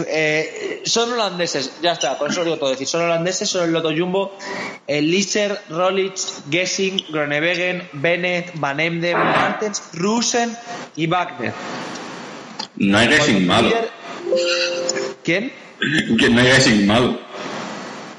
eh, 0.07 0.81
son 0.83 1.13
holandeses, 1.13 1.73
ya 1.81 1.91
está, 1.91 2.17
por 2.17 2.31
eso 2.31 2.39
lo 2.39 2.45
digo 2.45 2.57
todo. 2.57 2.71
decir, 2.71 2.87
son 2.87 3.03
holandeses, 3.03 3.49
son 3.49 3.65
el 3.65 3.71
Lotto 3.71 3.91
Jumbo, 3.95 4.35
Lisser, 4.87 5.59
Rolich, 5.69 6.19
Gessing, 6.49 7.05
Gronewegen, 7.09 7.87
Bennett, 7.93 8.51
Van 8.55 8.79
Emden, 8.79 9.17
Martens, 9.17 9.83
Rusen 9.93 10.57
y 10.95 11.05
Wagner. 11.05 11.53
No 12.77 12.97
hay 12.97 13.07
Gessing 13.07 13.45
malo. 13.45 13.69
¿Quién? 15.23 15.53
Que 16.17 16.29
no 16.29 16.41
hay 16.41 16.47
Gessing 16.47 16.87
malo. 16.87 17.19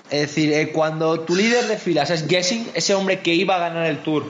Es 0.09 0.35
decir, 0.35 0.71
cuando 0.73 1.21
tu 1.21 1.35
líder 1.35 1.67
de 1.67 1.79
filas 1.79 2.11
es 2.11 2.29
Gessing, 2.29 2.71
ese 2.75 2.95
hombre 2.95 3.21
que 3.21 3.35
iba 3.35 3.57
a 3.57 3.59
ganar 3.59 3.87
el 3.87 3.99
Tour 4.05 4.25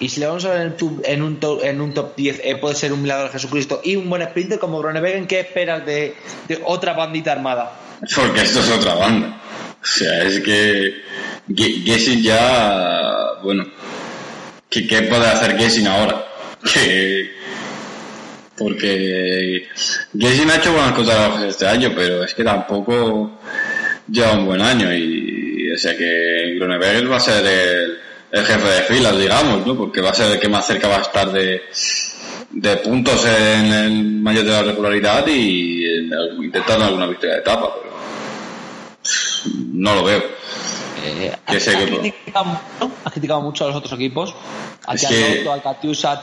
y 0.00 0.08
si 0.08 0.20
le 0.20 0.26
vamos 0.26 0.44
a 0.44 0.50
ver 0.50 0.76
en, 1.04 1.22
un, 1.22 1.40
top, 1.40 1.64
en 1.64 1.80
un 1.80 1.92
top 1.92 2.14
10, 2.16 2.40
eh, 2.44 2.56
puede 2.56 2.74
ser 2.74 2.92
un 2.92 3.02
milagro 3.02 3.24
de 3.24 3.30
Jesucristo 3.30 3.80
y 3.82 3.96
un 3.96 4.08
buen 4.08 4.22
sprinter 4.22 4.58
como 4.58 4.78
Gronewegen, 4.78 5.26
¿qué 5.26 5.40
esperas 5.40 5.84
de, 5.84 6.14
otra 6.64 6.92
bandita 6.92 7.32
armada? 7.32 7.72
Porque 8.14 8.42
esto 8.42 8.60
es 8.60 8.70
otra 8.70 8.94
banda. 8.94 9.40
O 9.82 9.86
sea, 9.86 10.22
es 10.22 10.40
que 10.40 11.02
Gessing 11.54 12.22
ya, 12.22 13.40
bueno, 13.42 13.66
¿qué, 14.70 14.82
puede 15.02 15.26
hacer 15.26 15.56
Gessing 15.58 15.86
ahora? 15.86 16.24
Que, 16.74 17.30
porque 18.56 19.68
Gessing 20.18 20.50
ha 20.50 20.56
hecho 20.56 20.72
buenas 20.72 20.92
cosas 20.92 21.42
este 21.44 21.66
año, 21.68 21.92
pero 21.94 22.24
es 22.24 22.34
que 22.34 22.42
tampoco 22.42 23.38
lleva 24.10 24.32
un 24.32 24.46
buen 24.46 24.60
año 24.60 24.92
y, 24.92 25.70
o 25.72 25.78
sea 25.78 25.96
que 25.96 26.56
Gronewegen 26.56 27.10
va 27.10 27.16
a 27.16 27.20
ser 27.20 27.46
el 27.46 27.98
el 28.30 28.44
jefe 28.44 28.68
de 28.68 28.82
filas, 28.82 29.18
digamos, 29.18 29.66
¿no? 29.66 29.76
Porque 29.76 30.00
va 30.00 30.10
a 30.10 30.14
ser 30.14 30.32
el 30.32 30.40
que 30.40 30.48
más 30.48 30.66
cerca 30.66 30.88
va 30.88 30.98
a 30.98 31.02
estar 31.02 31.32
de, 31.32 31.62
de 32.50 32.76
puntos 32.78 33.24
en 33.26 33.72
el 33.72 34.04
mayor 34.20 34.44
de 34.44 34.50
la 34.50 34.62
regularidad 34.62 35.26
y 35.26 35.84
intentando 36.42 36.84
alguna 36.86 37.06
victoria 37.06 37.36
de 37.36 37.40
etapa, 37.40 37.74
pero 37.74 37.96
no 39.72 39.94
lo 39.94 40.04
veo. 40.04 40.22
Eh, 41.04 41.32
ha, 41.46 43.10
criticado, 43.10 43.40
mucho 43.40 43.64
a 43.64 43.68
los 43.68 43.76
otros 43.76 43.92
equipos, 43.92 44.34
a 44.86 44.94
es 44.94 45.06
que... 45.06 45.48
al 45.48 45.62
Katiusa. 45.62 46.20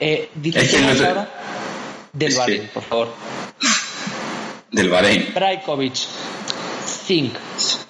Eh, 0.00 0.30
dice 0.34 0.68
que 0.68 0.76
ahora 0.76 1.28
del 2.12 2.34
Bahrein, 2.34 2.70
por 2.72 2.82
favor. 2.82 3.08
Del 4.70 4.88
Bahrein. 4.88 5.32
Brajkovic, 5.32 5.94
Zink, 7.06 7.34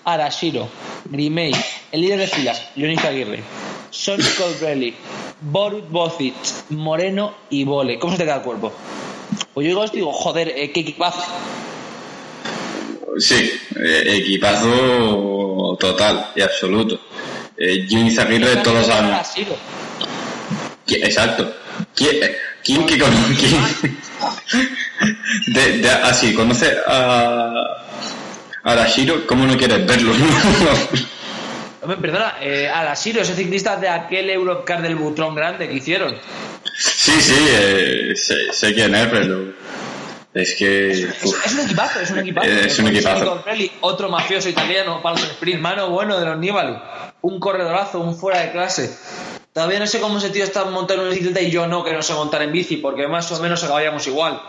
Arashiro, 0.04 0.68
Grimei, 1.06 1.54
el 1.94 2.00
líder 2.00 2.18
de 2.18 2.26
filas, 2.26 2.60
Leonid 2.74 2.98
Aguirre, 3.04 3.40
Sonny 3.88 4.24
Colbrelli, 4.36 4.96
Borut 5.42 5.88
Bocic, 5.88 6.34
Moreno 6.70 7.36
y 7.50 7.62
Bole. 7.62 8.00
¿Cómo 8.00 8.14
se 8.14 8.18
te 8.18 8.24
queda 8.24 8.38
el 8.38 8.42
cuerpo? 8.42 8.72
Pues 9.54 9.64
yo 9.64 9.68
digo 9.68 9.84
esto 9.84 9.96
digo, 9.96 10.12
joder, 10.12 10.48
eh, 10.56 10.72
qué 10.72 10.80
equipazo. 10.80 11.22
Sí, 13.16 13.48
eh, 13.76 14.02
equipazo 14.06 15.76
total 15.78 16.32
y 16.34 16.40
absoluto. 16.40 17.00
Eh, 17.56 17.86
Aguirre 18.18 18.56
todos 18.56 18.88
los 18.88 18.90
años. 18.90 19.28
Exacto. 20.88 21.54
¿Quién, 21.94 22.16
quién 22.64 22.86
que 22.86 22.98
conoce? 22.98 23.46
De, 25.46 25.78
de, 25.78 25.90
así, 25.90 26.34
conoce 26.34 26.76
a 26.86 27.52
Arashiro, 28.64 29.26
¿cómo 29.26 29.46
no 29.46 29.56
quieres 29.56 29.86
verlo? 29.86 30.12
Hombre, 31.84 31.98
perdona, 31.98 32.36
eh, 32.40 32.66
Arashiro, 32.66 33.20
ese 33.20 33.34
ciclista 33.34 33.76
de 33.76 33.90
aquel 33.90 34.30
Eurocar 34.30 34.80
del 34.80 34.96
Butrón 34.96 35.34
grande 35.34 35.68
que 35.68 35.74
hicieron. 35.74 36.16
Sí, 36.78 37.12
sí, 37.20 37.36
eh, 37.50 38.14
sé, 38.16 38.72
quién 38.72 38.94
es, 38.94 39.06
pero 39.08 39.52
es 40.32 40.54
que... 40.54 40.92
Es, 40.92 41.52
un 41.52 41.60
equipazo, 41.60 42.00
es 42.00 42.10
un 42.10 42.18
equipazo. 42.20 42.48
Es 42.48 42.78
un 42.78 42.88
equipazo. 42.88 43.44
otro 43.82 44.08
mafioso 44.08 44.48
italiano 44.48 45.02
para 45.02 45.16
los 45.16 45.28
sprint, 45.32 45.60
mano 45.60 45.90
bueno 45.90 46.18
de 46.18 46.24
los 46.24 46.38
Nibali. 46.38 46.74
Un 47.20 47.38
corredorazo, 47.38 48.00
un 48.00 48.16
fuera 48.16 48.40
de 48.40 48.52
clase. 48.52 48.96
Todavía 49.52 49.78
no 49.78 49.86
sé 49.86 50.00
cómo 50.00 50.16
ese 50.16 50.30
tío 50.30 50.42
está 50.42 50.64
montando 50.64 51.02
una 51.02 51.12
bicicleta 51.12 51.42
y 51.42 51.50
yo 51.50 51.66
no, 51.66 51.84
que 51.84 51.92
no 51.92 52.02
sé 52.02 52.14
montar 52.14 52.40
en 52.40 52.50
bici, 52.50 52.78
porque 52.78 53.06
más 53.08 53.30
o 53.30 53.42
menos 53.42 53.62
acabábamos 53.62 54.06
igual. 54.06 54.40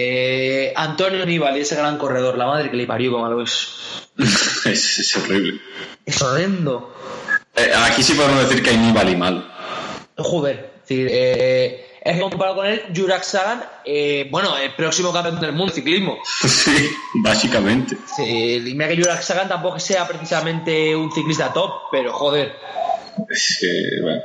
Eh, 0.00 0.72
Antonio 0.76 1.26
Nibali, 1.26 1.60
ese 1.60 1.74
gran 1.74 1.98
corredor, 1.98 2.38
la 2.38 2.46
madre 2.46 2.70
que 2.70 2.76
le 2.76 2.86
parió 2.86 3.10
como 3.10 3.26
algo 3.26 3.42
es. 3.42 3.68
es, 4.64 5.16
horrible. 5.16 5.60
Es 6.06 6.22
horrendo. 6.22 6.94
Eh, 7.56 7.72
aquí 7.84 8.04
sí 8.04 8.14
podemos 8.14 8.48
decir 8.48 8.62
que 8.62 8.70
hay 8.70 8.76
Nibali 8.76 9.16
mal. 9.16 9.52
Joder, 10.16 10.70
eh, 10.88 11.98
es 12.00 12.20
comparado 12.20 12.56
con 12.56 12.66
él, 12.66 12.82
Jurak 12.94 13.24
Sagan, 13.24 13.64
eh, 13.84 14.28
bueno, 14.30 14.56
el 14.56 14.72
próximo 14.74 15.12
campeón 15.12 15.40
del 15.40 15.52
mundo 15.52 15.72
de 15.72 15.80
ciclismo. 15.80 16.16
Sí, 16.48 16.90
básicamente. 17.14 17.96
Sí, 18.16 18.60
dime 18.60 18.86
que 18.88 18.96
Jurak 18.96 19.22
Sagan 19.22 19.48
tampoco 19.48 19.80
sea 19.80 20.06
precisamente 20.06 20.94
un 20.94 21.10
ciclista 21.10 21.52
top, 21.52 21.72
pero 21.90 22.12
joder. 22.12 22.54
Es 23.28 23.58
que, 23.60 24.00
bueno. 24.00 24.22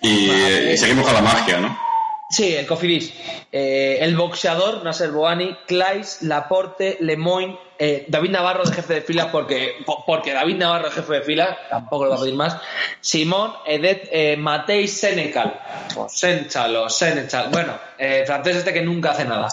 y 0.00 0.76
seguimos 0.76 1.04
con 1.04 1.14
la 1.14 1.22
magia, 1.22 1.58
¿no? 1.58 1.87
Sí, 2.30 2.54
el 2.54 2.66
Cofidis. 2.66 3.12
Eh, 3.50 3.98
el 4.00 4.14
boxeador, 4.14 4.84
Nasser 4.84 5.10
Boani, 5.10 5.56
Clays, 5.66 6.22
Laporte, 6.22 6.98
Lemoyne, 7.00 7.58
eh, 7.78 8.04
David 8.08 8.30
Navarro 8.30 8.64
de 8.64 8.74
jefe 8.74 8.94
de 8.94 9.02
filas, 9.02 9.28
porque, 9.30 9.76
porque 10.04 10.32
David 10.32 10.56
Navarro 10.56 10.88
es 10.88 10.94
jefe 10.94 11.14
de 11.14 11.22
filas, 11.22 11.56
tampoco 11.70 12.04
lo 12.04 12.10
va 12.10 12.16
a 12.16 12.20
pedir 12.20 12.34
más. 12.34 12.56
Simón, 13.00 13.52
Edet, 13.64 14.08
eh, 14.10 14.36
Matei 14.36 14.88
Senecal. 14.88 15.60
O 15.96 16.08
Senchal 16.08 16.74
o 16.76 16.90
Senechal. 16.90 17.48
Bueno, 17.50 17.78
eh, 17.96 18.24
francés 18.26 18.56
este 18.56 18.72
que 18.72 18.82
nunca 18.82 19.12
hace 19.12 19.24
nada. 19.24 19.48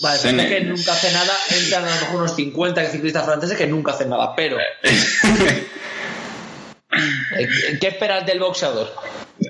Vale, 0.00 0.18
francés 0.18 0.48
que 0.48 0.60
nunca 0.62 0.92
hace 0.92 1.12
nada. 1.12 1.32
Entran 1.50 1.84
a 1.84 1.94
lo 1.94 2.00
mejor 2.00 2.16
unos 2.16 2.34
50 2.34 2.84
ciclistas 2.86 3.24
franceses 3.24 3.56
que 3.56 3.66
nunca 3.66 3.92
hacen 3.92 4.10
nada, 4.10 4.34
pero. 4.34 4.58
¿Qué 7.80 7.88
esperas 7.88 8.26
del 8.26 8.40
boxeador? 8.40 8.92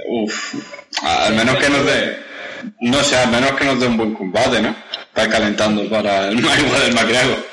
Uf, 0.09 0.55
al 1.03 1.35
menos 1.35 1.57
que 1.57 1.69
nos 1.69 1.85
dé, 1.85 2.19
no 2.81 3.03
sé, 3.03 3.17
al 3.17 3.31
menos 3.31 3.53
que 3.53 3.65
nos 3.65 3.81
dé 3.81 3.87
un 3.87 3.97
buen 3.97 4.15
combate, 4.15 4.61
¿no? 4.61 4.75
Está 5.09 5.29
calentando 5.29 5.89
para 5.89 6.29
el 6.29 6.37
Mayweather 6.43 6.95
McGregor. 6.95 7.47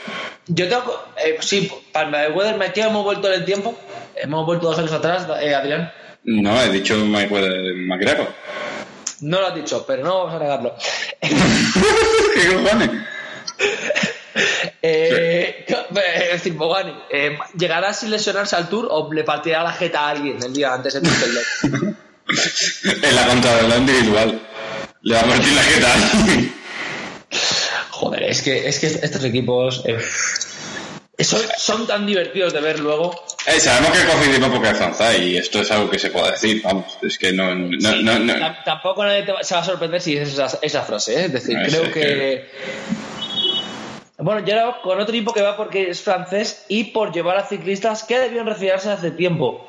Yo 0.48 0.68
tengo, 0.68 1.06
eh, 1.24 1.38
sí, 1.40 1.72
para 1.92 2.06
el 2.06 2.12
Mayweather 2.12 2.58
McGregor 2.58 2.92
hemos 2.92 3.04
vuelto 3.04 3.28
en 3.28 3.34
el 3.40 3.46
tiempo, 3.46 3.78
hemos 4.16 4.46
vuelto 4.46 4.68
dos 4.68 4.80
años 4.80 4.92
atrás, 4.92 5.28
eh, 5.42 5.54
Adrián. 5.54 5.92
No, 6.24 6.62
he 6.62 6.70
dicho 6.70 6.96
Mayweather 6.98 7.76
McGregor. 7.76 8.28
No 9.22 9.40
lo 9.40 9.48
has 9.48 9.56
dicho, 9.56 9.86
pero 9.86 10.04
no 10.04 10.26
vamos 10.26 10.36
a 10.36 10.40
negarlo. 10.40 10.76
¿Qué 11.22 12.54
cojones? 12.54 12.90
Eh, 14.82 15.66
es 15.68 16.32
decir, 16.32 16.54
Bogani, 16.54 16.94
eh, 17.10 17.38
¿llegará 17.58 17.94
sin 17.94 18.10
lesionarse 18.10 18.56
al 18.56 18.70
tour 18.70 18.88
o 18.90 19.12
le 19.12 19.24
partirá 19.24 19.64
la 19.64 19.74
jeta 19.74 20.02
a 20.02 20.10
alguien 20.10 20.42
el 20.42 20.54
día 20.54 20.74
antes 20.74 20.94
de 20.94 21.02
Tour 21.02 21.96
en 23.04 23.16
la 23.16 23.28
contrarreloj 23.28 23.78
individual. 23.78 24.48
Le 25.02 25.16
va 25.16 25.22
a 25.22 25.26
partir 25.26 25.54
la 25.54 25.64
jeta. 25.64 25.94
Joder, 27.90 28.24
es 28.24 28.42
que, 28.42 28.68
es 28.68 28.80
que 28.80 28.88
estos 28.88 29.24
equipos 29.24 29.84
eh, 29.86 30.00
son, 31.24 31.42
son, 31.58 31.88
tan 31.88 32.06
divertidos 32.06 32.54
de 32.54 32.62
ver 32.62 32.80
luego. 32.80 33.26
Eh, 33.46 33.60
sabemos 33.60 33.98
que 33.98 34.06
cogidimos 34.06 34.50
porque 34.50 34.70
es 34.70 35.20
y 35.22 35.38
esto 35.38 35.62
es 35.62 35.72
algo 35.72 35.90
que 35.90 36.00
se 36.00 36.10
puede 36.10 36.32
decir, 36.32 36.62
vamos, 36.64 36.98
es 37.02 37.18
que 37.18 37.32
no... 37.34 37.48
Tampoco 38.66 39.04
nadie 39.04 39.26
se 39.42 39.56
va 39.56 39.62
a 39.62 39.64
sorprender 39.64 40.02
si 40.02 40.18
dices 40.18 40.34
esa, 40.34 40.60
esa 40.62 40.84
frase, 40.84 41.20
¿eh? 41.20 41.26
es 41.26 41.34
decir, 41.34 41.58
creo 41.66 41.92
que... 41.92 42.50
Bueno, 44.18 44.46
yo 44.46 44.60
ahora 44.60 44.82
con 44.84 45.00
otro 45.00 45.16
equipo 45.16 45.34
que 45.34 45.42
va 45.42 45.58
porque 45.58 45.90
es 45.90 46.02
francés 46.02 46.66
y 46.68 46.86
por 46.86 47.12
llevar 47.12 47.38
a 47.38 47.48
ciclistas 47.48 48.04
que 48.04 48.20
debían 48.20 48.46
retirarse 48.46 48.92
hace 48.92 49.10
tiempo. 49.10 49.68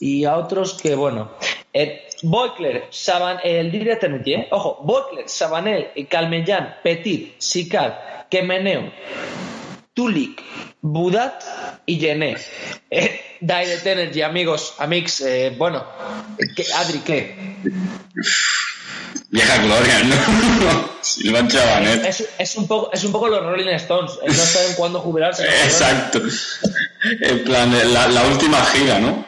Y 0.00 0.24
a 0.24 0.36
otros 0.36 0.74
que, 0.74 0.94
bueno, 0.94 1.32
eh, 1.72 2.06
Boykler, 2.22 2.86
Saban, 2.90 3.38
el 3.44 3.70
Tennessee, 3.98 4.34
¿eh? 4.34 4.48
Ojo, 4.50 4.78
Boykler, 4.82 5.28
Sabanel, 5.28 5.90
Calmellán, 6.08 6.76
Petit, 6.82 7.34
Sicar, 7.38 8.26
Kemeneu, 8.30 8.90
Tulik, 9.94 10.42
Budat 10.80 11.42
y 11.86 11.98
Gené. 11.98 12.36
Eh, 12.90 13.20
Direct 13.40 13.86
Energy, 13.86 14.22
amigos, 14.22 14.74
amigos, 14.78 15.20
eh, 15.20 15.54
bueno, 15.56 15.84
¿qué- 16.54 16.64
Adri, 16.74 16.98
¿qué? 17.00 17.56
Vieja 19.30 19.56
gloria, 19.62 20.02
¿no? 20.04 20.16
Silvan 21.02 21.48
Chabanet. 21.48 22.04
Es, 22.06 22.28
es 22.38 22.56
un 22.56 22.66
poco, 22.66 22.90
es 22.92 23.04
un 23.04 23.12
poco 23.12 23.28
los 23.28 23.42
Rolling 23.42 23.68
Stones, 23.74 24.12
eh, 24.22 24.26
no 24.28 24.34
saben 24.34 24.74
cuándo 24.76 25.00
jubilarse. 25.00 25.44
Exacto. 25.64 26.20
En 27.20 27.44
plan, 27.44 27.74
eh, 27.74 27.84
la, 27.86 28.08
la 28.08 28.22
última 28.24 28.64
gira, 28.66 28.98
¿no? 28.98 29.25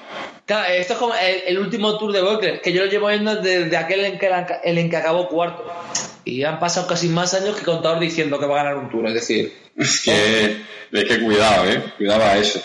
Claro, 0.49 0.72
esto 0.72 0.94
es 0.94 0.99
como 0.99 1.12
el, 1.14 1.59
último 1.59 1.99
tour 1.99 2.11
de 2.11 2.22
Boykler, 2.22 2.62
que 2.62 2.72
yo 2.72 2.82
lo 2.86 2.90
llevo 2.90 3.09
viendo 3.09 3.36
desde 3.36 3.76
aquel 3.76 4.03
en 4.07 4.18
que, 4.18 4.30
la- 4.30 4.61
el 4.64 4.88
que 4.88 4.96
acabó 4.96 5.28
cuarto. 5.28 5.70
Y 6.24 6.42
han 6.42 6.59
pasado 6.59 6.86
casi 6.86 7.09
más 7.09 7.34
años 7.34 7.55
que 7.55 7.66
contador 7.66 8.01
diciendo 8.01 8.40
que 8.40 8.46
va 8.46 8.59
a 8.59 8.64
ganar 8.64 8.78
un 8.78 8.88
tour, 8.90 9.07
es 9.09 9.12
decir, 9.12 9.53
Es 9.76 10.01
que, 10.01 10.62
es 10.90 11.05
que 11.05 11.20
cuidado, 11.20 11.70
¿eh? 11.70 11.82
Cuidado 11.99 12.24
a 12.24 12.38
eso. 12.38 12.62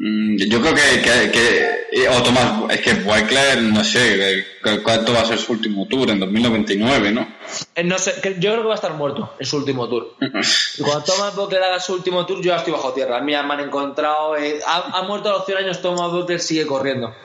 Mm, 0.00 0.36
Yo 0.48 0.60
creo 0.60 0.74
que, 0.74 1.00
que, 1.02 1.30
que 1.32 1.70
eh, 2.04 2.08
o 2.08 2.22
Tomás, 2.22 2.70
es 2.70 2.80
que 2.82 2.92
Weckler, 3.02 3.60
no 3.62 3.82
sé, 3.82 4.38
eh, 4.38 4.46
cu- 4.62 4.82
¿cuánto 4.84 5.12
va 5.12 5.22
a 5.22 5.24
ser 5.24 5.38
su 5.38 5.50
último 5.52 5.88
tour? 5.88 6.10
En 6.10 6.20
2099, 6.20 7.10
¿no? 7.10 7.26
Eh, 7.74 7.82
No 7.82 7.98
sé, 7.98 8.14
yo 8.38 8.50
creo 8.52 8.62
que 8.62 8.68
va 8.68 8.74
a 8.74 8.76
estar 8.76 8.94
muerto 8.94 9.34
en 9.40 9.46
su 9.46 9.56
último 9.56 9.88
tour. 9.88 10.14
Y 10.20 10.82
cuando 10.82 11.02
Thomas 11.02 11.34
Butler 11.34 11.62
haga 11.64 11.80
su 11.80 11.94
último 11.94 12.24
tour, 12.26 12.38
yo 12.40 12.52
ya 12.52 12.58
estoy 12.58 12.72
bajo 12.74 12.92
tierra. 12.92 13.16
A 13.18 13.20
mí 13.22 13.32
ya 13.32 13.42
me 13.42 13.54
han 13.54 13.60
encontrado. 13.60 14.36
eh, 14.36 14.60
ha, 14.64 14.98
ha 14.98 15.02
muerto 15.02 15.30
a 15.30 15.32
los 15.32 15.46
100 15.46 15.58
años, 15.58 15.82
Thomas 15.82 16.12
Butler 16.12 16.38
sigue 16.40 16.64
corriendo. 16.66 17.12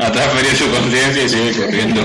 Ha 0.00 0.10
transferido 0.12 0.54
su 0.56 0.68
conciencia 0.70 1.22
y 1.24 1.28
sigue 1.28 1.52
corriendo. 1.52 2.02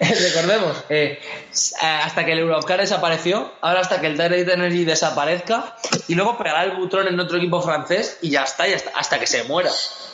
Recordemos, 0.00 0.76
eh, 0.88 1.18
eh, 1.20 1.86
hasta 1.86 2.24
que 2.24 2.32
el 2.32 2.38
Eurocar 2.40 2.78
desapareció, 2.80 3.52
ahora 3.60 3.80
hasta 3.80 4.00
que 4.00 4.06
el 4.06 4.16
Direct 4.16 4.48
Energy 4.48 4.84
desaparezca, 4.84 5.76
y 6.06 6.14
luego 6.14 6.38
pegará 6.38 6.64
el 6.64 6.72
butrón 6.76 7.08
en 7.08 7.18
otro 7.18 7.36
equipo 7.38 7.60
francés 7.60 8.18
y 8.22 8.30
ya 8.30 8.44
está, 8.44 8.68
ya 8.68 8.76
está, 8.76 8.90
hasta 8.94 9.18
que 9.18 9.26
se 9.26 9.42
muera. 9.44 9.70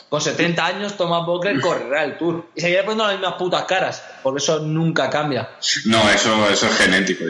Con 0.09 0.21
70 0.21 0.65
años, 0.65 0.97
Thomas 0.97 1.25
Butler 1.25 1.59
correrá 1.59 2.03
el 2.03 2.17
tour. 2.17 2.47
Y 2.55 2.61
seguirá 2.61 2.81
poniendo 2.83 3.05
las 3.05 3.13
mismas 3.19 3.33
putas 3.35 3.65
caras, 3.65 4.03
porque 4.23 4.37
eso 4.37 4.59
nunca 4.59 5.09
cambia. 5.09 5.49
No, 5.85 6.09
eso, 6.09 6.49
eso 6.49 6.67
es 6.67 6.77
genético. 6.77 7.25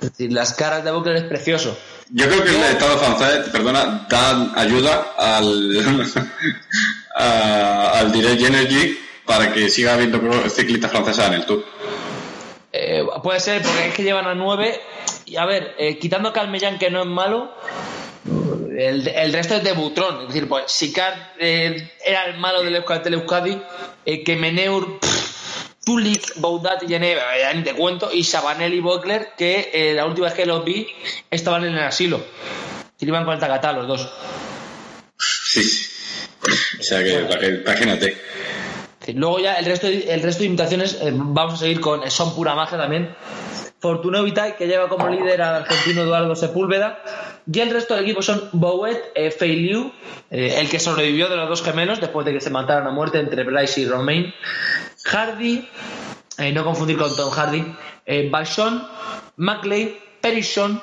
Es 0.00 0.10
decir, 0.12 0.32
las 0.32 0.54
caras 0.54 0.84
de 0.84 0.90
Butler 0.92 1.16
es 1.16 1.24
precioso. 1.24 1.76
Yo 2.10 2.26
creo 2.28 2.42
que 2.42 2.50
el 2.50 2.62
Estado 2.62 2.96
francés, 2.98 3.48
perdona, 3.50 4.06
da 4.08 4.52
ayuda 4.56 5.12
al, 5.18 6.08
a- 7.16 7.90
al 7.98 8.12
Direct 8.12 8.42
Energy 8.42 8.98
para 9.28 9.52
que 9.52 9.68
siga 9.68 9.92
habiendo 9.92 10.18
ciclistas 10.48 10.90
francesas 10.90 11.28
en 11.28 11.34
el 11.34 11.44
Tour. 11.44 11.64
Eh, 12.72 13.04
puede 13.22 13.40
ser, 13.40 13.62
porque 13.62 13.88
es 13.88 13.94
que 13.94 14.02
llevan 14.02 14.26
a 14.26 14.34
nueve. 14.34 14.80
Y 15.26 15.36
a 15.36 15.44
ver, 15.44 15.74
eh, 15.78 15.98
quitando 15.98 16.32
Calmellán, 16.32 16.78
que 16.78 16.90
no 16.90 17.02
es 17.02 17.06
malo, 17.06 17.54
el, 18.76 19.06
el 19.06 19.32
resto 19.34 19.56
es 19.56 19.64
de 19.64 19.72
Butrón. 19.72 20.22
Es 20.22 20.28
decir, 20.28 20.48
pues 20.48 20.64
Sicar 20.72 21.34
eh, 21.38 21.90
era 22.04 22.24
el 22.24 22.38
malo 22.38 22.62
del 22.62 22.74
Euskadi, 22.76 23.12
Euskadi 23.12 23.60
eh, 24.06 24.24
que 24.24 24.36
Meneur, 24.36 24.98
Tulik, 25.84 26.36
Boudat 26.36 26.82
y 26.84 26.88
Geneva, 26.88 27.22
ya 27.38 27.52
ni 27.52 27.62
te 27.62 27.74
cuento, 27.74 28.10
y 28.10 28.24
Sabanel 28.24 28.72
y 28.72 28.80
Bockler, 28.80 29.32
que 29.36 29.70
eh, 29.74 29.92
la 29.94 30.06
última 30.06 30.28
vez 30.28 30.34
que 30.34 30.46
los 30.46 30.64
vi 30.64 30.88
estaban 31.30 31.64
en 31.64 31.74
el 31.74 31.82
asilo. 31.84 32.24
Y 32.98 33.06
iban 33.06 33.26
con 33.26 33.34
el 33.34 33.40
tacatá 33.40 33.74
los 33.74 33.86
dos. 33.86 34.10
Sí. 35.18 35.86
O 36.80 36.82
sea 36.82 37.02
que- 37.02 37.60
imagínate. 37.62 38.16
Luego 39.14 39.38
ya 39.40 39.54
el 39.54 39.64
resto, 39.64 39.86
de- 39.86 40.12
el 40.12 40.22
resto 40.22 40.40
de 40.40 40.46
imitaciones 40.46 40.98
eh, 41.00 41.10
vamos 41.14 41.54
a 41.54 41.56
seguir 41.58 41.80
con 41.80 42.02
eh, 42.02 42.10
Son 42.10 42.34
Pura 42.34 42.54
Magia 42.54 42.78
también. 42.78 43.14
Fortuneo 43.80 44.24
Vitae, 44.24 44.56
que 44.56 44.66
lleva 44.66 44.88
como 44.88 45.08
líder 45.08 45.40
al 45.40 45.62
argentino 45.62 46.02
Eduardo 46.02 46.34
Sepúlveda. 46.34 47.00
Y 47.50 47.60
el 47.60 47.70
resto 47.70 47.94
del 47.94 48.04
equipo 48.04 48.22
son 48.22 48.48
Bowet, 48.52 49.12
eh, 49.14 49.32
eh, 49.40 50.54
el 50.58 50.68
que 50.68 50.80
sobrevivió 50.80 51.28
de 51.28 51.36
los 51.36 51.48
dos 51.48 51.62
gemelos 51.62 52.00
después 52.00 52.26
de 52.26 52.32
que 52.32 52.40
se 52.40 52.50
mataran 52.50 52.86
a 52.86 52.90
muerte 52.90 53.18
entre 53.20 53.44
Bryce 53.44 53.80
y 53.82 53.86
Romain. 53.86 54.34
Hardy, 55.04 55.68
no 56.52 56.64
confundir 56.64 56.98
con 56.98 57.14
Tom 57.16 57.30
Hardy. 57.30 57.64
Bachon, 58.30 58.86
Maclay, 59.36 59.98
Perishon, 60.20 60.82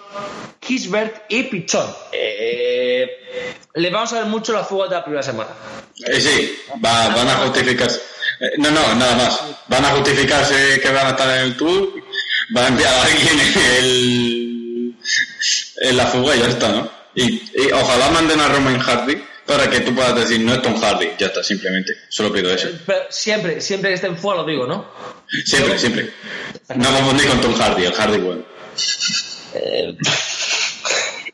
Kisbert 0.60 1.24
y 1.30 1.44
Pichon. 1.44 1.86
Eh, 2.12 3.08
le 3.76 3.90
vamos 3.90 4.14
a 4.14 4.20
ver 4.20 4.26
mucho 4.28 4.54
la 4.54 4.64
fuga 4.64 4.88
de 4.88 4.96
la 4.96 5.04
primera 5.04 5.22
semana. 5.24 5.50
Eh, 6.08 6.22
sí, 6.22 6.56
va- 6.84 7.10
van 7.10 7.28
a 7.28 7.36
justificarse. 7.46 8.02
Eh, 8.40 8.52
no, 8.58 8.72
no, 8.72 8.96
nada 8.96 9.16
más. 9.16 9.42
Van 9.68 9.86
a 9.86 9.92
justificarse 9.92 10.80
que 10.82 10.90
van 10.90 11.08
a 11.08 11.10
estar 11.12 11.38
en 11.38 11.44
el 11.46 11.58
tour. 11.58 11.94
Va 12.56 12.66
a 12.66 12.68
enviar 12.68 12.94
a 12.94 13.04
alguien 13.04 13.40
el, 13.80 14.96
en 15.78 15.98
la 15.98 16.08
fuga 16.08 16.36
y 16.36 16.40
ya 16.40 16.48
está, 16.48 16.70
¿no? 16.70 16.92
Y, 17.16 17.24
y 17.24 17.72
ojalá 17.74 18.10
manden 18.10 18.40
a 18.40 18.48
Roman 18.50 18.80
Hardy 18.80 19.22
para 19.46 19.70
que 19.70 19.82
tú 19.82 19.94
puedas 19.96 20.16
decir, 20.16 20.40
no 20.42 20.54
es 20.54 20.62
Tom 20.62 20.80
Hardy. 20.80 21.12
Ya 21.18 21.28
está, 21.28 21.44
simplemente. 21.44 21.94
Solo 22.10 22.32
pido 22.32 22.52
eso. 22.54 22.70
Pero 22.86 23.06
siempre, 23.10 23.62
siempre 23.62 23.90
que 23.92 23.96
esté 23.96 24.08
en 24.08 24.18
fuga 24.18 24.36
lo 24.36 24.46
digo, 24.46 24.66
¿no? 24.66 24.92
Siempre, 25.46 25.78
siempre. 25.78 26.12
No 26.76 26.92
confundir 26.92 27.28
con 27.28 27.42
Tom 27.42 27.56
Hardy, 27.56 27.86
el 27.86 27.94
Hardy 27.94 28.18
bueno. 28.18 28.44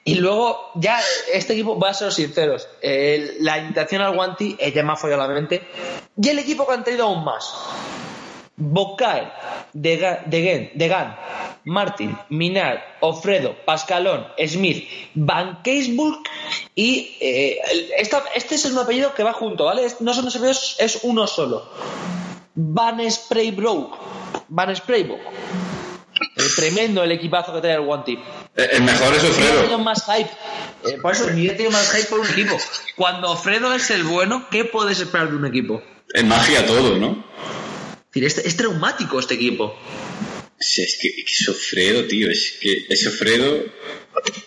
Y 0.04 0.16
luego, 0.16 0.72
ya, 0.76 1.00
este 1.32 1.54
equipo, 1.54 1.76
voy 1.76 1.90
a 1.90 1.94
ser 1.94 2.12
sinceros, 2.12 2.68
la 3.42 3.60
invitación 3.60 4.02
al 4.02 4.16
Guanti 4.16 4.56
eh, 4.60 4.72
ya 4.72 4.84
ha 4.94 4.96
follado 4.96 5.28
la 5.28 5.34
mente. 5.34 5.62
Y 6.22 6.30
el 6.30 6.40
equipo 6.40 6.66
que 6.68 6.74
han 6.74 6.84
traído 6.84 7.06
aún 7.06 7.24
más. 7.24 7.54
Bocaer, 8.58 9.32
Degan, 9.74 10.20
Degen, 10.28 10.72
Degan, 10.76 11.16
Martin, 11.66 12.16
Minar, 12.30 12.98
Ofredo, 13.00 13.56
Pascalón, 13.66 14.28
Smith, 14.48 14.88
Van 15.16 15.62
Keisburg 15.64 16.20
y 16.76 17.18
eh, 17.20 17.58
esta- 17.98 18.24
este 18.36 18.56
es 18.56 18.66
un 18.66 18.78
apellido 18.78 19.14
que 19.16 19.24
va 19.24 19.34
junto, 19.34 19.66
¿vale? 19.66 19.86
Es- 19.86 20.02
No 20.02 20.14
son 20.14 20.26
dos 20.26 20.36
apellidos, 20.36 20.76
es 20.80 21.00
uno 21.04 21.26
solo. 21.28 21.70
Van 22.54 23.10
Spraybrook. 23.10 23.98
Van 24.50 24.76
Spraybrook. 24.76 25.20
Eh, 25.22 26.44
tremendo 26.56 27.02
el 27.04 27.12
equipazo 27.14 27.54
que 27.54 27.62
trae 27.62 27.74
el. 27.76 28.14
Eh, 28.14 28.41
El 28.56 28.84
mejor 28.84 29.14
es 29.16 29.24
Ni 29.24 29.30
he 29.30 29.34
tenido 29.34 29.54
Alfredo. 29.60 29.80
más 29.80 30.04
hype. 30.06 30.30
Eh, 30.86 30.98
por 31.02 31.14
eso, 31.14 31.30
ni 31.32 31.48
he 31.48 31.52
tenido 31.52 31.72
más 31.72 31.92
hype 31.92 32.06
por 32.06 32.20
un 32.20 32.28
equipo. 32.28 32.58
Cuando 32.96 33.36
Fredo 33.38 33.74
es 33.74 33.90
el 33.92 34.04
bueno, 34.04 34.48
¿qué 34.52 34.66
puedes 34.66 35.00
esperar 35.00 35.30
de 35.30 35.38
un 35.38 35.46
equipo? 35.46 35.82
Es 36.14 36.24
magia 36.26 36.66
todo, 36.66 36.98
¿no? 36.98 37.24
Es, 38.14 38.22
decir, 38.22 38.26
es, 38.26 38.38
es 38.40 38.58
traumático 38.58 39.20
este 39.20 39.36
equipo. 39.36 39.76
Sí, 40.60 40.84
es 40.84 41.00
que, 41.02 41.08
es 41.08 41.48
Alfredo, 41.48 42.06
tío. 42.06 42.30
Es 42.30 42.58
que 42.60 42.86
es 42.90 43.08
Alfredo. 43.08 43.64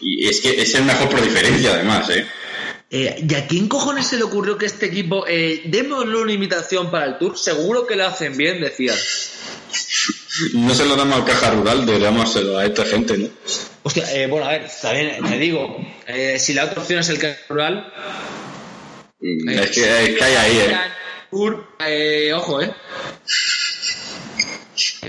Y 0.01 0.29
es 0.29 0.41
que 0.41 0.61
es 0.61 0.75
el 0.75 0.85
mejor 0.85 1.09
por 1.09 1.23
diferencia, 1.23 1.73
además, 1.73 2.09
¿eh? 2.11 2.27
Eh, 2.91 3.25
¿Y 3.29 3.35
a 3.35 3.47
quién 3.47 3.67
cojones 3.67 4.07
se 4.07 4.17
le 4.17 4.23
ocurrió 4.23 4.57
que 4.57 4.67
este 4.67 4.87
equipo, 4.87 5.25
eh, 5.27 5.63
démosle 5.65 6.17
una 6.17 6.33
imitación 6.33 6.91
para 6.91 7.07
el 7.07 7.19
tour? 7.19 7.37
Seguro 7.37 7.87
que 7.87 7.97
lo 7.97 8.07
hacen 8.07 8.37
bien, 8.37 8.61
decían. 8.61 8.97
No 10.53 10.75
se 10.75 10.85
lo 10.85 10.95
damos 10.95 11.17
al 11.17 11.25
caja 11.25 11.51
rural, 11.51 11.87
deberíamos 11.87 12.33
dárselo 12.35 12.59
a 12.59 12.67
esta 12.67 12.85
gente, 12.85 13.19
¿no? 13.19 13.29
Hostia, 13.87 14.11
eh, 14.15 14.27
bueno, 14.27 14.47
a 14.47 14.53
ver, 14.53 14.71
también 14.81 15.23
te 15.23 15.39
digo, 15.39 15.77
eh, 16.07 16.39
si 16.39 16.55
la 16.55 16.65
otra 16.65 16.81
opción 16.81 17.01
es 17.01 17.09
el 17.11 17.19
que 17.19 17.37
rural, 17.51 17.93
Es 19.21 19.71
que, 19.73 20.05
es 20.05 20.17
que 20.19 20.25
hay 20.25 20.35
ahí, 20.35 20.59
¿eh? 20.59 20.77
eh, 21.87 22.33
ojo, 22.33 22.63
eh. 22.63 22.73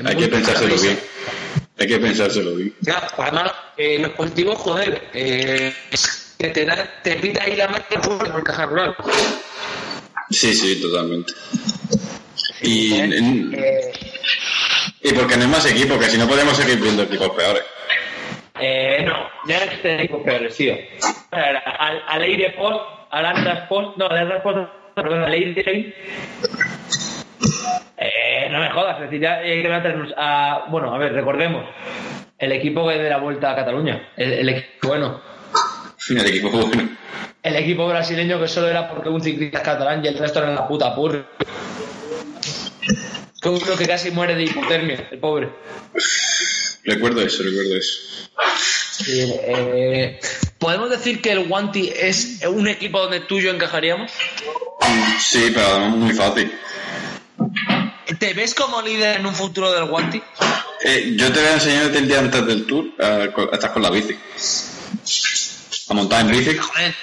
Hay 0.03 0.15
que 0.17 0.27
pensárselo 0.27 0.75
bien. 0.77 0.99
Hay 1.77 1.87
que 1.87 1.99
pensárselo 1.99 2.55
bien. 2.55 2.75
Ya, 2.81 3.07
además, 3.17 3.51
eh, 3.77 3.97
los 3.99 4.11
positivos, 4.11 4.57
joder, 4.57 5.09
eh, 5.13 5.73
es 5.91 6.35
que 6.37 6.49
te, 6.49 6.65
da, 6.65 7.01
te 7.01 7.15
pita 7.15 7.43
ahí 7.43 7.55
la 7.55 7.69
marca 7.69 8.01
por 8.01 8.27
el 8.27 8.43
caja 8.43 8.65
rural. 8.65 8.93
Sí, 10.29 10.53
sí, 10.53 10.81
totalmente. 10.81 11.31
Y, 12.61 12.93
Eh, 12.93 13.93
y 15.01 15.13
porque 15.13 15.37
no 15.37 15.43
hay 15.43 15.49
más 15.49 15.65
equipo, 15.65 15.97
que 15.97 16.09
si 16.09 16.17
no 16.17 16.27
podemos 16.27 16.57
seguir 16.57 16.77
viendo 16.81 17.03
equipos 17.03 17.29
peores. 17.37 17.63
Eh, 18.59 19.03
no, 19.05 19.13
ya 19.47 19.57
es 19.57 20.09
peores, 20.23 20.55
tío. 20.55 20.75
Al, 21.31 22.03
al 22.07 22.21
aire 22.21 22.51
post, 22.51 22.81
al 23.11 23.25
Atlas 23.25 23.67
post, 23.67 23.97
no, 23.97 24.07
al 24.07 24.17
Atlas 24.17 24.41
post, 24.41 24.57
perdón, 24.93 25.23
al 25.23 25.31
aire 25.31 25.93
eh, 27.97 28.47
no 28.51 28.59
me 28.59 28.69
jodas, 28.69 28.95
es 28.97 29.01
decir, 29.03 29.21
ya 29.21 29.35
hay 29.37 29.61
que 29.61 29.69
meternos 29.69 30.13
a, 30.17 30.65
bueno, 30.69 30.93
a 30.93 30.97
ver, 30.97 31.13
recordemos, 31.13 31.65
el 32.37 32.51
equipo 32.51 32.87
que 32.87 32.97
de 32.97 33.09
la 33.09 33.17
vuelta 33.17 33.51
a 33.51 33.55
Cataluña, 33.55 34.09
el, 34.17 34.33
el 34.33 34.49
equipo 34.49 34.87
bueno. 34.89 35.21
El 36.09 36.27
equipo 36.27 36.49
bueno. 36.49 36.89
El 37.41 37.55
equipo 37.55 37.87
brasileño 37.87 38.39
que 38.39 38.47
solo 38.47 38.69
era 38.69 38.89
porque 38.89 39.09
un 39.09 39.21
ciclista 39.21 39.59
es 39.59 39.63
catalán 39.63 40.03
y 40.03 40.07
el 40.07 40.17
resto 40.17 40.39
era 40.39 40.51
la 40.51 40.67
puta 40.67 40.95
purra. 40.95 41.25
Que 43.45 43.49
uno 43.49 43.77
que 43.77 43.85
casi 43.85 44.09
muere 44.09 44.33
de 44.33 44.45
hipotermia, 44.45 45.07
el 45.11 45.19
pobre. 45.19 45.51
Recuerdo 46.83 47.21
eso, 47.21 47.43
recuerdo 47.43 47.77
eso. 47.77 47.99
Sí, 49.03 49.21
eh, 49.21 50.19
¿Podemos 50.57 50.89
decir 50.89 51.21
que 51.21 51.31
el 51.31 51.47
Guanti 51.47 51.93
es 51.95 52.39
un 52.47 52.67
equipo 52.67 52.99
donde 52.99 53.19
tú 53.19 53.37
y 53.37 53.43
yo 53.43 53.51
encajaríamos? 53.51 54.11
Sí, 55.23 55.51
pero 55.53 55.63
además 55.63 55.95
muy 55.95 56.13
fácil. 56.13 56.51
¿Te 58.17 58.33
ves 58.33 58.55
como 58.55 58.81
líder 58.81 59.19
en 59.19 59.27
un 59.27 59.35
futuro 59.35 59.71
del 59.71 59.85
Guanti? 59.85 60.23
Eh, 60.83 61.13
yo 61.15 61.31
te 61.31 61.39
voy 61.39 61.49
a 61.49 61.53
enseñar 61.53 61.95
el 61.95 62.07
día 62.07 62.17
antes 62.17 62.47
del 62.47 62.65
tour 62.65 62.87
a, 62.99 63.25
estar 63.53 63.73
con 63.73 63.83
la 63.83 63.91
bici. 63.91 64.17
A 65.89 65.93
montar 65.93 66.21
en 66.21 66.31
bici. 66.31 66.57
Joder. 66.57 66.95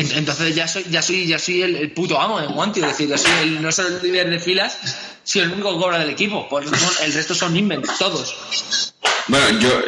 Entonces 0.00 0.54
ya 0.54 0.66
soy, 0.66 0.84
ya 0.90 1.02
soy, 1.02 1.26
ya 1.26 1.38
soy 1.38 1.62
el, 1.62 1.92
puto 1.92 2.20
amo 2.20 2.40
en 2.40 2.52
Guanti, 2.52 2.80
es 2.80 2.86
decir, 2.86 3.08
ya 3.08 3.18
soy 3.18 3.32
el, 3.42 3.62
no 3.62 3.70
solo 3.70 3.88
el 3.88 4.02
líder 4.02 4.30
de 4.30 4.38
filas, 4.38 4.78
sino 5.24 5.44
el 5.44 5.52
único 5.52 5.72
que 5.74 5.78
cobra 5.78 5.98
del 5.98 6.10
equipo. 6.10 6.48
Pues 6.48 6.66
el 7.02 7.12
resto 7.12 7.34
son 7.34 7.56
invent, 7.56 7.86
todos. 7.98 8.92
Bueno, 9.28 9.60
yo, 9.60 9.82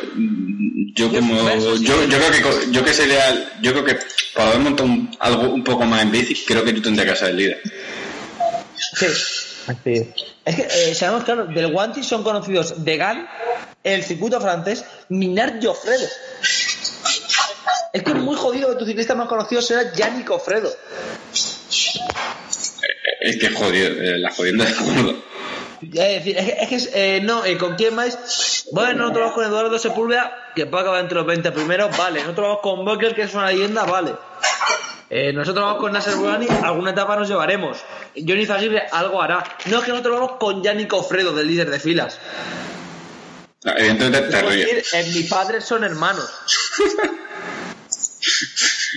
yo 0.95 1.11
como, 1.11 1.35
yo, 1.77 2.05
yo 2.07 2.19
creo 2.19 2.31
que, 2.31 2.73
yo 2.73 2.85
que 2.85 2.95
sería, 2.95 3.59
yo 3.61 3.73
creo 3.73 3.85
que 3.85 3.99
para 4.35 4.51
haber 4.51 4.61
montado 4.61 4.89
algo 5.19 5.55
un 5.55 5.65
poco 5.65 5.85
más 5.85 6.03
en 6.03 6.11
bici, 6.11 6.35
creo 6.47 6.65
que 6.65 6.73
tú 6.73 6.83
tendrías 6.83 7.11
que 7.11 7.17
ser 7.17 7.31
el 7.31 7.37
líder. 7.37 7.63
Sí. 8.97 9.07
Es 10.45 10.57
que, 10.57 10.69
eh, 10.91 10.95
sabemos, 10.95 11.25
claro, 11.25 11.47
del 11.47 11.73
Guanti 11.73 12.03
son 12.03 12.23
conocidos 12.25 12.85
Degan, 12.85 13.29
el 13.85 14.03
circuito 14.03 14.41
francés, 14.41 14.85
Minard 15.09 15.63
y 15.63 15.67
Ofredo. 15.67 16.07
Es 17.93 18.03
que 18.03 18.11
es 18.13 18.17
muy 18.17 18.37
jodido 18.37 18.71
que 18.71 18.77
tu 18.77 18.87
ciclista 18.87 19.15
más 19.15 19.29
conocido 19.29 19.61
sea 19.61 19.93
Yannick 19.93 20.31
Ofredo. 20.31 20.73
Es 23.21 23.37
que 23.37 23.51
jodido, 23.51 23.89
eh, 23.89 24.19
la 24.19 24.33
jodienda 24.33 24.65
de 24.65 24.71
Es 25.83 26.25
decir, 26.25 26.39
es 26.39 26.69
que, 26.69 26.75
es 26.75 26.91
eh, 26.95 27.21
no, 27.23 27.45
eh, 27.45 27.59
¿con 27.59 27.75
quién 27.75 27.95
más? 27.95 28.67
Bueno, 28.73 29.01
nosotros 29.01 29.21
vamos 29.21 29.35
con 29.35 29.45
Eduardo 29.45 29.79
Sepúlveda, 29.79 30.53
que 30.57 30.65
puede 30.65 30.83
acabar 30.83 31.01
entre 31.01 31.19
los 31.19 31.27
20 31.27 31.53
primeros, 31.53 31.97
vale. 31.99 32.21
Nosotros 32.21 32.47
vamos 32.47 32.61
con 32.63 32.85
Boker, 32.87 33.15
que 33.15 33.23
es 33.23 33.35
una 33.35 33.49
leyenda, 33.49 33.85
vale. 33.85 34.15
nosotros 35.35 35.63
vamos 35.63 35.81
con 35.81 35.93
Nasser 35.93 36.15
Burani, 36.15 36.47
alguna 36.63 36.93
etapa 36.93 37.15
nos 37.17 37.29
llevaremos. 37.29 37.79
Johnny 38.17 38.47
Zaguirre 38.47 38.85
algo 38.91 39.21
hará. 39.21 39.45
No 39.67 39.79
es 39.79 39.85
que 39.85 39.91
nosotros 39.91 40.19
vamos 40.19 40.39
con 40.39 40.63
Yannick 40.63 40.93
Ofredo, 40.95 41.35
del 41.35 41.47
líder 41.47 41.69
de 41.69 41.79
filas. 41.79 42.19
evidentemente 43.65 44.31
te 44.31 44.43
ríes. 44.43 44.95
En 44.95 45.13
mi 45.13 45.25
padre 45.25 45.61
son 45.61 45.85
hermanos. 45.85 46.31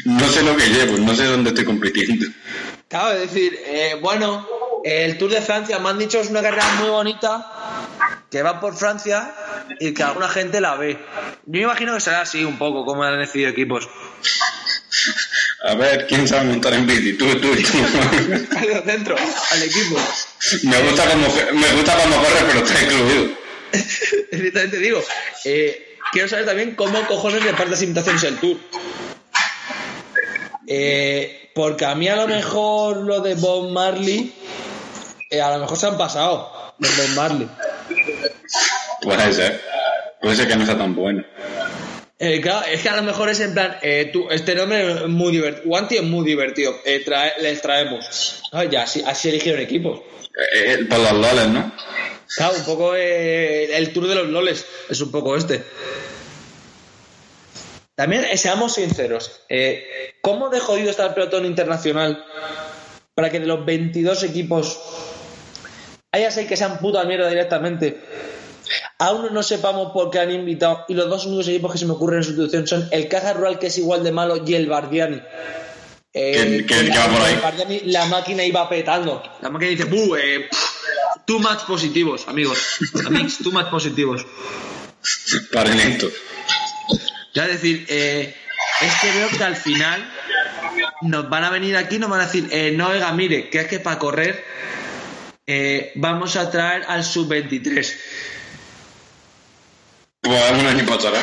no 0.06 0.30
sé 0.30 0.44
lo 0.44 0.56
que 0.56 0.68
llevo, 0.68 0.98
no 0.98 1.16
sé 1.16 1.26
dónde 1.26 1.50
estoy 1.50 1.66
compitiendo. 1.66 2.26
Claro, 2.88 3.12
es 3.12 3.32
decir, 3.32 3.60
eh, 3.66 3.98
bueno, 4.02 4.48
el 4.84 5.18
Tour 5.18 5.32
de 5.32 5.42
Francia 5.42 5.80
me 5.80 5.90
han 5.90 5.98
dicho 5.98 6.20
es 6.20 6.30
una 6.30 6.42
carrera 6.42 6.68
muy 6.80 6.90
bonita, 6.90 7.52
que 8.30 8.44
va 8.44 8.60
por 8.60 8.76
Francia 8.76 9.34
y 9.80 9.94
que 9.94 10.04
alguna 10.04 10.30
gente 10.30 10.62
la 10.62 10.76
ve. 10.76 11.00
Yo 11.46 11.60
me 11.60 11.62
imagino 11.62 11.94
que 11.96 12.02
será 12.02 12.22
así 12.22 12.44
un 12.44 12.58
poco, 12.58 12.86
como 12.86 13.04
han 13.04 13.20
decidido 13.20 13.50
equipos. 13.50 13.90
A 15.64 15.74
ver, 15.74 16.06
¿quién 16.08 16.28
sabe 16.28 16.46
montar 16.46 16.74
en 16.74 16.86
bici? 16.86 17.14
Tú, 17.14 17.26
tú, 17.40 17.56
tú. 17.56 17.78
dentro, 18.86 19.16
al 19.16 19.64
equipo. 19.64 20.00
Me 20.64 20.82
gusta 20.84 21.10
como, 21.10 21.28
me 21.60 21.72
gusta 21.74 21.96
cuando 21.96 22.18
corre, 22.18 22.46
pero 22.48 22.60
está 22.60 22.84
incluido. 22.84 23.46
Evidentemente 24.32 24.78
digo, 24.78 25.04
eh, 25.46 25.98
quiero 26.12 26.28
saber 26.28 26.46
también 26.46 26.76
cómo 26.76 27.06
cojones 27.08 27.44
repartes 27.44 27.82
invitaciones 27.82 28.24
el 28.24 28.38
Tour. 28.38 28.58
Eh, 30.68 31.52
porque 31.54 31.86
a 31.86 31.96
mí 31.96 32.08
a 32.08 32.16
lo 32.16 32.28
mejor 32.28 32.98
lo 32.98 33.22
de 33.22 33.36
Bob 33.36 33.70
Marley, 33.72 34.34
eh, 35.30 35.42
a 35.42 35.52
lo 35.54 35.60
mejor 35.60 35.78
se 35.78 35.88
han 35.88 35.98
pasado 35.98 36.74
de 36.78 36.90
Bob 36.90 37.16
Marley. 37.16 37.50
Puede 39.02 39.34
ser. 39.34 39.62
Puede 40.22 40.36
ser 40.36 40.48
que 40.48 40.56
no 40.56 40.66
sea 40.66 40.78
tan 40.78 40.96
bueno. 40.96 41.24
Eh, 42.18 42.40
claro, 42.40 42.66
es 42.66 42.82
que 42.82 42.90
a 42.90 42.96
lo 42.96 43.04
mejor 43.04 43.30
es 43.30 43.42
en 43.42 43.54
plan, 43.54 43.78
eh, 43.82 44.10
tú, 44.12 44.28
este 44.30 44.56
nombre 44.56 45.04
es 45.04 45.08
muy 45.08 45.34
divertido, 45.34 45.64
Wanty 45.68 45.98
es 45.98 46.04
muy 46.04 46.26
divertido, 46.26 46.74
eh, 46.86 47.04
les 47.42 47.62
traemos. 47.62 48.42
ya, 48.72 48.84
así, 48.84 49.04
así 49.06 49.30
eligieron 49.30 49.62
equipos. 49.62 50.00
por 50.90 51.00
los 51.00 51.12
loles, 51.12 51.48
¿no? 51.50 51.74
Claro, 52.36 52.56
un 52.56 52.66
poco 52.66 52.96
el 52.96 53.94
tour 53.94 54.08
de 54.08 54.16
los 54.16 54.28
loles, 54.28 54.66
es 54.90 55.02
un 55.02 55.12
poco 55.12 55.36
este. 55.36 55.64
También, 57.96 58.26
eh, 58.26 58.38
seamos 58.38 58.74
sinceros, 58.74 59.42
eh, 59.48 60.16
¿cómo 60.22 60.50
de 60.50 60.60
jodido 60.60 60.90
está 60.90 61.06
el 61.06 61.14
pelotón 61.14 61.46
internacional 61.46 62.26
para 63.14 63.30
que 63.30 63.40
de 63.40 63.48
los 63.48 63.66
22 63.66 64.24
equipos 64.24 64.80
haya 66.12 66.30
seis 66.30 66.48
que 66.48 66.58
sean 66.58 66.80
puta 66.80 67.06
mierda 67.06 67.30
directamente? 67.30 68.02
Aún 69.00 69.34
no 69.34 69.44
sepamos 69.44 69.94
por 69.94 70.10
qué 70.10 70.20
han 70.20 70.32
invitado 70.32 70.84
y 70.90 70.94
los 70.94 71.10
dos 71.10 71.26
únicos 71.26 71.48
equipos 71.48 71.72
que 71.72 71.78
se 71.78 71.86
me 71.86 71.94
ocurren 71.94 72.20
en 72.20 72.24
sustitución 72.26 72.68
son 72.68 72.88
el 72.92 73.08
Caja 73.08 73.34
Rural, 73.34 73.60
que 73.60 73.68
es 73.68 73.78
igual 73.78 74.04
de 74.04 74.12
malo, 74.12 74.44
y 74.46 74.54
el 74.56 74.68
Bardiani. 74.68 75.22
Eh, 76.14 76.66
¿Qué, 76.68 76.90
va 76.90 77.08
por 77.08 77.22
ahí? 77.22 77.34
El 77.34 77.42
Bardiani, 77.42 77.80
la 77.86 78.06
máquina 78.06 78.44
iba 78.44 78.68
petando. 78.68 79.24
La 79.42 79.50
máquina 79.50 79.72
dice, 79.72 79.86
¡buh! 79.86 80.16
Eh, 80.16 80.50
too 81.26 81.40
much 81.40 81.66
positivos, 81.68 82.28
amigos. 82.28 82.80
Amigos, 83.06 83.38
too 83.44 83.52
much 83.52 83.70
positivos. 83.70 84.26
Para 85.52 85.74
esto. 85.74 86.10
Es 87.44 87.48
decir, 87.50 87.86
eh, 87.90 88.34
es 88.82 88.94
que 89.02 89.12
veo 89.12 89.30
que 89.30 89.44
al 89.44 89.58
final 89.58 90.10
nos 91.02 91.30
van 91.30 91.44
a 91.44 91.50
venir 91.50 91.76
aquí 91.76 91.98
y 91.98 92.00
nos 92.00 92.10
van 92.10 92.22
a 92.22 92.26
decir, 92.26 92.48
eh, 92.52 92.72
no, 92.72 92.88
oiga, 92.88 93.12
mire, 93.12 93.50
que 93.50 93.60
es 93.60 93.68
que 93.68 93.80
para 93.80 94.00
correr 94.00 94.46
eh, 95.46 95.92
vamos 95.96 96.38
a 96.38 96.50
traer 96.50 96.86
al 96.88 97.04
sub-23. 97.04 97.96
Pues 100.22 100.64
no 100.64 100.74
ni 100.74 100.84
pasará. 100.84 101.22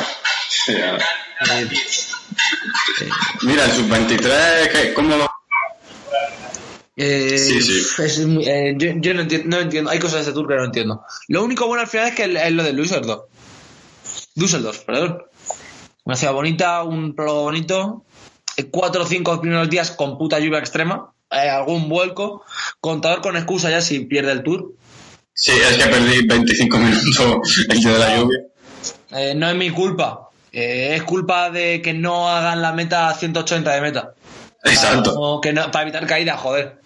Mira, 3.41 3.65
el 3.65 3.71
sub-23, 3.71 4.93
¿cómo 4.93 5.17
lo...? 5.17 5.33
sí, 6.95 7.61
sí. 7.63 7.83
yo, 8.77 9.13
no, 9.15 9.59
entiendo, 9.59 9.89
hay 9.89 9.97
cosas 9.97 10.13
de 10.13 10.19
este 10.19 10.33
tour 10.33 10.47
que 10.47 10.55
no 10.55 10.65
entiendo. 10.65 11.03
Lo 11.27 11.43
único 11.43 11.65
bueno 11.65 11.81
al 11.81 11.87
final 11.87 12.09
es 12.09 12.15
que 12.15 12.25
es 12.25 12.51
lo 12.51 12.63
de 12.63 12.73
Düsseldorf. 12.73 13.23
Düsseldorf, 14.35 14.79
perdón. 14.81 15.23
Una 16.05 16.17
ciudad 16.17 16.33
bonita, 16.33 16.83
un 16.83 17.15
prólogo 17.15 17.43
bonito, 17.43 18.05
eh, 18.57 18.65
cuatro 18.69 19.03
o 19.03 19.05
cinco 19.05 19.39
primeros 19.39 19.69
días 19.69 19.91
con 19.91 20.17
puta 20.17 20.37
lluvia 20.39 20.59
extrema, 20.59 21.13
eh, 21.31 21.49
algún 21.49 21.87
vuelco, 21.87 22.43
contador 22.81 23.21
con 23.21 23.37
excusa 23.37 23.69
ya 23.69 23.79
si 23.79 24.01
pierde 24.01 24.33
el 24.33 24.43
tour. 24.43 24.73
Sí, 25.33 25.51
es 25.51 25.77
que 25.77 25.89
perdí 25.89 26.27
25 26.27 26.77
minutos 26.77 27.65
el 27.69 27.79
día 27.79 27.91
de 27.93 27.99
la 27.99 28.17
lluvia. 28.17 28.39
Eh, 29.11 29.33
no 29.33 29.49
es 29.49 29.55
mi 29.55 29.69
culpa, 29.69 30.29
es 30.51 31.01
culpa 31.03 31.49
de 31.49 31.81
que 31.81 31.93
no 31.93 32.29
hagan 32.29 32.61
la 32.61 32.73
meta 32.73 33.13
180 33.13 33.71
de 33.71 33.81
meta. 33.81 34.13
Exacto. 34.65 35.39
que 35.41 35.53
no, 35.53 35.71
para 35.71 35.83
evitar 35.83 36.05
caída, 36.05 36.35
joder. 36.37 36.81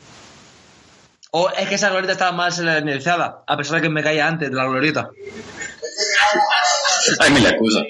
O 1.32 1.50
es 1.50 1.68
que 1.68 1.76
esa 1.76 1.90
glorieta 1.90 2.14
estaba 2.14 2.32
mal 2.32 2.54
señalizada, 2.54 3.44
a 3.46 3.58
pesar 3.58 3.78
de 3.78 3.82
que 3.82 3.90
me 3.90 4.04
caía 4.04 4.28
antes 4.28 4.50
de 4.50 4.56
la 4.56 4.66
glorieta. 4.66 5.10
Hay 7.20 7.32
mil 7.32 7.46
excusas. 7.46 7.84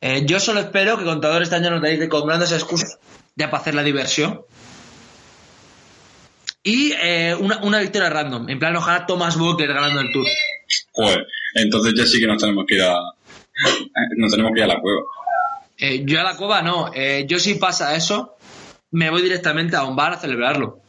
Eh, 0.00 0.24
yo 0.26 0.38
solo 0.38 0.60
espero 0.60 0.98
que 0.98 1.04
Contador 1.04 1.42
este 1.42 1.56
año 1.56 1.70
nos 1.70 1.82
dedique 1.82 2.08
con 2.08 2.26
grandes 2.26 2.52
excusas 2.52 2.98
ya 3.34 3.50
para 3.50 3.60
hacer 3.60 3.74
la 3.74 3.82
diversión. 3.82 4.42
Y 6.62 6.92
eh, 7.00 7.34
una, 7.34 7.80
victoria 7.80 8.10
random. 8.10 8.48
En 8.48 8.58
plan, 8.58 8.76
ojalá 8.76 9.06
Thomas 9.06 9.36
Walker 9.36 9.66
ganando 9.66 10.00
el 10.00 10.12
tour. 10.12 10.26
Joder, 10.92 11.26
entonces 11.54 11.94
ya 11.96 12.04
sí 12.04 12.20
que 12.20 12.26
nos 12.26 12.40
tenemos 12.40 12.64
que 12.66 12.74
ir 12.74 12.82
a. 12.82 12.98
Nos 14.16 14.30
tenemos 14.30 14.52
que 14.52 14.60
ir 14.60 14.64
a 14.64 14.68
la 14.68 14.80
cueva. 14.80 15.00
Eh, 15.78 16.02
yo 16.04 16.20
a 16.20 16.24
la 16.24 16.36
cueva 16.36 16.62
no. 16.62 16.92
yo 17.26 17.38
si 17.38 17.54
pasa 17.54 17.94
eso, 17.94 18.36
me 18.90 19.10
voy 19.10 19.22
directamente 19.22 19.76
a 19.76 19.84
un 19.84 19.96
bar 19.96 20.14
a 20.14 20.18
celebrarlo 20.18 20.82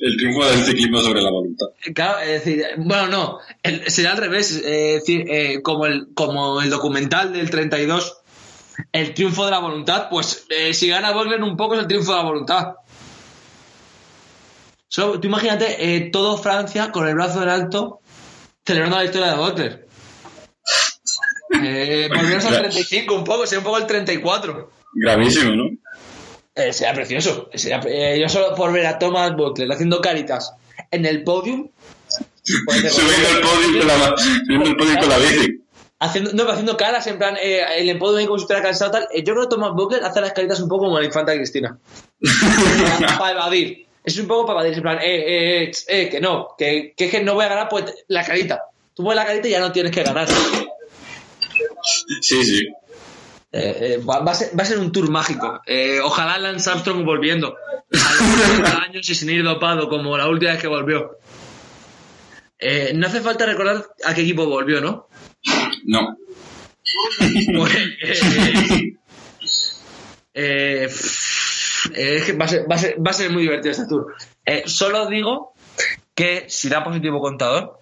el 0.00 0.16
triunfo 0.16 0.44
del 0.44 0.64
ciclismo 0.64 1.00
sobre 1.00 1.22
la 1.22 1.30
voluntad. 1.30 1.66
Claro, 1.94 2.20
es 2.20 2.44
decir, 2.44 2.64
bueno, 2.78 3.08
no, 3.08 3.38
sería 3.86 4.12
al 4.12 4.18
revés, 4.18 4.52
es 4.52 4.62
decir, 5.00 5.24
eh, 5.28 5.62
como, 5.62 5.86
el, 5.86 6.08
como 6.14 6.60
el 6.60 6.70
documental 6.70 7.32
del 7.32 7.50
32, 7.50 8.18
el 8.92 9.14
triunfo 9.14 9.44
de 9.44 9.50
la 9.50 9.58
voluntad, 9.58 10.08
pues 10.10 10.46
eh, 10.48 10.74
si 10.74 10.88
gana 10.88 11.12
Bogler 11.12 11.42
un 11.42 11.56
poco 11.56 11.74
es 11.74 11.80
el 11.80 11.86
triunfo 11.86 12.12
de 12.12 12.18
la 12.18 12.24
voluntad. 12.24 12.74
tú 14.94 15.20
imagínate 15.22 15.96
eh, 15.96 16.10
todo 16.10 16.38
Francia 16.38 16.90
con 16.90 17.06
el 17.06 17.14
brazo 17.14 17.42
en 17.42 17.48
alto 17.48 18.00
celebrando 18.64 18.98
la 18.98 19.04
historia 19.04 19.30
de 19.30 19.36
Bogler. 19.36 19.88
Eh, 21.62 22.08
volvemos 22.08 22.44
al 22.46 22.58
35 22.58 23.14
un 23.14 23.24
poco, 23.24 23.46
sería 23.46 23.60
un 23.60 23.64
poco 23.64 23.78
el 23.78 23.86
34. 23.86 24.70
Gravísimo, 24.94 25.52
¿no? 25.52 25.64
Eh, 26.54 26.72
sería 26.72 26.94
precioso. 26.94 27.48
Eh, 27.52 28.18
yo 28.20 28.28
solo 28.28 28.54
por 28.54 28.72
ver 28.72 28.86
a 28.86 28.98
Thomas 28.98 29.34
Butler 29.34 29.70
haciendo 29.72 30.00
caritas 30.00 30.52
en 30.90 31.06
el 31.06 31.24
podium. 31.24 31.68
subiendo 32.44 33.28
el 33.30 33.40
podium 33.40 33.78
con 33.78 33.88
la, 33.88 34.16
subiendo 34.16 34.68
el 34.68 34.76
podium 34.76 34.98
con 34.98 35.08
la 35.08 35.18
bici. 35.18 35.58
Haciendo, 35.98 36.32
no, 36.32 36.50
haciendo 36.50 36.76
caras 36.76 37.06
en 37.06 37.16
plan, 37.16 37.36
eh, 37.40 37.62
el 37.78 37.98
podium 37.98 38.18
ahí 38.18 38.26
como 38.26 38.38
si 38.38 38.42
estuviera 38.42 38.66
cansado 38.66 38.90
tal. 38.90 39.08
Eh, 39.12 39.22
yo 39.24 39.34
creo 39.34 39.48
que 39.48 39.54
Thomas 39.54 39.72
Butler 39.72 40.04
hace 40.04 40.20
las 40.20 40.32
caritas 40.32 40.60
un 40.60 40.68
poco 40.68 40.84
como 40.84 40.98
la 40.98 41.06
infanta 41.06 41.34
Cristina. 41.34 41.78
para 43.18 43.32
evadir. 43.32 43.86
Es 44.04 44.18
un 44.18 44.26
poco 44.26 44.46
para 44.46 44.60
evadir, 44.60 44.76
en 44.76 44.82
plan, 44.82 44.98
eh, 44.98 45.04
eh, 45.04 45.62
eh, 45.64 45.72
eh 45.86 46.08
que 46.08 46.20
no, 46.20 46.48
que, 46.58 46.92
que, 46.96 47.08
que 47.08 47.22
no 47.22 47.34
voy 47.34 47.44
a 47.44 47.48
ganar, 47.48 47.68
pues 47.68 47.84
la 48.08 48.24
carita. 48.24 48.62
Tú 48.94 49.04
pones 49.04 49.16
la 49.16 49.24
carita 49.24 49.48
y 49.48 49.52
ya 49.52 49.60
no 49.60 49.72
tienes 49.72 49.92
que 49.92 50.02
ganar. 50.02 50.28
Sí, 52.20 52.44
sí. 52.44 52.68
Eh, 53.54 53.76
eh, 53.80 53.98
va, 53.98 54.20
va 54.20 54.32
a 54.32 54.34
ser, 54.34 54.58
va 54.58 54.62
a 54.62 54.66
ser 54.66 54.78
un 54.78 54.90
tour 54.92 55.10
mágico. 55.10 55.60
Eh, 55.66 56.00
ojalá 56.02 56.38
Lance 56.38 56.70
Armstrong 56.70 57.04
volviendo 57.04 57.48
a 57.48 58.14
los 58.14 58.62
40 58.62 58.82
años 58.84 59.10
y 59.10 59.14
sin 59.14 59.28
ir 59.28 59.44
dopado 59.44 59.88
como 59.90 60.16
la 60.16 60.26
última 60.28 60.52
vez 60.52 60.60
que 60.60 60.68
volvió. 60.68 61.18
No 62.94 63.06
hace 63.06 63.20
falta 63.20 63.44
recordar 63.44 63.84
a 64.04 64.14
qué 64.14 64.22
equipo 64.22 64.46
volvió, 64.46 64.80
¿no? 64.80 65.08
No. 65.84 66.16
Pues, 67.56 67.76
es 70.32 72.24
que 72.24 72.32
va 72.34 72.44
a, 72.44 72.48
ser, 72.48 72.70
va, 72.70 72.76
a 72.76 72.78
ser, 72.78 72.96
va 73.04 73.10
a 73.10 73.14
ser 73.14 73.30
muy 73.30 73.42
divertido 73.42 73.72
este 73.72 73.86
tour. 73.86 74.14
Solo 74.66 75.06
digo 75.08 75.54
que 76.14 76.46
si 76.48 76.68
da 76.68 76.84
positivo 76.84 77.20
contador, 77.20 77.80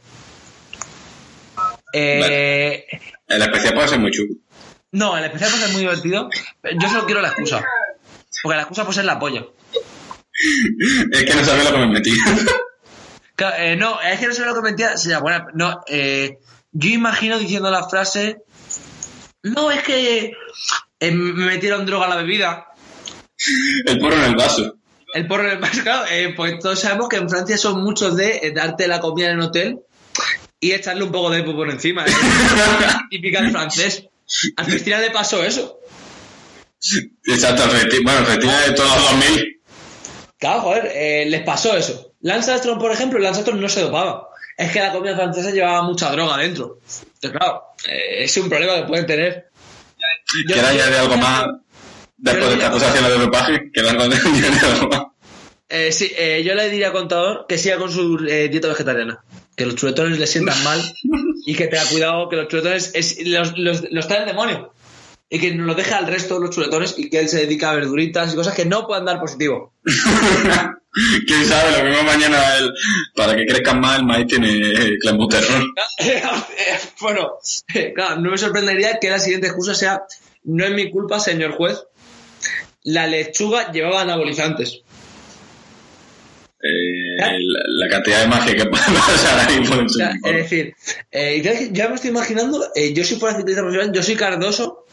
eh, 1.92 2.86
El 3.26 3.42
especial 3.42 3.74
puede 3.74 3.88
ser 3.88 3.98
muy 3.98 4.10
chulo. 4.10 4.34
No, 4.92 5.16
el 5.16 5.24
especial 5.24 5.50
puede 5.50 5.64
ser 5.64 5.72
muy 5.72 5.80
divertido. 5.80 6.28
Yo 6.78 6.88
solo 6.88 7.06
quiero 7.06 7.20
la 7.20 7.28
excusa. 7.28 7.64
Porque 8.42 8.56
la 8.56 8.62
excusa 8.62 8.84
puede 8.84 8.94
ser 8.96 9.04
la 9.04 9.18
polla. 9.18 9.44
Es 11.12 11.24
que 11.24 11.34
no 11.34 11.44
sabía 11.44 11.64
lo 11.64 11.72
que 11.72 11.78
me 11.78 11.86
metí. 11.88 12.12
Claro, 13.34 13.56
eh, 13.58 13.76
no, 13.76 14.00
es 14.00 14.18
que 14.18 14.26
no 14.26 14.32
sé 14.34 14.44
lo 14.44 14.54
que 14.54 14.62
mentía. 14.62 14.96
Sería 14.96 15.18
buena. 15.18 15.46
No, 15.54 15.80
eh, 15.86 16.38
yo 16.72 16.90
imagino 16.90 17.38
diciendo 17.38 17.70
la 17.70 17.88
frase. 17.88 18.42
No, 19.42 19.70
es 19.70 19.82
que 19.82 20.32
eh, 21.00 21.10
me 21.10 21.46
metieron 21.46 21.86
droga 21.86 22.06
a 22.06 22.10
la 22.10 22.16
bebida. 22.16 22.66
El 23.86 23.98
porro 23.98 24.16
en 24.16 24.24
el 24.24 24.36
vaso. 24.36 24.76
El 25.12 25.26
porro 25.26 25.44
en 25.44 25.50
el 25.50 25.58
vaso, 25.58 25.82
claro, 25.82 26.04
eh, 26.10 26.34
pues 26.36 26.58
todos 26.60 26.78
sabemos 26.78 27.08
que 27.08 27.16
en 27.16 27.28
Francia 27.28 27.56
son 27.56 27.82
muchos 27.82 28.16
de 28.16 28.40
eh, 28.42 28.52
darte 28.52 28.86
la 28.86 29.00
comida 29.00 29.30
en 29.30 29.38
el 29.38 29.46
hotel 29.46 29.80
y 30.60 30.72
echarle 30.72 31.02
un 31.02 31.10
poco 31.10 31.30
de 31.30 31.42
por 31.42 31.68
encima. 31.68 32.04
¿eh? 32.04 32.10
Típica 33.10 33.40
del 33.40 33.50
francés. 33.50 34.06
Al 34.56 34.66
Cristina 34.66 34.98
le 35.00 35.10
pasó 35.10 35.42
eso. 35.44 35.80
Exacto, 37.26 37.64
bueno, 38.04 38.18
el 38.20 38.26
retina 38.26 38.60
de 38.62 38.72
todos 38.72 38.94
los 38.96 39.10
2000. 39.10 39.60
Claro, 40.38 40.60
joder, 40.62 40.90
eh, 40.94 41.24
les 41.28 41.42
pasó 41.42 41.76
eso. 41.76 42.14
Lance 42.22 42.50
Armstrong, 42.50 42.78
por 42.78 42.92
ejemplo, 42.92 43.18
Lance 43.18 43.40
Armstrong 43.40 43.60
no 43.60 43.68
se 43.68 43.82
dopaba. 43.82 44.28
Es 44.56 44.72
que 44.72 44.80
la 44.80 44.92
comida 44.92 45.14
francesa 45.14 45.50
llevaba 45.50 45.82
mucha 45.82 46.10
droga 46.12 46.36
dentro. 46.38 46.78
Entonces, 47.14 47.30
claro, 47.38 47.62
eh, 47.86 48.24
es 48.24 48.36
un 48.38 48.48
problema 48.48 48.76
que 48.76 48.82
pueden 48.84 49.06
tener. 49.06 49.50
Yo- 50.48 50.54
¿Quieres 50.54 50.64
añadir 50.70 50.94
algo 50.94 51.16
más 51.16 51.44
después 52.16 52.48
de 52.48 52.54
esta 52.54 52.68
acusación 52.68 53.04
de 53.04 53.18
dopaje? 53.18 53.70
¿Quieres 53.72 53.92
añadir 53.92 54.64
algo 54.64 54.88
más? 54.88 55.02
Eh, 55.68 55.92
sí, 55.92 56.12
eh, 56.16 56.42
yo 56.44 56.54
le 56.54 56.68
diría 56.68 56.88
a 56.88 56.92
Contador 56.92 57.46
que 57.48 57.56
siga 57.58 57.76
con 57.78 57.90
su 57.92 58.18
eh, 58.28 58.48
dieta 58.48 58.68
vegetariana. 58.68 59.22
Que 59.56 59.66
los 59.66 59.76
chuletones 59.76 60.18
le 60.18 60.26
sientan 60.26 60.62
mal 60.64 60.80
y 61.44 61.54
que 61.54 61.66
tenga 61.66 61.84
cuidado 61.86 62.28
que 62.28 62.36
los 62.36 62.48
chuletones 62.48 62.92
es, 62.94 63.18
los, 63.26 63.56
los, 63.58 63.90
los 63.90 64.08
trae 64.08 64.20
el 64.20 64.26
demonio. 64.26 64.72
Y 65.28 65.38
que 65.38 65.54
nos 65.54 65.66
lo 65.66 65.74
deje 65.74 65.94
al 65.94 66.08
resto 66.08 66.34
de 66.34 66.46
los 66.46 66.54
chuletones 66.54 66.94
y 66.98 67.08
que 67.08 67.20
él 67.20 67.28
se 67.28 67.38
dedica 67.40 67.70
a 67.70 67.74
verduritas 67.74 68.32
y 68.32 68.36
cosas 68.36 68.54
que 68.54 68.64
no 68.64 68.86
puedan 68.86 69.04
dar 69.04 69.20
positivo. 69.20 69.72
¿Quién 71.26 71.46
sabe? 71.46 71.78
Lo 71.78 71.88
mismo 71.88 72.02
mañana 72.02 72.56
el, 72.56 72.72
para 73.14 73.36
que 73.36 73.46
crezcan 73.46 73.80
más 73.80 73.98
el 73.98 74.06
maíz 74.06 74.26
tiene 74.26 74.56
eh, 74.56 74.98
clenbuterol. 74.98 75.72
bueno, 77.00 77.30
eh, 77.72 77.92
claro, 77.94 78.20
no 78.20 78.30
me 78.30 78.38
sorprendería 78.38 78.98
que 78.98 79.08
la 79.08 79.20
siguiente 79.20 79.46
excusa 79.46 79.74
sea 79.74 80.02
no 80.42 80.64
es 80.64 80.72
mi 80.72 80.90
culpa, 80.90 81.20
señor 81.20 81.52
juez. 81.52 81.84
La 82.82 83.06
lechuga 83.06 83.70
llevaba 83.70 84.00
anabolizantes. 84.00 84.82
Eh, 86.62 87.16
la, 87.16 87.32
la 87.68 87.88
cantidad 87.88 88.20
de 88.20 88.26
magia 88.26 88.54
que 88.54 88.66
puede 88.70 88.84
pasar 88.84 89.48
ahí 89.48 89.66
por 89.66 89.78
O 89.78 89.88
sea, 89.88 90.12
el 90.24 90.36
es 90.36 90.42
decir, 90.42 90.74
eh, 91.10 91.40
ya, 91.42 91.52
ya 91.70 91.88
me 91.88 91.94
estoy 91.94 92.10
imaginando, 92.10 92.62
eh, 92.74 92.92
yo 92.92 93.02
si 93.02 93.16
fuera 93.16 93.34
ciclista 93.36 93.62
profesional, 93.62 93.94
yo 93.94 94.02
soy 94.02 94.14
Cardoso, 94.14 94.84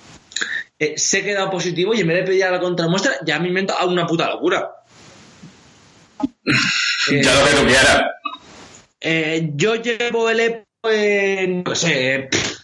eh, 0.79 0.95
que 0.95 1.31
he 1.31 1.33
dado 1.33 1.49
positivo 1.51 1.93
y 1.93 1.99
en 2.01 2.07
vez 2.07 2.17
de 2.17 2.23
pedir 2.23 2.45
a 2.45 2.51
la 2.51 2.61
contramuestra, 2.61 3.17
ya 3.25 3.39
me 3.39 3.49
invento 3.49 3.73
a 3.77 3.85
una 3.85 4.07
puta 4.07 4.29
locura. 4.29 4.69
Ya 7.09 7.33
lo 7.33 7.45
que 7.45 7.53
tú 7.53 7.65
quieras. 7.65 8.01
eh, 8.99 9.51
yo 9.55 9.75
llevo 9.75 10.29
el 10.29 10.41
EPO 10.41 10.91
en, 10.91 11.63
no 11.63 11.73
sé, 11.73 12.27
pff, 12.29 12.59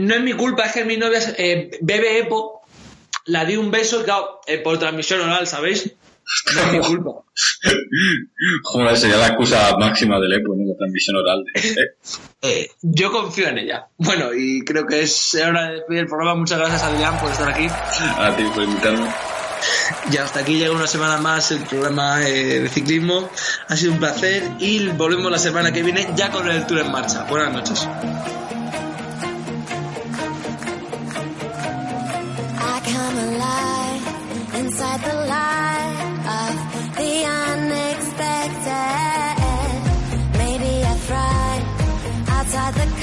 no 0.00 0.14
es 0.16 0.22
mi 0.22 0.32
culpa, 0.32 0.64
es 0.64 0.72
que 0.72 0.84
mi 0.84 0.96
novia 0.96 1.20
bebe 1.82 2.18
EPO, 2.18 2.62
la 3.26 3.44
di 3.44 3.56
un 3.56 3.70
beso, 3.70 4.02
claro, 4.02 4.40
por 4.64 4.78
transmisión 4.80 5.20
oral, 5.20 5.46
¿sabéis? 5.46 5.92
No 6.54 6.60
es 6.60 6.72
mi 6.72 6.78
culpa. 6.80 7.10
Joder, 8.64 8.96
sería 8.96 9.16
la 9.16 9.28
excusa 9.28 9.76
máxima 9.78 10.18
del 10.18 10.32
EPO, 10.34 10.54
¿no? 10.56 10.64
La 10.72 10.76
transmisión 10.76 11.16
oral. 11.16 11.44
de- 11.54 11.90
Eh, 12.42 12.70
yo 12.82 13.10
confío 13.12 13.48
en 13.48 13.58
ella. 13.58 13.86
Bueno, 13.98 14.34
y 14.34 14.64
creo 14.64 14.86
que 14.86 15.02
es 15.02 15.34
hora 15.34 15.68
de 15.68 15.74
despedir 15.76 16.00
el 16.00 16.06
programa. 16.06 16.34
Muchas 16.34 16.58
gracias, 16.58 16.82
Adrián, 16.82 17.18
por 17.18 17.30
estar 17.30 17.48
aquí. 17.48 17.66
A 17.70 18.34
ti 18.36 18.42
por 18.54 18.62
invitarme. 18.64 19.08
Y 20.12 20.16
hasta 20.16 20.40
aquí 20.40 20.58
llega 20.58 20.72
una 20.72 20.86
semana 20.86 21.16
más 21.18 21.50
el 21.52 21.60
programa 21.60 22.22
eh, 22.28 22.60
de 22.60 22.68
ciclismo. 22.68 23.28
Ha 23.68 23.76
sido 23.76 23.92
un 23.92 23.98
placer 23.98 24.42
y 24.58 24.88
volvemos 24.88 25.30
la 25.30 25.38
semana 25.38 25.72
que 25.72 25.82
viene 25.82 26.08
ya 26.16 26.30
con 26.30 26.48
el 26.50 26.66
tour 26.66 26.80
en 26.80 26.92
marcha. 26.92 27.24
Buenas 27.24 27.52
noches. 27.52 27.88
Inside 34.54 35.00
the 35.02 35.12
light. 35.28 35.75
expected. 38.16 39.36
Maybe 40.38 40.84
I 40.84 40.96
fried 41.08 41.64
outside 42.28 42.74
the 42.74 42.95